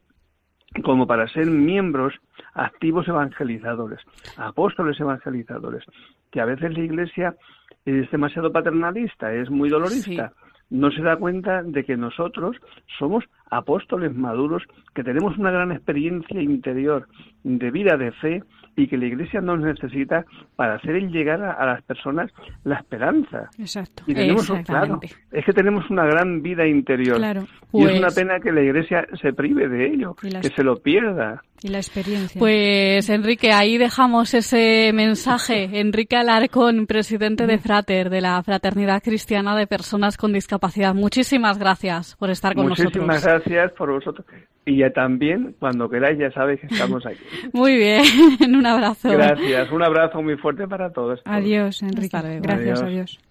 como 0.84 1.06
para 1.06 1.28
ser 1.28 1.46
miembros 1.46 2.14
activos 2.54 3.06
evangelizadores, 3.08 4.00
apóstoles 4.36 4.98
evangelizadores, 5.00 5.84
que 6.30 6.40
a 6.40 6.44
veces 6.44 6.72
la 6.72 6.84
Iglesia 6.84 7.36
es 7.84 8.10
demasiado 8.10 8.52
paternalista, 8.52 9.32
es 9.32 9.50
muy 9.50 9.68
dolorista. 9.68 10.28
Sí. 10.28 10.34
No 10.70 10.92
se 10.92 11.02
da 11.02 11.16
cuenta 11.16 11.64
de 11.64 11.84
que 11.84 11.96
nosotros 11.96 12.56
somos 12.98 13.24
apóstoles 13.50 14.14
maduros, 14.14 14.62
que 14.94 15.04
tenemos 15.04 15.36
una 15.38 15.50
gran 15.50 15.72
experiencia 15.72 16.40
interior 16.40 17.08
de 17.42 17.70
vida 17.70 17.96
de 17.96 18.12
fe 18.12 18.42
y 18.76 18.86
que 18.86 18.96
la 18.96 19.06
Iglesia 19.06 19.40
nos 19.40 19.60
necesita 19.60 20.24
para 20.56 20.74
hacer 20.74 21.00
llegar 21.10 21.42
a, 21.42 21.52
a 21.52 21.66
las 21.66 21.82
personas 21.82 22.30
la 22.64 22.76
esperanza. 22.76 23.50
Exacto. 23.58 24.04
Y 24.06 24.14
tenemos, 24.14 24.50
claro, 24.64 25.00
es 25.32 25.44
que 25.44 25.52
tenemos 25.52 25.88
una 25.90 26.04
gran 26.04 26.42
vida 26.42 26.66
interior. 26.66 27.16
Claro. 27.16 27.46
Pues... 27.70 27.84
Y 27.84 27.92
es 27.92 27.98
una 27.98 28.10
pena 28.10 28.40
que 28.40 28.52
la 28.52 28.62
Iglesia 28.62 29.06
se 29.20 29.32
prive 29.32 29.68
de 29.68 29.86
ello, 29.86 30.16
las... 30.22 30.42
que 30.42 30.54
se 30.54 30.62
lo 30.62 30.76
pierda. 30.76 31.42
Y 31.62 31.68
la 31.68 31.78
experiencia. 31.78 32.38
Pues 32.38 33.10
Enrique, 33.10 33.52
ahí 33.52 33.76
dejamos 33.76 34.32
ese 34.32 34.92
mensaje. 34.94 35.68
Enrique 35.80 36.16
Alarcón, 36.16 36.86
presidente 36.86 37.46
de 37.46 37.58
Frater, 37.58 38.08
de 38.08 38.22
la 38.22 38.42
Fraternidad 38.42 39.02
Cristiana 39.02 39.54
de 39.56 39.66
Personas 39.66 40.16
con 40.16 40.32
Discapacidad. 40.32 40.94
Muchísimas 40.94 41.58
gracias 41.58 42.16
por 42.16 42.30
estar 42.30 42.54
con 42.54 42.68
Muchísimas 42.68 42.94
nosotros. 42.94 43.06
Muchísimas 43.06 43.39
gracias 43.44 43.72
por 43.72 43.90
vosotros. 43.90 44.26
Y 44.66 44.78
ya 44.78 44.90
también, 44.90 45.54
cuando 45.58 45.88
queráis, 45.88 46.18
ya 46.18 46.30
sabéis 46.32 46.60
que 46.60 46.66
estamos 46.66 47.04
aquí. 47.06 47.24
Muy 47.52 47.76
bien, 47.76 48.04
un 48.54 48.66
abrazo. 48.66 49.10
Gracias, 49.10 49.70
un 49.72 49.82
abrazo 49.82 50.22
muy 50.22 50.36
fuerte 50.36 50.68
para 50.68 50.92
todos. 50.92 51.20
Adiós, 51.24 51.82
Enrique. 51.82 52.16
Gracias, 52.40 52.50
adiós. 52.50 52.82
adiós. 52.82 53.29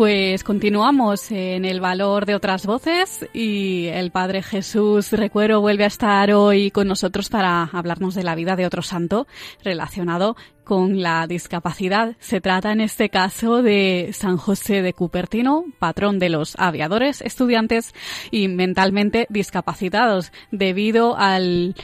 Pues 0.00 0.44
continuamos 0.44 1.30
en 1.30 1.66
el 1.66 1.78
valor 1.78 2.24
de 2.24 2.34
otras 2.34 2.64
voces 2.64 3.28
y 3.34 3.88
el 3.88 4.10
Padre 4.10 4.42
Jesús 4.42 5.12
Recuero 5.12 5.60
vuelve 5.60 5.84
a 5.84 5.88
estar 5.88 6.32
hoy 6.32 6.70
con 6.70 6.88
nosotros 6.88 7.28
para 7.28 7.64
hablarnos 7.64 8.14
de 8.14 8.24
la 8.24 8.34
vida 8.34 8.56
de 8.56 8.64
otro 8.64 8.80
santo 8.80 9.26
relacionado 9.62 10.36
con 10.70 11.02
la 11.02 11.26
discapacidad. 11.26 12.14
Se 12.20 12.40
trata 12.40 12.70
en 12.70 12.80
este 12.80 13.08
caso 13.08 13.60
de 13.60 14.10
San 14.12 14.36
José 14.36 14.82
de 14.82 14.92
Cupertino, 14.92 15.64
patrón 15.80 16.20
de 16.20 16.28
los 16.28 16.56
aviadores, 16.60 17.22
estudiantes 17.22 17.92
y 18.30 18.46
mentalmente 18.46 19.26
discapacitados 19.30 20.30
debido 20.52 21.16
al, 21.18 21.74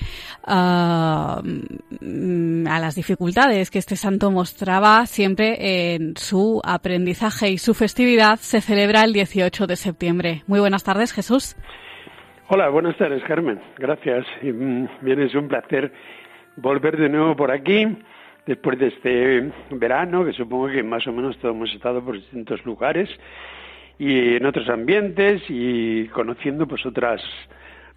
a, 0.44 1.42
a 1.42 2.78
las 2.78 2.94
dificultades 2.94 3.72
que 3.72 3.80
este 3.80 3.96
santo 3.96 4.30
mostraba 4.30 5.04
siempre 5.06 5.94
en 5.94 6.16
su 6.16 6.62
aprendizaje 6.64 7.50
y 7.50 7.58
su 7.58 7.74
festividad 7.74 8.38
se 8.38 8.60
celebra 8.60 9.02
el 9.02 9.12
18 9.12 9.66
de 9.66 9.74
septiembre. 9.74 10.42
Muy 10.46 10.60
buenas 10.60 10.84
tardes, 10.84 11.12
Jesús. 11.12 11.56
Hola, 12.50 12.68
buenas 12.68 12.96
tardes, 12.98 13.24
Carmen. 13.24 13.60
Gracias. 13.78 14.24
Mm, 14.44 14.84
Bien, 15.00 15.20
es 15.22 15.34
un 15.34 15.48
placer 15.48 15.92
volver 16.54 16.96
de 16.96 17.08
nuevo 17.08 17.34
por 17.34 17.50
aquí 17.50 17.84
después 18.46 18.78
de 18.78 18.88
este 18.88 19.52
verano, 19.70 20.24
que 20.24 20.32
supongo 20.32 20.68
que 20.68 20.82
más 20.82 21.06
o 21.06 21.12
menos 21.12 21.36
todos 21.38 21.54
hemos 21.54 21.72
estado 21.74 22.02
por 22.02 22.14
distintos 22.14 22.64
lugares 22.64 23.08
y 23.98 24.36
en 24.36 24.46
otros 24.46 24.68
ambientes 24.68 25.42
y 25.48 26.06
conociendo 26.08 26.66
pues 26.66 26.84
otras 26.86 27.20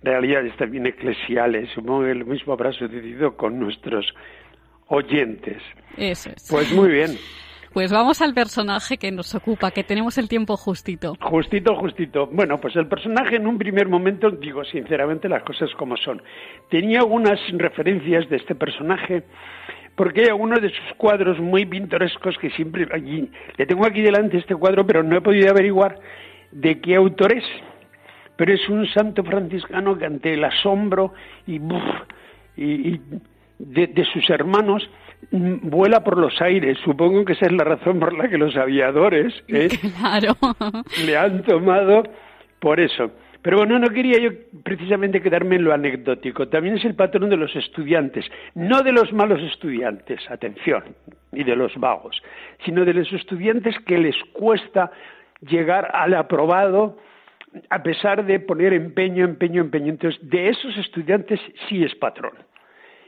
realidades 0.02 0.56
también 0.58 0.88
eclesiales. 0.88 1.70
Supongo 1.74 2.06
que 2.06 2.16
lo 2.16 2.26
mismo 2.26 2.54
habrá 2.54 2.72
sucedido 2.72 3.36
con 3.36 3.60
nuestros 3.60 4.06
oyentes. 4.88 5.62
Eso 5.98 6.30
es. 6.36 6.48
Pues 6.50 6.74
muy 6.74 6.90
bien. 6.90 7.12
Pues 7.72 7.92
vamos 7.92 8.20
al 8.24 8.34
personaje 8.34 8.98
que 8.98 9.12
nos 9.12 9.36
ocupa, 9.36 9.70
que 9.70 9.84
tenemos 9.84 10.18
el 10.18 10.28
tiempo 10.28 10.58
justito. 10.58 11.14
Justito, 11.22 11.76
justito. 11.76 12.26
Bueno, 12.26 12.60
pues 12.60 12.76
el 12.76 12.88
personaje 12.88 13.36
en 13.36 13.46
un 13.46 13.60
primer 13.60 13.88
momento, 13.88 14.32
digo 14.32 14.64
sinceramente 14.64 15.30
las 15.30 15.44
cosas 15.44 15.70
como 15.78 15.96
son. 15.96 16.20
Tenía 16.72 17.02
algunas 17.02 17.40
referencias 17.52 18.28
de 18.28 18.38
este 18.38 18.56
personaje 18.56 19.24
porque 20.00 20.22
hay 20.22 20.28
algunos 20.28 20.62
de 20.62 20.70
sus 20.70 20.96
cuadros 20.96 21.40
muy 21.40 21.66
pintorescos 21.66 22.38
que 22.38 22.50
siempre 22.52 22.88
allí 22.90 23.30
le 23.58 23.66
tengo 23.66 23.86
aquí 23.86 24.02
delante 24.02 24.38
este 24.38 24.56
cuadro, 24.56 24.88
pero 24.88 25.04
no 25.04 25.18
he 25.18 25.20
podido 25.20 25.50
averiguar 25.50 26.00
de 26.54 26.80
qué 26.80 26.96
autor 26.96 27.34
es. 27.34 27.44
Pero 28.38 28.54
es 28.54 28.70
un 28.70 28.88
santo 28.88 29.26
franciscano 29.26 29.98
que 29.98 30.06
ante 30.06 30.36
el 30.36 30.46
asombro 30.46 31.14
y, 31.46 31.60
buf, 31.60 31.84
y, 32.56 32.94
y 32.94 33.02
de, 33.58 33.88
de 33.88 34.06
sus 34.06 34.30
hermanos 34.30 34.90
mm, 35.32 35.68
vuela 35.70 36.02
por 36.02 36.18
los 36.18 36.42
aires. 36.42 36.78
Supongo 36.86 37.26
que 37.26 37.34
esa 37.34 37.48
es 37.48 37.52
la 37.52 37.66
razón 37.66 38.00
por 38.00 38.18
la 38.18 38.30
que 38.30 38.38
los 38.38 38.56
aviadores 38.56 39.34
¿eh? 39.50 39.68
Claro. 40.00 40.34
le 41.06 41.18
han 41.18 41.44
tomado 41.44 42.04
por 42.62 42.80
eso. 42.80 43.12
Pero 43.42 43.58
bueno, 43.58 43.80
no 43.80 43.90
quería 43.90 44.20
yo 44.20 44.32
precisamente 44.64 45.22
quedarme 45.22 45.56
en 45.56 45.64
lo 45.64 45.74
anecdótico. 45.74 46.50
También 46.50 46.76
es 46.76 46.86
el 46.86 46.96
patrón 46.96 47.30
de 47.30 47.38
los 47.38 47.56
estudiantes, 47.56 48.26
no 48.54 48.82
de 48.82 48.92
los 48.92 49.14
malos 49.14 49.42
estudiantes, 49.42 50.20
atención, 50.30 50.84
y 51.32 51.44
de 51.44 51.56
los 51.56 51.76
vagos, 51.78 52.22
sino 52.66 52.84
de 52.84 52.94
los 52.94 53.12
estudiantes 53.14 53.78
que 53.86 53.98
les 53.98 54.16
cuesta 54.34 54.92
llegar 55.42 55.90
al 55.94 56.16
aprobado 56.16 56.98
a 57.70 57.82
pesar 57.82 58.26
de 58.26 58.40
poner 58.40 58.74
empeño, 58.74 59.26
empeño, 59.26 59.62
empeño. 59.62 59.90
Entonces, 59.90 60.20
de 60.30 60.50
esos 60.50 60.78
estudiantes 60.78 61.40
sí 61.68 61.84
es 61.84 61.96
patrón. 61.96 62.34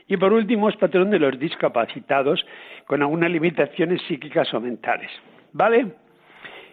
Y 0.08 0.16
por 0.16 0.32
último, 0.32 0.68
es 0.68 0.76
patrón 0.76 1.10
de 1.10 1.18
los 1.18 1.38
discapacitados 1.38 2.44
con 2.86 3.02
algunas 3.02 3.30
limitaciones 3.30 4.02
psíquicas 4.02 4.52
o 4.52 4.60
mentales. 4.60 5.10
¿Vale? 5.52 5.86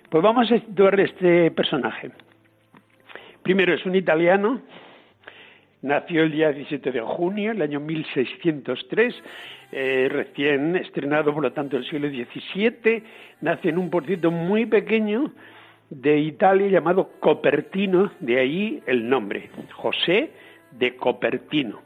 Pues 0.10 0.24
vamos 0.24 0.52
a 0.52 0.56
situar 0.56 1.00
este 1.00 1.52
personaje. 1.52 2.12
Primero 3.44 3.74
es 3.74 3.86
un 3.86 3.96
italiano, 3.96 4.62
nació 5.82 6.24
el 6.24 6.32
día 6.32 6.52
17 6.52 6.92
de 6.92 7.02
junio, 7.02 7.52
el 7.52 7.62
año 7.62 7.80
1603, 7.80 9.16
eh, 9.72 10.08
recién 10.12 10.76
estrenado 10.76 11.34
por 11.34 11.44
lo 11.44 11.54
tanto 11.54 11.78
el 11.78 11.86
siglo 11.86 12.10
XVII, 12.10 13.04
nace 13.42 13.70
en 13.70 13.78
un 13.78 13.90
porcito 13.90 14.30
muy 14.30 14.66
pequeño 14.66 15.32
de 15.90 16.20
Italia 16.20 16.68
llamado 16.68 17.12
Copertino, 17.20 18.12
de 18.20 18.40
ahí 18.40 18.84
el 18.86 19.08
nombre, 19.10 19.50
José 19.74 20.32
de 20.72 20.96
Copertino. 20.96 21.82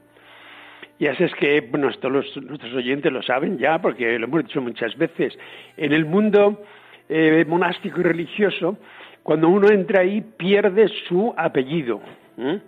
Y 1.00 1.08
así 1.08 1.24
es 1.24 1.34
que, 1.36 1.62
bueno, 1.62 1.90
esto 1.90 2.10
nuestros 2.10 2.74
oyentes 2.74 3.12
lo 3.12 3.22
saben 3.24 3.58
ya, 3.58 3.82
porque 3.82 4.18
lo 4.20 4.26
hemos 4.26 4.46
dicho 4.46 4.62
muchas 4.62 4.98
veces. 4.98 5.38
En 5.76 5.92
el 5.92 6.06
mundo 6.06 6.64
eh, 7.10 7.44
monástico 7.48 8.00
y 8.00 8.04
religioso, 8.04 8.78
cuando 9.24 9.48
uno 9.48 9.70
entra 9.70 10.02
ahí, 10.02 10.22
pierde 10.22 10.90
su 11.08 11.34
apellido, 11.38 12.02
¿eh? 12.38 12.60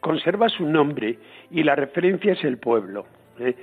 conserva 0.00 0.48
su 0.48 0.66
nombre 0.66 1.18
y 1.50 1.62
la 1.62 1.76
referencia 1.76 2.32
es 2.32 2.42
el 2.44 2.58
pueblo. 2.58 3.06
¿eh? 3.38 3.54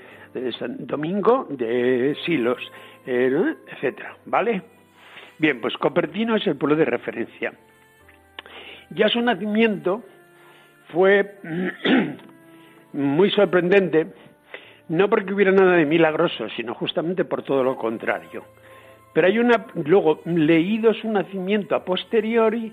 San 0.57 0.86
Domingo 0.86 1.47
de 1.49 2.15
Silos, 2.26 2.61
eh, 3.05 3.55
etcétera, 3.72 4.15
¿vale? 4.26 4.61
Bien, 5.39 5.59
pues 5.59 5.76
Copertino 5.78 6.36
es 6.36 6.45
el 6.47 6.55
pueblo 6.55 6.76
de 6.76 6.86
referencia. 6.86 7.53
Ya 8.91 9.09
su 9.09 9.22
nacimiento 9.22 10.03
fue 10.89 11.38
muy 12.93 13.32
sorprendente, 13.32 14.07
no 14.89 15.09
porque 15.09 15.34
hubiera 15.34 15.51
nada 15.51 15.76
de 15.76 15.86
milagroso, 15.86 16.47
sino 16.55 16.76
justamente 16.76 17.26
por 17.26 17.43
todo 17.43 17.63
lo 17.63 17.76
contrario. 17.78 18.43
Pero 19.14 19.28
hay 19.28 19.39
una, 19.39 19.66
luego, 19.76 20.22
leído 20.26 20.93
su 20.93 21.09
nacimiento 21.12 21.76
a 21.76 21.84
posteriori 21.84 22.72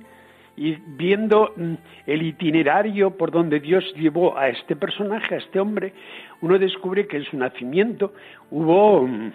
y 0.56 0.76
viendo 0.86 1.52
mm, 1.56 1.74
el 2.06 2.22
itinerario 2.22 3.16
por 3.16 3.30
donde 3.30 3.60
Dios 3.60 3.84
llevó 3.96 4.36
a 4.36 4.48
este 4.48 4.76
personaje, 4.76 5.34
a 5.34 5.38
este 5.38 5.60
hombre, 5.60 5.92
uno 6.40 6.58
descubre 6.58 7.06
que 7.06 7.18
en 7.18 7.24
su 7.24 7.36
nacimiento 7.36 8.12
hubo 8.50 9.06
mm, 9.06 9.32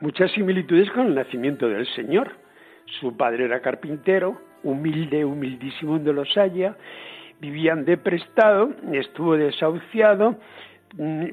muchas 0.00 0.32
similitudes 0.32 0.90
con 0.90 1.06
el 1.06 1.14
nacimiento 1.14 1.68
del 1.68 1.86
Señor. 1.94 2.32
Su 3.00 3.16
padre 3.16 3.44
era 3.44 3.60
carpintero, 3.60 4.40
humilde, 4.62 5.24
humildísimo 5.24 5.98
de 5.98 6.12
los 6.12 6.36
haya, 6.36 6.76
vivían 7.40 7.84
de 7.84 7.96
prestado, 7.96 8.70
estuvo 8.92 9.36
desahuciado, 9.36 10.36
mm, 10.96 11.26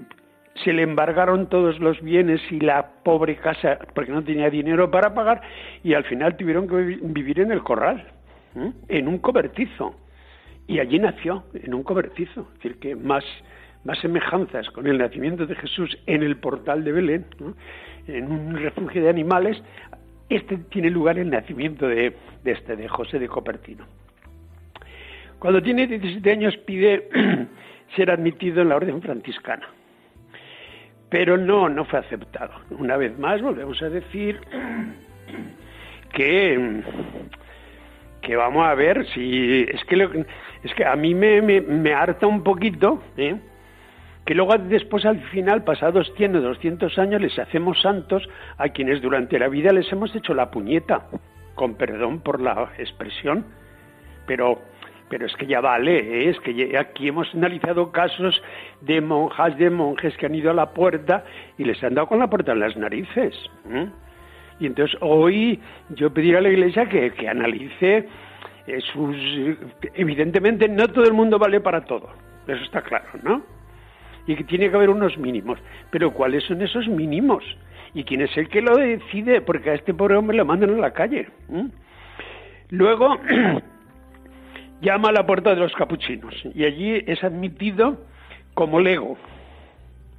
se 0.55 0.73
le 0.73 0.83
embargaron 0.83 1.47
todos 1.49 1.79
los 1.79 2.01
bienes 2.01 2.41
y 2.51 2.59
la 2.59 2.85
pobre 3.03 3.35
casa 3.37 3.79
porque 3.95 4.11
no 4.11 4.23
tenía 4.23 4.49
dinero 4.49 4.91
para 4.91 5.13
pagar 5.13 5.41
y 5.83 5.93
al 5.93 6.03
final 6.03 6.35
tuvieron 6.37 6.67
que 6.67 6.75
vi- 6.75 6.99
vivir 7.01 7.39
en 7.39 7.51
el 7.51 7.63
corral, 7.63 8.05
en 8.89 9.07
un 9.07 9.17
cobertizo. 9.19 9.95
Y 10.67 10.79
allí 10.79 10.99
nació, 10.99 11.43
en 11.53 11.73
un 11.73 11.83
cobertizo. 11.83 12.47
Es 12.51 12.63
decir, 12.63 12.79
que 12.79 12.95
más, 12.95 13.23
más 13.83 13.97
semejanzas 13.99 14.69
con 14.69 14.87
el 14.87 14.97
nacimiento 14.97 15.45
de 15.45 15.55
Jesús 15.55 15.97
en 16.05 16.21
el 16.23 16.37
portal 16.37 16.83
de 16.83 16.91
Belén, 16.91 17.25
en 18.07 18.31
un 18.31 18.55
refugio 18.57 19.01
de 19.01 19.09
animales, 19.09 19.61
este 20.29 20.57
tiene 20.57 20.89
lugar 20.89 21.17
el 21.17 21.29
nacimiento 21.29 21.87
de, 21.87 22.15
de 22.43 22.51
este, 22.51 22.75
de 22.75 22.87
José 22.87 23.19
de 23.19 23.27
Copertino. 23.27 23.85
Cuando 25.39 25.61
tiene 25.61 25.87
17 25.87 26.31
años 26.31 26.55
pide 26.57 27.09
ser 27.95 28.11
admitido 28.11 28.61
en 28.61 28.69
la 28.69 28.75
orden 28.75 29.01
franciscana 29.01 29.67
pero 31.11 31.37
no, 31.37 31.67
no 31.69 31.83
fue 31.85 31.99
aceptado. 31.99 32.53
Una 32.71 32.95
vez 32.97 33.19
más 33.19 33.41
volvemos 33.41 33.79
a 33.83 33.89
decir 33.89 34.39
que, 36.13 36.81
que 38.21 38.35
vamos 38.35 38.65
a 38.65 38.73
ver 38.75 39.05
si 39.13 39.65
es 39.69 39.83
que 39.85 39.97
lo- 39.97 40.11
es 40.63 40.73
que 40.75 40.85
a 40.85 40.95
mí 40.95 41.13
me, 41.13 41.41
me, 41.41 41.61
me 41.61 41.93
harta 41.93 42.27
un 42.27 42.43
poquito 42.43 43.03
¿eh? 43.17 43.35
que 44.25 44.33
luego 44.35 44.55
después 44.57 45.05
al 45.05 45.19
final, 45.29 45.63
pasados 45.63 46.11
100 46.15 46.37
o 46.37 46.41
200 46.41 46.97
años, 46.97 47.21
les 47.21 47.37
hacemos 47.39 47.81
santos 47.81 48.27
a 48.57 48.69
quienes 48.69 49.01
durante 49.01 49.37
la 49.37 49.49
vida 49.49 49.73
les 49.73 49.91
hemos 49.91 50.15
hecho 50.15 50.33
la 50.33 50.49
puñeta, 50.49 51.07
con 51.55 51.75
perdón 51.75 52.21
por 52.21 52.39
la 52.39 52.69
expresión, 52.77 53.45
pero 54.27 54.61
pero 55.11 55.25
es 55.25 55.35
que 55.35 55.45
ya 55.45 55.59
vale, 55.59 55.99
¿eh? 55.99 56.29
es 56.29 56.39
que 56.39 56.77
aquí 56.77 57.09
hemos 57.09 57.27
analizado 57.35 57.91
casos 57.91 58.41
de 58.79 59.01
monjas, 59.01 59.57
de 59.57 59.69
monjes 59.69 60.15
que 60.15 60.25
han 60.25 60.33
ido 60.33 60.51
a 60.51 60.53
la 60.53 60.71
puerta 60.71 61.25
y 61.57 61.65
les 61.65 61.83
han 61.83 61.95
dado 61.95 62.07
con 62.07 62.19
la 62.19 62.29
puerta 62.29 62.53
en 62.53 62.61
las 62.61 62.77
narices. 62.77 63.35
¿eh? 63.69 63.89
Y 64.61 64.67
entonces 64.67 64.97
hoy 65.01 65.59
yo 65.89 66.13
pediría 66.13 66.37
a 66.37 66.41
la 66.41 66.47
Iglesia 66.47 66.87
que, 66.87 67.11
que 67.11 67.27
analice 67.27 68.07
eh, 68.67 68.79
sus... 68.93 69.17
Evidentemente 69.95 70.69
no 70.69 70.87
todo 70.87 71.03
el 71.03 71.13
mundo 71.13 71.37
vale 71.37 71.59
para 71.59 71.83
todo, 71.83 72.07
eso 72.47 72.63
está 72.63 72.81
claro, 72.81 73.09
¿no? 73.21 73.43
Y 74.27 74.37
que 74.37 74.45
tiene 74.45 74.69
que 74.69 74.77
haber 74.77 74.89
unos 74.89 75.17
mínimos. 75.17 75.59
Pero 75.89 76.11
¿cuáles 76.11 76.45
son 76.45 76.61
esos 76.61 76.87
mínimos? 76.87 77.43
¿Y 77.93 78.05
quién 78.05 78.21
es 78.21 78.37
el 78.37 78.47
que 78.47 78.61
lo 78.61 78.77
decide? 78.77 79.41
Porque 79.41 79.71
a 79.71 79.73
este 79.73 79.93
pobre 79.93 80.15
hombre 80.15 80.37
lo 80.37 80.45
mandan 80.45 80.69
a 80.69 80.77
la 80.77 80.91
calle. 80.91 81.27
Luego 82.69 83.19
llama 84.81 85.09
a 85.09 85.11
la 85.11 85.25
puerta 85.25 85.51
de 85.51 85.57
los 85.57 85.73
capuchinos 85.73 86.33
y 86.55 86.65
allí 86.65 87.03
es 87.07 87.23
admitido 87.23 87.97
como 88.53 88.79
lego, 88.79 89.17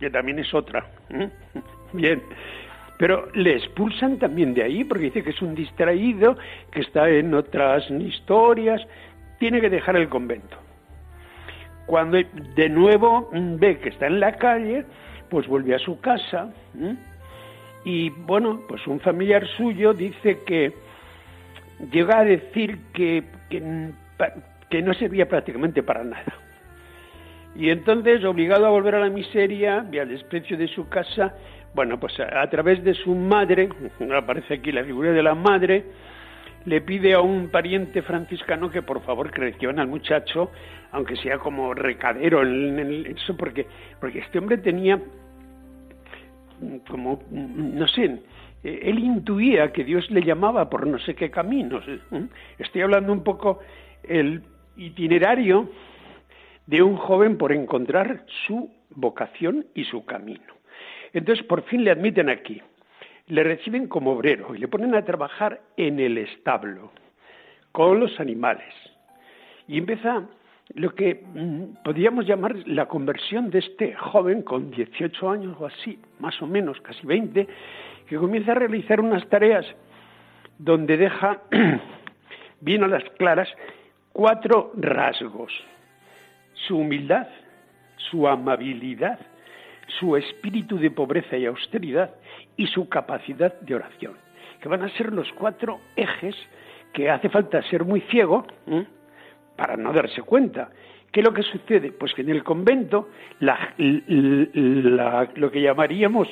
que 0.01 0.11
también 0.11 0.39
es 0.39 0.53
otra. 0.55 0.87
¿eh? 1.11 1.29
Bien, 1.93 2.23
Pero 2.99 3.29
le 3.35 3.57
expulsan 3.57 4.19
también 4.19 4.55
de 4.55 4.63
ahí 4.63 4.85
porque 4.85 5.05
dice 5.05 5.23
que 5.23 5.31
es 5.31 5.43
un 5.43 5.55
distraído, 5.55 6.37
que 6.71 6.81
está 6.81 7.09
en 7.11 7.35
otras 7.35 7.91
historias, 7.91 8.81
tiene 9.39 9.61
que 9.61 9.69
dejar 9.69 9.97
el 9.97 10.09
convento. 10.09 10.57
Cuando 11.87 12.19
de 12.55 12.69
nuevo 12.69 13.29
ve 13.33 13.79
que 13.79 13.89
está 13.89 14.07
en 14.07 14.21
la 14.21 14.37
calle, 14.37 14.87
pues 15.29 15.47
vuelve 15.49 15.75
a 15.75 15.79
su 15.79 16.01
casa 16.01 16.53
¿m? 16.79 16.97
y 17.85 18.11
bueno, 18.11 18.61
pues 18.69 18.87
un 18.87 19.01
familiar 19.01 19.47
suyo 19.57 19.93
dice 19.93 20.41
que 20.47 20.73
llega 21.91 22.21
a 22.21 22.25
decir 22.25 22.79
que, 22.93 23.25
que 24.73 24.81
no 24.81 24.95
servía 24.95 25.29
prácticamente 25.29 25.83
para 25.83 26.03
nada. 26.03 26.33
Y 27.55 27.69
entonces, 27.69 28.25
obligado 28.25 28.65
a 28.65 28.71
volver 28.71 28.95
a 28.95 29.01
la 29.01 29.11
miseria 29.11 29.85
y 29.93 29.99
al 29.99 30.09
desprecio 30.09 30.57
de 30.57 30.67
su 30.67 30.89
casa, 30.89 31.35
bueno, 31.75 32.01
pues 32.01 32.19
a, 32.21 32.41
a 32.41 32.49
través 32.49 32.83
de 32.83 32.95
su 32.95 33.15
madre, 33.15 33.69
aparece 34.17 34.55
aquí 34.55 34.73
la 34.73 34.83
figura 34.83 35.13
de 35.13 35.23
la 35.23 35.35
madre, 35.35 35.85
le 36.65 36.81
pide 36.81 37.13
a 37.13 37.21
un 37.21 37.51
pariente 37.51 38.01
franciscano 38.01 38.71
que 38.71 38.81
por 38.81 39.03
favor 39.03 39.31
crecione 39.31 39.83
al 39.83 39.89
muchacho, 39.89 40.51
aunque 40.93 41.17
sea 41.17 41.37
como 41.37 41.75
recadero 41.75 42.41
en, 42.43 43.05
eso, 43.15 43.37
porque, 43.37 43.67
porque 44.01 44.21
este 44.21 44.39
hombre 44.39 44.57
tenía 44.57 44.99
como, 46.89 47.21
no 47.31 47.87
sé, 47.89 48.21
él 48.63 48.99
intuía 49.01 49.71
que 49.71 49.85
Dios 49.85 50.11
le 50.11 50.23
llamaba 50.23 50.71
por 50.71 50.87
no 50.87 50.99
sé 50.99 51.15
qué 51.15 51.31
caminos. 51.31 51.85
¿eh? 51.89 52.27
Estoy 52.59 52.81
hablando 52.81 53.13
un 53.13 53.23
poco 53.23 53.59
el 54.03 54.43
itinerario 54.77 55.69
de 56.67 56.83
un 56.83 56.97
joven 56.97 57.37
por 57.37 57.53
encontrar 57.53 58.25
su 58.47 58.71
vocación 58.91 59.67
y 59.75 59.85
su 59.85 60.05
camino. 60.05 60.55
Entonces, 61.13 61.45
por 61.47 61.63
fin 61.65 61.85
le 61.85 61.91
admiten 61.91 62.29
aquí. 62.29 62.61
Le 63.27 63.45
reciben 63.45 63.87
como 63.89 64.13
obrero 64.13 64.55
y 64.55 64.59
le 64.59 64.69
ponen 64.69 64.95
a 64.95 65.05
trabajar 65.05 65.61
en 65.77 66.01
el 66.01 66.19
establo, 66.19 66.93
con 67.71 68.01
los 68.01 68.19
animales. 68.19 68.75
Y 69.69 69.79
empieza 69.79 70.27
lo 70.75 70.95
que 70.95 71.23
mm, 71.35 71.83
podríamos 71.85 72.27
llamar 72.27 72.57
la 72.67 72.87
conversión 72.87 73.51
de 73.51 73.61
este 73.61 73.95
joven 73.95 74.43
con 74.43 74.71
18 74.71 75.31
años 75.31 75.57
o 75.59 75.67
así, 75.67 75.99
más 76.19 76.41
o 76.43 76.47
menos, 76.47 76.81
casi 76.81 77.07
20, 77.07 77.47
que 78.09 78.17
comienza 78.17 78.53
a 78.53 78.57
realizar 78.57 79.01
unas 79.01 79.27
tareas 79.29 79.67
donde 80.59 80.97
deja 80.97 81.43
bien 82.61 82.85
a 82.85 82.89
las 82.89 83.05
claras 83.19 83.49
cuatro 84.13 84.73
rasgos. 84.77 85.53
Su 86.67 86.79
humildad, 86.79 87.27
su 87.97 88.29
amabilidad, 88.29 89.19
su 89.99 90.17
espíritu 90.17 90.79
de 90.79 90.91
pobreza 90.91 91.37
y 91.37 91.47
austeridad 91.47 92.15
y 92.57 92.67
su 92.67 92.89
capacidad 92.89 93.59
de 93.61 93.75
oración, 93.75 94.15
que 94.61 94.69
van 94.69 94.83
a 94.83 94.91
ser 94.91 95.13
los 95.13 95.31
cuatro 95.33 95.81
ejes 95.97 96.37
que 96.93 97.11
hace 97.11 97.29
falta 97.29 97.63
ser 97.63 97.85
muy 97.85 98.01
ciego 98.03 98.47
para 99.57 99.77
no 99.77 99.93
darse 99.93 100.23
cuenta. 100.23 100.71
¿Qué 101.11 101.21
es 101.21 101.27
lo 101.27 101.35
que 101.35 101.43
sucede? 101.43 101.93
Pues 101.93 102.15
que 102.15 102.23
en 102.23 102.31
el 102.31 102.43
convento 102.43 103.11
la, 103.41 103.75
la, 103.77 105.29
lo 105.35 105.51
que 105.51 105.61
llamaríamos 105.61 106.29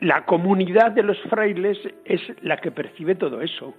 la 0.00 0.24
comunidad 0.24 0.92
de 0.92 1.02
los 1.02 1.18
frailes 1.22 1.78
es 2.04 2.20
la 2.42 2.56
que 2.56 2.70
percibe 2.70 3.14
todo 3.14 3.40
eso. 3.40 3.74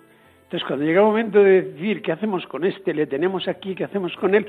Entonces, 0.50 0.68
cuando 0.68 0.84
llega 0.84 1.02
el 1.02 1.06
momento 1.06 1.44
de 1.44 1.62
decir 1.62 2.02
qué 2.02 2.12
hacemos 2.12 2.48
con 2.48 2.66
este, 2.66 2.92
le 2.92 3.06
tenemos 3.06 3.48
aquí, 3.48 3.76
qué 3.76 3.84
hacemos 3.84 4.16
con 4.16 4.34
él, 4.34 4.48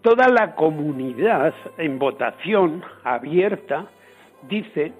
toda 0.00 0.28
la 0.28 0.54
comunidad 0.54 1.52
en 1.78 1.98
votación 1.98 2.84
abierta 3.02 3.86
dice 4.48 4.92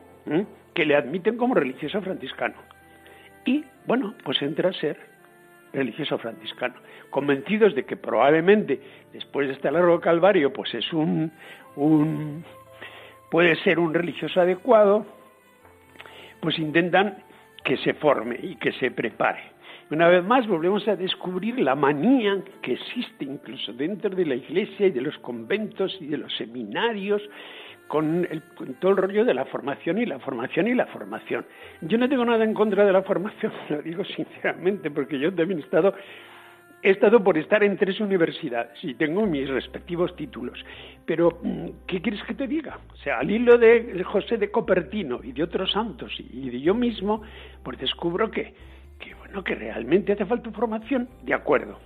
que 0.75 0.85
le 0.85 0.97
admiten 0.97 1.37
como 1.37 1.55
religioso 1.55 2.03
franciscano. 2.03 2.57
Y, 3.45 3.65
bueno, 3.87 4.15
pues 4.25 4.43
entra 4.43 4.71
a 4.71 4.73
ser 4.73 4.99
religioso 5.73 6.19
franciscano, 6.19 6.75
convencidos 7.11 7.77
de 7.77 7.85
que 7.85 7.97
probablemente 7.97 8.81
después 9.13 9.47
de 9.47 9.55
este 9.55 9.71
largo 9.71 10.01
calvario, 10.01 10.53
pues 10.53 10.75
es 10.75 10.93
un 10.93 11.31
puede 13.31 13.55
ser 13.63 13.79
un 13.79 13.95
religioso 13.95 14.41
adecuado, 14.41 15.07
pues 16.41 16.59
intentan 16.59 17.19
que 17.65 17.77
se 17.77 17.95
forme 17.95 18.41
y 18.43 18.57
que 18.57 18.73
se 18.73 18.91
prepare. 18.91 19.56
Una 19.89 20.09
vez 20.09 20.25
más 20.25 20.49
volvemos 20.49 20.87
a 20.89 20.97
descubrir 20.97 21.61
la 21.61 21.77
manía 21.77 22.43
que 22.61 22.73
existe 22.73 23.25
incluso 23.25 23.73
dentro 23.73 24.11
de 24.11 24.27
la 24.27 24.35
iglesia 24.35 24.89
y 24.89 24.91
de 24.91 25.01
los 25.01 25.17
conventos 25.19 25.97
y 26.01 26.09
de 26.09 26.17
los 26.17 26.37
seminarios 26.37 27.23
con, 27.87 28.27
el, 28.29 28.43
con, 28.57 28.75
todo 28.81 28.91
el 28.91 28.97
rollo 28.97 29.25
de 29.25 29.33
la 29.33 29.45
formación 29.45 29.99
y 29.99 30.07
la 30.07 30.19
formación 30.19 30.67
y 30.67 30.75
la 30.75 30.87
formación. 30.87 31.47
Yo 31.83 31.99
no 31.99 32.09
tengo 32.09 32.25
nada 32.25 32.43
en 32.43 32.53
contra 32.53 32.85
de 32.85 32.93
la 32.93 33.03
formación, 33.03 33.53
lo 33.69 33.81
digo 33.81 34.05
sinceramente, 34.05 34.91
porque 34.91 35.21
yo 35.21 35.33
también 35.33 35.61
he 35.61 35.63
estado, 35.63 35.95
he 36.83 36.91
estado 36.91 37.23
por 37.23 37.39
estar 37.39 37.63
en 37.63 37.77
tres 37.77 38.01
universidades 38.01 38.83
y 38.83 38.95
tengo 38.95 39.25
mis 39.25 39.49
respectivos 39.49 40.17
títulos. 40.17 40.59
Pero, 41.05 41.39
¿qué 41.87 42.03
quieres 42.03 42.25
que 42.25 42.35
te 42.35 42.49
diga? 42.49 42.81
O 42.93 42.97
sea, 42.97 43.21
al 43.21 43.31
hilo 43.31 43.57
de 43.57 44.03
José 44.03 44.37
de 44.37 44.51
Copertino 44.51 45.21
y 45.23 45.31
de 45.31 45.45
otros 45.45 45.71
santos 45.71 46.13
y 46.19 46.51
de 46.51 46.61
yo 46.61 46.75
mismo, 46.75 47.23
pues 47.63 47.79
descubro 47.79 48.33
que, 48.33 48.53
que 48.99 49.15
bueno, 49.15 49.45
que 49.45 49.55
realmente 49.55 50.13
hace 50.13 50.25
falta 50.25 50.51
formación, 50.51 51.09
de 51.23 51.35
acuerdo. 51.35 51.79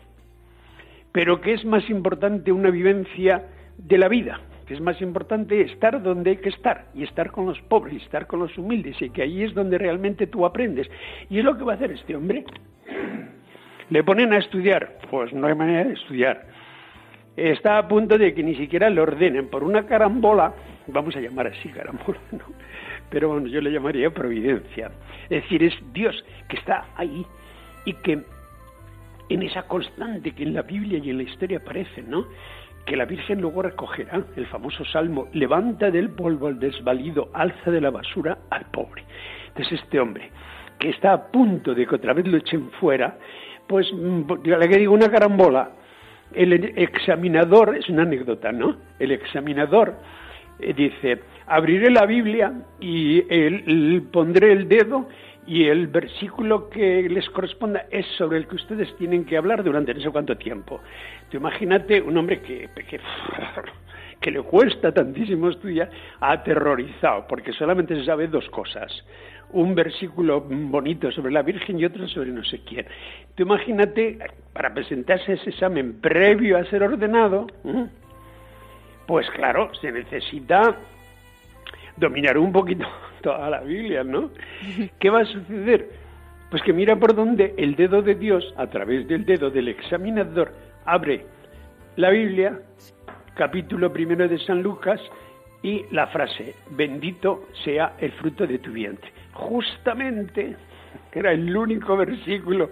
Pero 1.12 1.40
que 1.40 1.54
es 1.54 1.64
más 1.64 1.88
importante 1.90 2.52
una 2.52 2.70
vivencia 2.70 3.44
de 3.76 3.98
la 3.98 4.08
vida, 4.08 4.40
que 4.66 4.74
es 4.74 4.80
más 4.80 5.00
importante 5.00 5.60
estar 5.62 6.02
donde 6.02 6.30
hay 6.30 6.36
que 6.36 6.50
estar, 6.50 6.86
y 6.94 7.02
estar 7.02 7.30
con 7.30 7.46
los 7.46 7.60
pobres, 7.62 8.02
estar 8.02 8.26
con 8.26 8.40
los 8.40 8.56
humildes, 8.56 9.00
y 9.02 9.10
que 9.10 9.22
ahí 9.22 9.42
es 9.42 9.54
donde 9.54 9.78
realmente 9.78 10.26
tú 10.26 10.46
aprendes. 10.46 10.88
Y 11.28 11.38
es 11.38 11.44
lo 11.44 11.56
que 11.56 11.64
va 11.64 11.72
a 11.72 11.76
hacer 11.76 11.90
este 11.92 12.14
hombre. 12.14 12.44
¿Le 13.88 14.04
ponen 14.04 14.32
a 14.32 14.38
estudiar? 14.38 14.98
Pues 15.10 15.32
no 15.32 15.48
hay 15.48 15.54
manera 15.54 15.84
de 15.84 15.94
estudiar. 15.94 16.46
Está 17.36 17.78
a 17.78 17.88
punto 17.88 18.18
de 18.18 18.32
que 18.34 18.42
ni 18.42 18.54
siquiera 18.54 18.88
le 18.90 19.00
ordenen 19.00 19.48
por 19.48 19.64
una 19.64 19.86
carambola, 19.86 20.52
vamos 20.86 21.16
a 21.16 21.20
llamar 21.20 21.48
así 21.48 21.68
carambola, 21.70 22.20
¿no? 22.32 22.44
Pero 23.10 23.28
bueno, 23.28 23.46
yo 23.48 23.60
le 23.60 23.72
llamaría 23.72 24.10
providencia. 24.10 24.90
Es 25.24 25.42
decir, 25.42 25.62
es 25.64 25.74
Dios 25.92 26.24
que 26.48 26.56
está 26.56 26.86
ahí 26.96 27.26
y 27.84 27.92
que 27.94 28.22
en 29.28 29.42
esa 29.42 29.62
constante 29.62 30.32
que 30.32 30.42
en 30.42 30.54
la 30.54 30.62
Biblia 30.62 30.98
y 30.98 31.10
en 31.10 31.18
la 31.18 31.22
historia 31.24 31.58
aparece, 31.58 32.02
¿no? 32.02 32.26
que 32.86 32.96
la 32.96 33.04
Virgen 33.04 33.40
luego 33.40 33.62
recogerá 33.62 34.24
el 34.36 34.46
famoso 34.46 34.84
salmo, 34.84 35.28
levanta 35.32 35.90
del 35.90 36.10
polvo 36.10 36.48
al 36.48 36.58
desvalido, 36.58 37.30
alza 37.32 37.70
de 37.70 37.80
la 37.80 37.90
basura 37.90 38.38
al 38.50 38.64
pobre. 38.66 39.04
Entonces 39.48 39.80
este 39.80 40.00
hombre, 40.00 40.30
que 40.78 40.90
está 40.90 41.12
a 41.12 41.26
punto 41.30 41.74
de 41.74 41.86
que 41.86 41.94
otra 41.94 42.12
vez 42.12 42.26
lo 42.26 42.38
echen 42.38 42.70
fuera, 42.80 43.18
pues 43.66 43.92
le 43.92 44.78
digo 44.78 44.92
una 44.94 45.10
carambola, 45.10 45.70
el 46.32 46.52
examinador, 46.76 47.76
es 47.76 47.88
una 47.88 48.02
anécdota, 48.02 48.50
¿no? 48.52 48.76
El 48.98 49.12
examinador 49.12 49.94
dice, 50.76 51.20
abriré 51.46 51.90
la 51.90 52.06
Biblia 52.06 52.52
y 52.80 53.20
el, 53.32 53.64
el, 53.66 54.02
pondré 54.10 54.52
el 54.52 54.68
dedo 54.68 55.08
y 55.46 55.64
el 55.64 55.88
versículo 55.88 56.70
que 56.70 57.08
les 57.08 57.28
corresponda 57.30 57.86
es 57.90 58.06
sobre 58.18 58.38
el 58.38 58.46
que 58.46 58.56
ustedes 58.56 58.94
tienen 58.96 59.24
que 59.24 59.36
hablar 59.36 59.64
durante 59.64 59.92
no 59.94 60.00
sé 60.00 60.10
cuánto 60.10 60.36
tiempo. 60.36 60.80
Tú 61.30 61.38
imagínate 61.38 62.00
un 62.00 62.16
hombre 62.16 62.40
que, 62.40 62.68
que, 62.88 63.00
que 64.20 64.30
le 64.30 64.42
cuesta 64.42 64.92
tantísimo 64.92 65.48
estudiar, 65.48 65.90
aterrorizado, 66.20 67.26
porque 67.26 67.52
solamente 67.52 67.96
se 67.96 68.04
sabe 68.04 68.28
dos 68.28 68.48
cosas. 68.50 68.92
Un 69.52 69.74
versículo 69.74 70.42
bonito 70.42 71.10
sobre 71.10 71.32
la 71.32 71.42
Virgen 71.42 71.80
y 71.80 71.84
otro 71.84 72.06
sobre 72.06 72.30
no 72.30 72.44
sé 72.44 72.60
quién. 72.64 72.86
Tú 73.34 73.42
imagínate, 73.42 74.18
para 74.52 74.72
presentarse 74.72 75.32
ese 75.32 75.50
examen 75.50 76.00
previo 76.00 76.58
a 76.58 76.64
ser 76.66 76.82
ordenado, 76.84 77.48
pues 79.10 79.28
claro, 79.30 79.74
se 79.80 79.90
necesita 79.90 80.76
dominar 81.96 82.38
un 82.38 82.52
poquito 82.52 82.86
toda 83.22 83.50
la 83.50 83.58
Biblia, 83.58 84.04
¿no? 84.04 84.30
¿Qué 85.00 85.10
va 85.10 85.22
a 85.22 85.24
suceder? 85.24 85.88
Pues 86.48 86.62
que 86.62 86.72
mira 86.72 86.94
por 86.94 87.16
dónde 87.16 87.52
el 87.58 87.74
dedo 87.74 88.02
de 88.02 88.14
Dios, 88.14 88.54
a 88.56 88.68
través 88.68 89.08
del 89.08 89.24
dedo 89.24 89.50
del 89.50 89.66
examinador, 89.66 90.52
abre 90.84 91.26
la 91.96 92.10
Biblia, 92.10 92.60
capítulo 93.34 93.92
primero 93.92 94.28
de 94.28 94.38
San 94.38 94.62
Lucas, 94.62 95.00
y 95.60 95.86
la 95.90 96.06
frase, 96.06 96.54
bendito 96.70 97.48
sea 97.64 97.94
el 97.98 98.12
fruto 98.12 98.46
de 98.46 98.60
tu 98.60 98.70
vientre. 98.70 99.10
Justamente, 99.32 100.54
era 101.12 101.32
el 101.32 101.56
único 101.56 101.96
versículo 101.96 102.70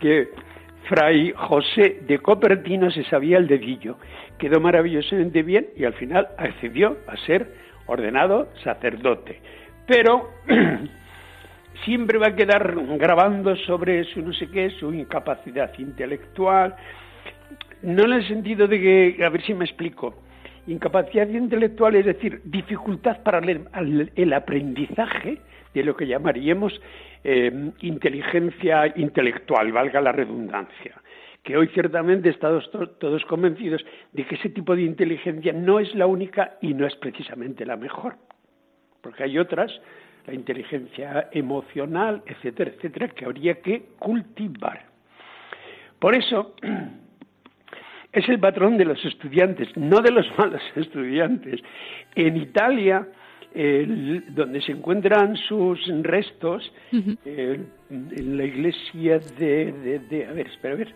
que 0.00 0.30
Fray 0.88 1.32
José 1.36 2.00
de 2.06 2.18
Copertino 2.20 2.90
se 2.90 3.04
sabía 3.04 3.36
el 3.36 3.46
dedillo. 3.46 3.98
Quedó 4.38 4.60
maravillosamente 4.60 5.42
bien 5.42 5.68
y 5.76 5.84
al 5.84 5.94
final 5.94 6.28
accedió 6.36 6.98
a 7.06 7.16
ser 7.18 7.48
ordenado 7.86 8.48
sacerdote. 8.62 9.40
Pero 9.86 10.30
siempre 11.84 12.18
va 12.18 12.28
a 12.28 12.36
quedar 12.36 12.74
grabando 12.98 13.56
sobre 13.56 14.04
su 14.04 14.22
no 14.22 14.32
sé 14.32 14.48
qué, 14.48 14.70
su 14.70 14.92
incapacidad 14.92 15.70
intelectual, 15.78 16.74
no 17.82 18.04
en 18.04 18.12
el 18.12 18.26
sentido 18.26 18.66
de 18.66 18.80
que, 18.80 19.24
a 19.24 19.28
ver 19.28 19.42
si 19.42 19.54
me 19.54 19.64
explico, 19.64 20.14
incapacidad 20.66 21.28
intelectual 21.28 21.96
es 21.96 22.06
decir, 22.06 22.40
dificultad 22.44 23.22
para 23.22 23.38
el, 23.38 24.10
el 24.14 24.32
aprendizaje 24.32 25.38
de 25.74 25.84
lo 25.84 25.94
que 25.96 26.06
llamaríamos 26.06 26.80
eh, 27.22 27.70
inteligencia 27.80 28.92
intelectual, 28.96 29.72
valga 29.72 30.00
la 30.00 30.12
redundancia 30.12 30.94
que 31.44 31.56
hoy 31.56 31.68
ciertamente 31.68 32.30
estamos 32.30 32.68
to- 32.72 32.88
todos 32.88 33.24
convencidos 33.26 33.84
de 34.12 34.24
que 34.24 34.34
ese 34.34 34.48
tipo 34.48 34.74
de 34.74 34.82
inteligencia 34.82 35.52
no 35.52 35.78
es 35.78 35.94
la 35.94 36.06
única 36.06 36.56
y 36.60 36.74
no 36.74 36.86
es 36.86 36.96
precisamente 36.96 37.64
la 37.66 37.76
mejor, 37.76 38.16
porque 39.02 39.24
hay 39.24 39.38
otras, 39.38 39.70
la 40.26 40.34
inteligencia 40.34 41.28
emocional, 41.32 42.22
etcétera, 42.26 42.70
etcétera, 42.74 43.08
que 43.08 43.26
habría 43.26 43.60
que 43.60 43.82
cultivar. 43.98 44.86
Por 45.98 46.14
eso 46.16 46.54
es 48.12 48.28
el 48.28 48.40
patrón 48.40 48.78
de 48.78 48.86
los 48.86 49.04
estudiantes, 49.04 49.68
no 49.76 50.00
de 50.00 50.10
los 50.12 50.26
malos 50.38 50.62
estudiantes. 50.76 51.60
En 52.14 52.38
Italia, 52.38 53.06
el- 53.54 54.34
donde 54.34 54.62
se 54.62 54.72
encuentran 54.72 55.36
sus 55.36 55.78
restos, 56.02 56.72
en 56.90 57.68
la 58.38 58.44
iglesia 58.44 59.18
de, 59.38 59.72
de- 59.72 59.98
de- 60.00 60.26
A 60.26 60.32
ver, 60.32 60.46
espera, 60.46 60.74
a 60.74 60.76
ver. 60.78 60.94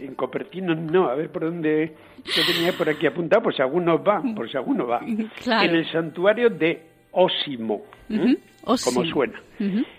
En 0.00 0.14
Copertino 0.14 0.74
no, 0.74 1.08
a 1.08 1.14
ver 1.14 1.30
por 1.30 1.42
dónde 1.44 1.94
yo 2.24 2.42
tenía 2.46 2.72
por 2.72 2.88
aquí 2.88 3.06
apuntado, 3.06 3.42
pues 3.42 3.58
alguno 3.60 4.02
va, 4.02 4.22
por 4.34 4.50
si 4.50 4.56
alguno 4.56 4.86
va. 4.86 5.00
Claro. 5.42 5.68
En 5.68 5.76
el 5.76 5.90
santuario 5.90 6.50
de 6.50 6.82
Osimo, 7.10 7.84
¿eh? 8.10 8.18
Ujú, 8.18 8.36
como 8.84 9.04
suena. 9.06 9.40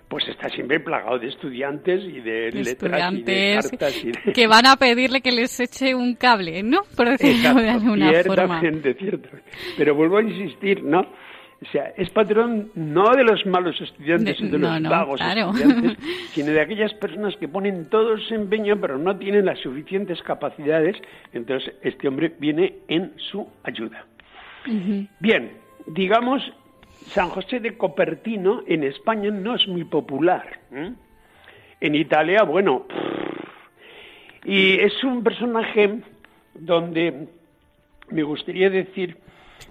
Pues 0.08 0.28
está 0.28 0.47
siempre 0.50 0.80
plagado 0.80 1.20
de 1.20 1.28
estudiantes 1.28 2.04
y 2.04 2.20
de, 2.22 2.52
De 2.52 2.64
letras 2.64 3.14
y 3.14 3.22
de 3.24 3.60
cartas 3.62 4.04
y 4.04 4.12
de... 4.12 4.34
que 4.34 4.47
van 4.47 4.66
a 4.68 4.76
pedirle 4.78 5.22
que 5.22 5.32
les 5.32 5.60
eche 5.60 5.93
un 5.95 6.16
cable, 6.16 6.64
¿no? 6.64 6.80
Por 6.95 7.10
decirlo 7.10 7.54
de 7.56 7.68
Exacto, 7.68 7.72
alguna 7.72 8.06
forma. 8.24 8.60
ciertamente, 8.60 8.93
ciertamente. 8.93 9.52
Pero 9.78 9.95
vuelvo 9.95 10.18
a 10.18 10.24
insistir, 10.24 10.84
¿no? 10.84 11.02
O 11.62 11.66
sea, 11.72 11.93
es 11.97 12.10
patrón 12.12 12.72
no 12.74 13.12
de 13.14 13.24
los 13.26 13.45
malos 13.45 13.80
estudiantes 13.82 14.39
De- 14.39 14.45
y 14.45 14.49
de 14.49 14.57
no, 14.60 14.70
los 14.70 14.82
no, 14.82 14.89
vagos 14.89 15.20
claro. 15.20 15.51
estudiantes, 15.53 15.97
sino 16.32 16.51
de 16.53 16.62
aquellas 16.62 16.93
personas 16.93 17.36
que 17.36 17.49
ponen 17.49 17.89
todo 17.89 18.18
su 18.18 18.34
empeño 18.34 18.80
pero 18.80 18.97
no 18.97 19.18
tienen 19.18 19.45
las 19.45 19.60
suficientes 19.60 20.22
capacidades. 20.24 20.95
Entonces, 21.34 21.74
este 21.82 22.07
hombre 22.07 22.34
viene 22.39 22.76
en 22.88 23.12
su 23.18 23.45
ayuda. 23.64 24.05
Bien, 25.20 25.51
digamos, 25.88 26.41
San 27.07 27.28
José 27.30 27.60
de 27.60 27.76
Copertino 27.78 28.62
en 28.68 28.84
España 28.84 29.30
no 29.32 29.55
es 29.55 29.68
muy 29.68 29.84
popular. 29.84 30.60
¿eh? 30.72 30.93
En 31.82 31.95
Italia, 31.95 32.43
bueno, 32.43 32.86
y 34.45 34.80
es 34.80 35.03
un 35.03 35.24
personaje 35.24 35.99
donde 36.53 37.28
me 38.12 38.24
gustaría 38.24 38.70
decir, 38.70 39.18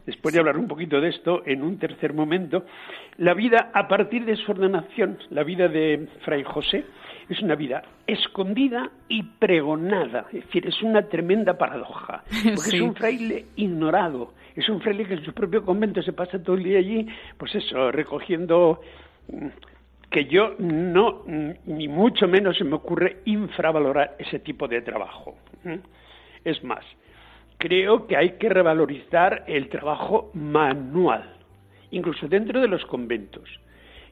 después 0.09 0.32
de 0.32 0.40
hablar 0.40 0.56
un 0.56 0.66
poquito 0.66 1.02
de 1.02 1.11
esto, 1.11 1.42
en 1.44 1.62
un 1.62 1.78
tercer 1.78 2.14
momento, 2.14 2.64
la 3.18 3.34
vida 3.34 3.70
a 3.74 3.86
partir 3.88 4.24
de 4.24 4.36
su 4.36 4.50
ordenación, 4.52 5.18
la 5.28 5.44
vida 5.44 5.68
de 5.68 6.09
Fray 6.24 6.42
José, 6.44 6.86
es 7.28 7.42
una 7.42 7.54
vida 7.54 7.82
escondida 8.06 8.90
y 9.06 9.22
pregonada, 9.22 10.24
es 10.32 10.46
decir, 10.46 10.66
es 10.66 10.82
una 10.82 11.02
tremenda 11.02 11.59
paradoja, 11.59 12.22
porque 12.26 12.70
Sí. 12.70 12.76
es 12.76 12.82
un 12.82 12.94
fraile 12.94 13.44
ignorado, 13.56 14.32
es 14.56 14.66
un 14.70 14.80
fraile 14.80 15.04
que 15.04 15.12
en 15.12 15.24
su 15.26 15.34
propio 15.34 15.62
convento 15.62 16.00
se 16.02 16.14
pasa 16.14 16.42
todo 16.42 16.56
el 16.56 16.62
día 16.64 16.78
allí, 16.78 17.06
pues 17.36 17.54
eso, 17.54 17.92
recogiendo 17.92 18.80
mm, 19.30 19.46
que 20.11 20.24
yo 20.24 20.54
no, 20.59 21.22
mm, 21.26 21.50
ni 21.66 21.86
mucho 21.86 22.26
menos 22.26 22.56
se 22.56 22.64
me 22.64 22.76
ocurre 22.76 23.18
infravalorar 23.26 24.16
ese 24.18 24.38
tipo 24.38 24.66
de 24.66 24.80
trabajo. 24.80 25.36
Es 26.46 26.64
más, 26.64 26.82
creo 27.59 28.06
que 28.06 28.16
hay 28.16 28.38
que 28.38 28.48
revalorizar 28.48 29.44
el 29.46 29.68
trabajo 29.68 30.30
manual, 30.34 31.36
incluso 31.90 32.28
dentro 32.28 32.61
de 32.61 32.68
los 32.68 32.84
conventos. 32.86 33.48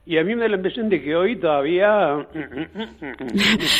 Y 0.09 0.19
a 0.19 0.23
mí 0.25 0.37
me 0.37 0.43
da 0.43 0.49
la 0.49 0.57
impresión 0.57 0.89
de 0.89 1.03
que 1.03 1.17
hoy 1.17 1.35
todavía... 1.37 2.25
todavía 2.31 2.69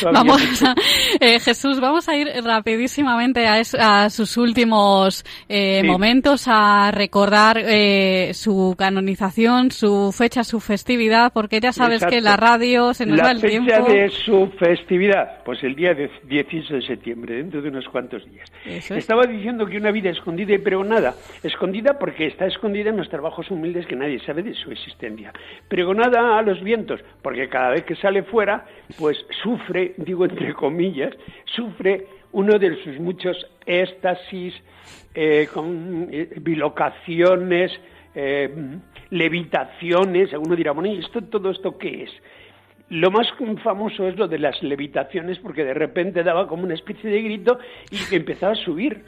Vamos 0.11 0.63
a, 0.63 0.75
eh, 1.21 1.39
Jesús, 1.39 1.79
vamos 1.79 2.09
a 2.09 2.17
ir 2.17 2.27
rapidísimamente 2.43 3.47
a, 3.47 3.59
es- 3.59 3.75
a 3.75 4.09
sus 4.09 4.35
últimos 4.37 5.23
eh, 5.47 5.79
Sí. 5.81 5.87
momentos, 5.87 6.45
a 6.47 6.91
recordar 6.91 7.57
eh, 7.59 8.31
su 8.33 8.75
canonización, 8.77 9.71
su 9.71 10.11
fecha, 10.11 10.43
su 10.43 10.59
festividad, 10.59 11.31
porque 11.33 11.59
ya 11.61 11.71
sabes 11.71 11.97
Exacto. 12.03 12.15
que 12.15 12.21
la 12.21 12.35
radio 12.35 12.93
se 12.93 13.05
nos 13.05 13.17
la 13.17 13.23
va 13.23 13.31
el 13.31 13.39
fecha 13.39 13.59
tiempo. 13.63 13.91
de 13.91 14.09
su 14.09 14.47
festividad, 14.59 15.43
pues 15.45 15.63
el 15.63 15.75
día 15.75 15.93
de 15.93 16.09
16 16.27 16.69
de 16.69 16.81
septiembre, 16.87 17.35
dentro 17.35 17.61
de 17.61 17.69
unos 17.69 17.85
cuantos 17.87 18.29
días. 18.29 18.51
Es. 18.65 18.91
Estaba 18.91 19.25
diciendo 19.25 19.65
que 19.65 19.77
una 19.77 19.91
vida 19.91 20.09
escondida 20.09 20.53
y 20.53 20.57
pregonada, 20.57 21.13
escondida 21.43 21.97
porque 21.97 22.27
está 22.27 22.45
escondida 22.47 22.89
en 22.89 22.97
los 22.97 23.09
trabajos 23.09 23.49
humildes 23.49 23.85
que 23.85 23.95
nadie 23.95 24.19
sabe 24.25 24.43
de 24.43 24.53
su 24.53 24.71
existencia. 24.71 25.31
Pregonada 25.69 26.16
a 26.19 26.41
los 26.41 26.61
vientos, 26.63 26.99
porque 27.21 27.49
cada 27.49 27.71
vez 27.71 27.83
que 27.83 27.95
sale 27.95 28.23
fuera, 28.23 28.65
pues 28.97 29.17
sufre, 29.43 29.93
digo 29.97 30.25
entre 30.25 30.53
comillas, 30.53 31.13
sufre 31.45 32.05
uno 32.31 32.59
de 32.59 32.75
sus 32.83 32.99
muchos 32.99 33.37
éxtasis, 33.65 34.53
eh, 35.13 35.47
con 35.53 36.09
eh, 36.11 36.29
bilocaciones, 36.41 37.71
eh, 38.13 38.49
levitaciones. 39.09 40.31
Alguno 40.33 40.55
dirá, 40.55 40.71
bueno, 40.71 40.89
¿y 40.93 40.99
esto, 40.99 41.23
todo 41.23 41.51
esto 41.51 41.77
qué 41.77 42.03
es? 42.03 42.11
Lo 42.89 43.11
más 43.11 43.27
famoso 43.63 44.07
es 44.07 44.15
lo 44.15 44.27
de 44.27 44.39
las 44.39 44.61
levitaciones, 44.63 45.39
porque 45.39 45.65
de 45.65 45.73
repente 45.73 46.23
daba 46.23 46.47
como 46.47 46.63
una 46.63 46.75
especie 46.75 47.09
de 47.09 47.21
grito 47.21 47.59
y 47.91 48.15
empezaba 48.15 48.53
a 48.53 48.55
subir. 48.55 49.03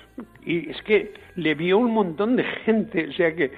Y 0.46 0.70
es 0.70 0.82
que 0.82 1.14
le 1.36 1.56
vio 1.56 1.78
un 1.78 1.92
montón 1.92 2.36
de 2.36 2.44
gente, 2.44 3.08
o 3.08 3.14
sea 3.14 3.34
que 3.36 3.52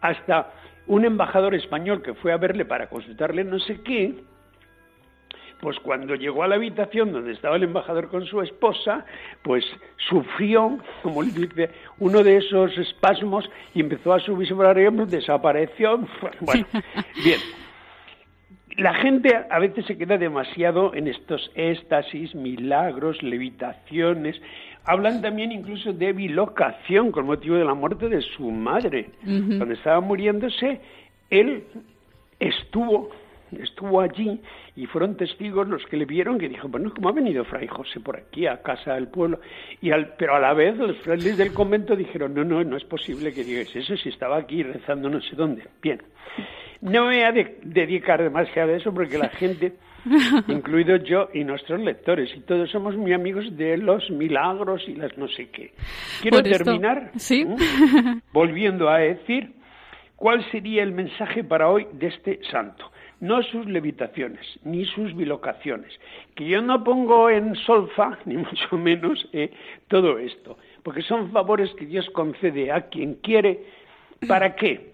hasta 0.00 0.52
un 0.86 1.04
embajador 1.04 1.54
español 1.54 2.02
que 2.02 2.14
fue 2.14 2.32
a 2.32 2.36
verle 2.36 2.64
para 2.64 2.88
consultarle 2.88 3.44
no 3.44 3.58
sé 3.58 3.80
qué, 3.82 4.14
pues 5.60 5.78
cuando 5.80 6.14
llegó 6.14 6.42
a 6.42 6.48
la 6.48 6.56
habitación 6.56 7.10
donde 7.12 7.32
estaba 7.32 7.56
el 7.56 7.62
embajador 7.62 8.08
con 8.08 8.26
su 8.26 8.42
esposa, 8.42 9.06
pues 9.42 9.64
sufrió, 10.08 10.78
como 11.02 11.22
él 11.22 11.32
dice, 11.32 11.70
uno 12.00 12.22
de 12.22 12.36
esos 12.36 12.76
espasmos 12.76 13.48
y 13.74 13.80
empezó 13.80 14.12
a 14.12 14.20
subirse 14.20 14.54
por 14.54 14.66
arriba, 14.66 14.90
desapareció. 15.06 16.06
Bueno, 16.40 16.66
bien. 17.24 17.40
La 18.76 18.92
gente 18.94 19.30
a 19.48 19.58
veces 19.60 19.86
se 19.86 19.96
queda 19.96 20.18
demasiado 20.18 20.94
en 20.94 21.08
estos 21.08 21.50
éxtasis, 21.54 22.34
milagros, 22.34 23.22
levitaciones. 23.22 24.38
Hablan 24.84 25.22
también 25.22 25.50
incluso 25.52 25.92
de 25.92 26.12
bilocación 26.12 27.10
con 27.10 27.26
motivo 27.26 27.56
de 27.56 27.64
la 27.64 27.74
muerte 27.74 28.08
de 28.08 28.20
su 28.20 28.50
madre. 28.50 29.10
Ujú. 29.22 29.56
Cuando 29.56 29.72
estaba 29.74 30.00
muriéndose, 30.00 30.80
él 31.30 31.64
estuvo 32.40 33.10
estuvo 33.62 34.00
allí 34.00 34.40
y 34.74 34.86
fueron 34.86 35.16
testigos 35.16 35.68
los 35.68 35.84
que 35.86 35.96
le 35.96 36.06
vieron 36.06 36.38
que 36.38 36.48
dijo, 36.48 36.66
bueno, 36.66 36.92
¿cómo 36.92 37.08
ha 37.08 37.12
venido 37.12 37.44
Fray 37.44 37.68
José 37.68 38.00
por 38.00 38.16
aquí 38.16 38.48
a 38.48 38.60
casa 38.62 38.94
del 38.94 39.06
pueblo? 39.06 39.38
Y 39.80 39.92
al, 39.92 40.14
pero 40.16 40.34
a 40.34 40.40
la 40.40 40.52
vez 40.54 40.76
los 40.76 40.96
frailes 40.98 41.36
del 41.36 41.52
convento 41.52 41.94
dijeron, 41.94 42.34
no, 42.34 42.42
no, 42.42 42.64
no 42.64 42.76
es 42.76 42.82
posible 42.82 43.32
que 43.32 43.44
digas 43.44 43.74
eso 43.76 43.96
si 43.96 44.08
estaba 44.08 44.38
aquí 44.38 44.64
rezando 44.64 45.08
no 45.08 45.20
sé 45.20 45.36
dónde. 45.36 45.62
Bien, 45.80 46.02
no 46.80 47.02
me 47.06 47.14
voy 47.14 47.20
a 47.20 47.30
de- 47.30 47.58
dedicar 47.62 48.20
demasiado 48.20 48.72
a 48.72 48.76
eso 48.76 48.92
porque 48.92 49.18
la 49.18 49.28
gente, 49.38 49.74
incluido 50.48 50.96
yo 50.96 51.28
y 51.32 51.44
nuestros 51.44 51.80
lectores, 51.80 52.30
y 52.36 52.40
todos 52.40 52.70
somos 52.70 52.96
muy 52.96 53.12
amigos 53.12 53.56
de 53.56 53.76
los 53.78 54.10
milagros 54.10 54.82
y 54.88 54.94
las 54.94 55.16
no 55.18 55.28
sé 55.28 55.48
qué. 55.50 55.72
Quiero 56.22 56.38
Por 56.38 56.50
terminar 56.50 57.10
Sí. 57.16 57.46
volviendo 58.32 58.88
a 58.88 58.98
decir 58.98 59.52
cuál 60.16 60.44
sería 60.50 60.82
el 60.82 60.92
mensaje 60.92 61.44
para 61.44 61.68
hoy 61.68 61.86
de 61.92 62.08
este 62.08 62.40
santo. 62.50 62.90
No 63.20 63.42
sus 63.42 63.66
levitaciones, 63.66 64.44
ni 64.64 64.84
sus 64.84 65.14
bilocaciones. 65.16 65.92
Que 66.34 66.46
yo 66.46 66.60
no 66.60 66.84
pongo 66.84 67.30
en 67.30 67.54
solfa, 67.54 68.18
ni 68.26 68.36
mucho 68.36 68.76
menos, 68.76 69.26
eh, 69.32 69.50
todo 69.88 70.18
esto. 70.18 70.58
Porque 70.82 71.00
son 71.02 71.30
favores 71.32 71.70
que 71.78 71.86
Dios 71.86 72.08
concede 72.10 72.70
a 72.70 72.82
quien 72.88 73.14
quiere. 73.14 73.64
¿Para 74.28 74.54
qué? 74.56 74.92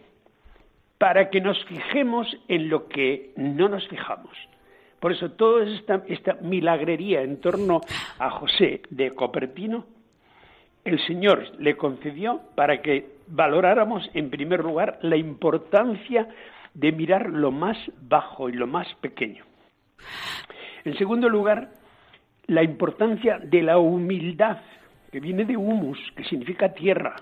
Para 0.99 1.31
que 1.31 1.41
nos 1.41 1.65
fijemos 1.65 2.29
en 2.49 2.69
lo 2.69 2.87
que 2.89 3.31
no 3.37 3.69
nos 3.69 3.89
fijamos. 3.89 4.37
Por 5.01 5.13
eso 5.13 5.31
toda 5.33 5.65
esta, 5.65 6.35
milagrería 6.43 7.23
en 7.23 7.41
torno 7.41 7.81
a 8.19 8.31
José 8.31 8.83
de 8.91 9.11
Copertino 9.13 9.87
el 10.85 10.99
Señor 11.07 11.45
le 11.59 11.77
concedió 11.77 12.41
para 12.55 12.81
que 12.81 13.17
valoráramos 13.27 14.09
en 14.15 14.31
primer 14.31 14.61
lugar 14.61 14.99
la 15.03 15.17
importancia 15.17 16.29
de 16.73 16.93
mirar 16.93 17.29
lo 17.29 17.51
más 17.51 17.77
bajo 18.01 18.49
y 18.49 18.53
lo 18.53 18.67
más 18.67 18.87
pequeño. 19.01 19.45
En 20.85 20.97
segundo 20.97 21.29
lugar, 21.29 21.71
la 22.47 22.63
importancia 22.63 23.39
de 23.39 23.63
la 23.63 23.79
humildad, 23.79 24.59
que 25.13 25.21
viene 25.21 25.45
de 25.45 25.57
humus, 25.57 25.99
que 26.17 26.25
significa 26.25 26.73
tierra. 26.73 27.17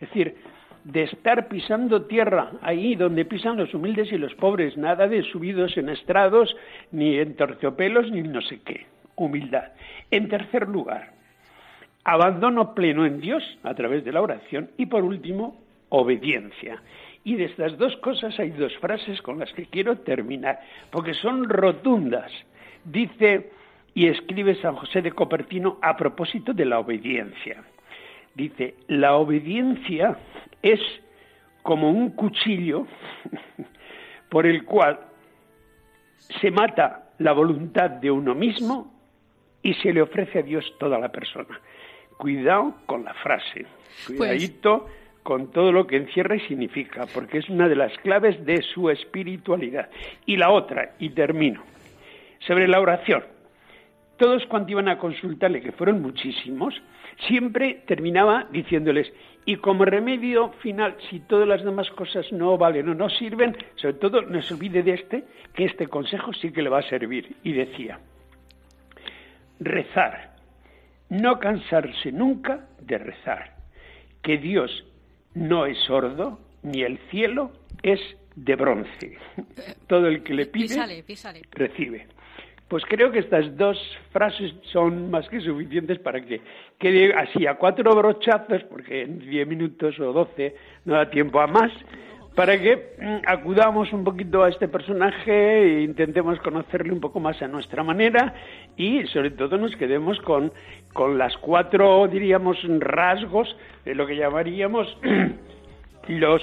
Es 0.00 0.08
decir, 0.08 0.36
de 0.84 1.04
estar 1.04 1.48
pisando 1.48 2.02
tierra, 2.02 2.52
ahí 2.62 2.94
donde 2.94 3.24
pisan 3.24 3.56
los 3.56 3.72
humildes 3.74 4.10
y 4.12 4.18
los 4.18 4.34
pobres, 4.34 4.76
nada 4.76 5.06
de 5.06 5.22
subidos 5.22 5.76
en 5.76 5.88
estrados, 5.88 6.54
ni 6.90 7.18
en 7.18 7.36
terciopelos, 7.36 8.10
ni 8.10 8.22
no 8.22 8.42
sé 8.42 8.60
qué. 8.64 8.86
Humildad. 9.14 9.72
En 10.10 10.28
tercer 10.28 10.68
lugar, 10.68 11.12
abandono 12.04 12.74
pleno 12.74 13.06
en 13.06 13.20
Dios 13.20 13.42
a 13.62 13.74
través 13.74 14.04
de 14.04 14.12
la 14.12 14.22
oración 14.22 14.70
y 14.76 14.86
por 14.86 15.04
último, 15.04 15.60
obediencia. 15.90 16.82
Y 17.24 17.36
de 17.36 17.44
estas 17.44 17.78
dos 17.78 17.96
cosas 17.98 18.38
hay 18.40 18.50
dos 18.50 18.76
frases 18.78 19.22
con 19.22 19.38
las 19.38 19.52
que 19.52 19.66
quiero 19.66 19.98
terminar, 19.98 20.60
porque 20.90 21.14
son 21.14 21.48
rotundas. 21.48 22.32
Dice 22.84 23.50
y 23.94 24.08
escribe 24.08 24.54
San 24.56 24.74
José 24.74 25.02
de 25.02 25.12
Copertino 25.12 25.78
a 25.82 25.96
propósito 25.96 26.52
de 26.52 26.64
la 26.64 26.78
obediencia. 26.78 27.62
Dice, 28.34 28.74
la 28.88 29.16
obediencia 29.16 30.16
es 30.62 30.80
como 31.62 31.90
un 31.90 32.10
cuchillo 32.10 32.86
por 34.30 34.46
el 34.46 34.64
cual 34.64 34.98
se 36.40 36.50
mata 36.50 37.10
la 37.18 37.32
voluntad 37.32 37.90
de 37.90 38.10
uno 38.10 38.34
mismo 38.34 38.92
y 39.62 39.74
se 39.74 39.92
le 39.92 40.02
ofrece 40.02 40.40
a 40.40 40.42
Dios 40.42 40.74
toda 40.78 40.98
la 40.98 41.10
persona. 41.10 41.60
Cuidado 42.16 42.74
con 42.86 43.04
la 43.04 43.14
frase, 43.14 43.66
cuidadito 44.06 44.86
con 45.22 45.52
todo 45.52 45.70
lo 45.70 45.86
que 45.86 45.96
encierra 45.96 46.36
y 46.36 46.40
significa, 46.40 47.06
porque 47.12 47.38
es 47.38 47.48
una 47.48 47.68
de 47.68 47.76
las 47.76 47.96
claves 47.98 48.44
de 48.44 48.62
su 48.62 48.90
espiritualidad. 48.90 49.88
Y 50.26 50.36
la 50.36 50.50
otra, 50.50 50.94
y 50.98 51.10
termino, 51.10 51.62
sobre 52.40 52.66
la 52.66 52.80
oración. 52.80 53.24
Todos 54.16 54.44
cuando 54.46 54.72
iban 54.72 54.88
a 54.88 54.98
consultarle, 54.98 55.60
que 55.60 55.72
fueron 55.72 56.02
muchísimos, 56.02 56.74
siempre 57.28 57.82
terminaba 57.86 58.46
diciéndoles, 58.50 59.12
y 59.44 59.56
como 59.56 59.84
remedio 59.84 60.50
final, 60.62 60.96
si 61.10 61.20
todas 61.20 61.48
las 61.48 61.64
demás 61.64 61.90
cosas 61.90 62.30
no 62.32 62.56
valen 62.56 62.88
o 62.88 62.94
no 62.94 63.08
sirven, 63.10 63.56
sobre 63.76 63.94
todo 63.94 64.22
no 64.22 64.40
se 64.42 64.54
olvide 64.54 64.82
de 64.82 64.94
este, 64.94 65.24
que 65.54 65.64
este 65.64 65.88
consejo 65.88 66.32
sí 66.34 66.52
que 66.52 66.62
le 66.62 66.70
va 66.70 66.78
a 66.78 66.88
servir. 66.88 67.36
Y 67.42 67.52
decía, 67.52 67.98
rezar, 69.58 70.36
no 71.08 71.38
cansarse 71.38 72.12
nunca 72.12 72.68
de 72.80 72.98
rezar, 72.98 73.56
que 74.22 74.38
Dios 74.38 74.84
no 75.34 75.66
es 75.66 75.78
sordo, 75.86 76.38
ni 76.62 76.82
el 76.82 76.98
cielo 77.10 77.50
es 77.82 78.00
de 78.36 78.54
bronce. 78.56 79.18
Todo 79.88 80.06
el 80.06 80.22
que 80.22 80.34
le 80.34 80.46
pide, 80.46 80.68
Písale, 80.68 81.02
písale. 81.02 81.42
recibe. 81.50 82.06
Pues 82.72 82.84
creo 82.88 83.12
que 83.12 83.18
estas 83.18 83.54
dos 83.58 83.76
frases 84.12 84.54
son 84.72 85.10
más 85.10 85.28
que 85.28 85.42
suficientes 85.42 85.98
para 85.98 86.22
que 86.22 86.40
quede 86.78 87.12
así 87.12 87.46
a 87.46 87.56
cuatro 87.56 87.94
brochazos, 87.94 88.64
porque 88.64 89.02
en 89.02 89.18
diez 89.18 89.46
minutos 89.46 90.00
o 90.00 90.10
doce 90.10 90.56
no 90.86 90.94
da 90.94 91.10
tiempo 91.10 91.42
a 91.42 91.46
más, 91.46 91.70
para 92.34 92.58
que 92.58 92.96
mm, 92.98 93.28
acudamos 93.28 93.92
un 93.92 94.04
poquito 94.04 94.42
a 94.42 94.48
este 94.48 94.68
personaje 94.68 95.64
e 95.64 95.82
intentemos 95.82 96.38
conocerle 96.38 96.94
un 96.94 97.00
poco 97.00 97.20
más 97.20 97.42
a 97.42 97.46
nuestra 97.46 97.82
manera 97.82 98.32
y 98.74 99.06
sobre 99.08 99.32
todo 99.32 99.58
nos 99.58 99.76
quedemos 99.76 100.18
con, 100.22 100.50
con 100.94 101.18
las 101.18 101.36
cuatro, 101.36 102.08
diríamos, 102.08 102.56
rasgos 102.80 103.54
de 103.84 103.94
lo 103.94 104.06
que 104.06 104.16
llamaríamos 104.16 104.96
los 106.08 106.42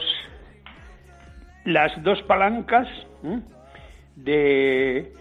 las 1.66 2.04
dos 2.04 2.22
palancas 2.22 2.88
de, 4.16 5.12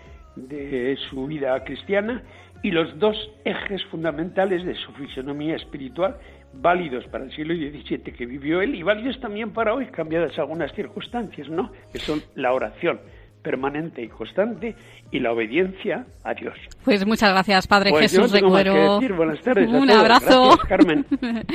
de 0.46 0.96
su 1.08 1.26
vida 1.26 1.62
cristiana 1.64 2.22
y 2.62 2.70
los 2.70 2.98
dos 2.98 3.16
ejes 3.44 3.84
fundamentales 3.86 4.64
de 4.64 4.74
su 4.74 4.92
fisonomía 4.92 5.56
espiritual, 5.56 6.16
válidos 6.54 7.04
para 7.06 7.24
el 7.24 7.32
siglo 7.32 7.54
XVII 7.54 7.98
que 8.12 8.26
vivió 8.26 8.60
él 8.60 8.74
y 8.74 8.82
válidos 8.82 9.20
también 9.20 9.52
para 9.52 9.74
hoy, 9.74 9.86
cambiadas 9.86 10.38
algunas 10.38 10.72
circunstancias, 10.74 11.48
¿no? 11.48 11.70
Que 11.92 11.98
son 11.98 12.22
la 12.34 12.52
oración 12.52 13.00
permanente 13.42 14.02
y 14.02 14.08
constante 14.08 14.74
y 15.10 15.20
la 15.20 15.32
obediencia 15.32 16.04
a 16.24 16.34
Dios. 16.34 16.54
Pues 16.84 17.06
muchas 17.06 17.30
gracias, 17.30 17.66
Padre 17.66 17.90
Pues 17.90 18.12
yo 18.12 18.18
no 18.18 18.24
Jesús 18.24 18.38
tengo 18.40 18.50
más 18.52 18.64
que 18.64 18.70
decir. 18.70 19.12
Buenas 19.14 19.40
tardes 19.40 19.68
a 19.68 19.70
Un 19.70 19.86
todos. 19.86 20.00
abrazo. 20.00 20.44
Gracias, 20.44 20.68
Carmen. 20.68 21.06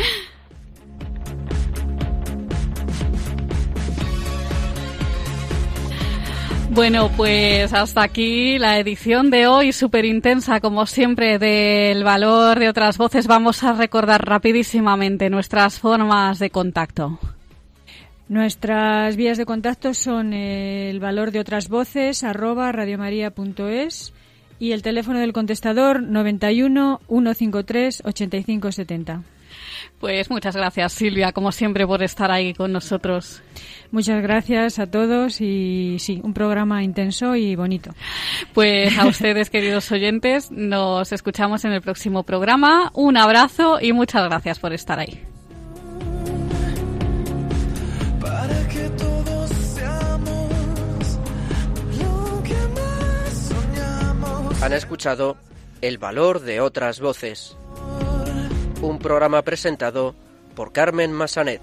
Bueno, 6.74 7.12
pues 7.16 7.72
hasta 7.72 8.02
aquí 8.02 8.58
la 8.58 8.80
edición 8.80 9.30
de 9.30 9.46
hoy, 9.46 9.72
súper 9.72 10.06
intensa, 10.06 10.60
como 10.60 10.88
siempre, 10.88 11.38
del 11.38 12.04
valor 12.04 12.58
de 12.58 12.68
otras 12.68 12.98
voces. 12.98 13.28
Vamos 13.28 13.64
a 13.64 13.74
recordar 13.74 14.26
rapidísimamente 14.26 15.30
nuestras 15.30 15.80
formas 15.80 16.40
de 16.40 16.50
contacto. 16.50 17.20
Nuestras 18.28 19.16
vías 19.16 19.38
de 19.38 19.46
contacto 19.46 19.94
son 19.94 20.34
el 20.34 21.00
valor 21.00 21.30
de 21.30 21.42
otras 21.42 21.70
voces 21.70 22.24
arroba 22.24 22.72
radiomaria.es 22.72 24.12
y 24.58 24.72
el 24.72 24.82
teléfono 24.82 25.20
del 25.20 25.32
contestador 25.32 26.02
91 26.02 27.02
153 27.08 28.02
8570. 28.04 29.22
Pues 30.00 30.30
muchas 30.30 30.56
gracias, 30.56 30.94
Silvia, 30.94 31.32
como 31.32 31.52
siempre, 31.52 31.86
por 31.86 32.02
estar 32.04 32.32
ahí 32.32 32.54
con 32.54 32.72
nosotros. 32.72 33.42
Muchas 33.94 34.24
gracias 34.24 34.80
a 34.80 34.88
todos 34.88 35.40
y 35.40 35.98
sí, 36.00 36.20
un 36.24 36.34
programa 36.34 36.84
intenso 36.84 37.36
y 37.36 37.56
bonito. 37.56 37.92
Pues 38.52 38.98
a 38.98 39.06
ustedes, 39.06 39.52
queridos 39.52 39.92
oyentes, 39.92 40.50
nos 40.50 41.12
escuchamos 41.12 41.64
en 41.64 41.74
el 41.74 41.82
próximo 41.84 42.24
programa. 42.24 42.90
Un 42.96 43.18
abrazo 43.18 43.78
y 43.80 43.94
muchas 43.94 44.24
gracias 44.24 44.58
por 44.58 44.74
estar 44.74 44.98
ahí. 44.98 45.24
para 48.20 48.68
que 48.68 48.90
todos 48.98 49.50
seamos 49.52 50.50
lo 52.00 52.44
que 52.44 52.68
más 52.74 53.48
soñamos. 53.48 54.64
Han 54.64 54.74
escuchado 54.74 55.38
El 55.82 56.00
valor 56.00 56.40
de 56.40 56.62
otras 56.62 57.00
voces. 57.00 57.56
Un 58.82 58.98
programa 58.98 59.44
presentado 59.44 60.16
por 60.56 60.74
Carmen 60.74 61.14
Massanet. 61.14 61.62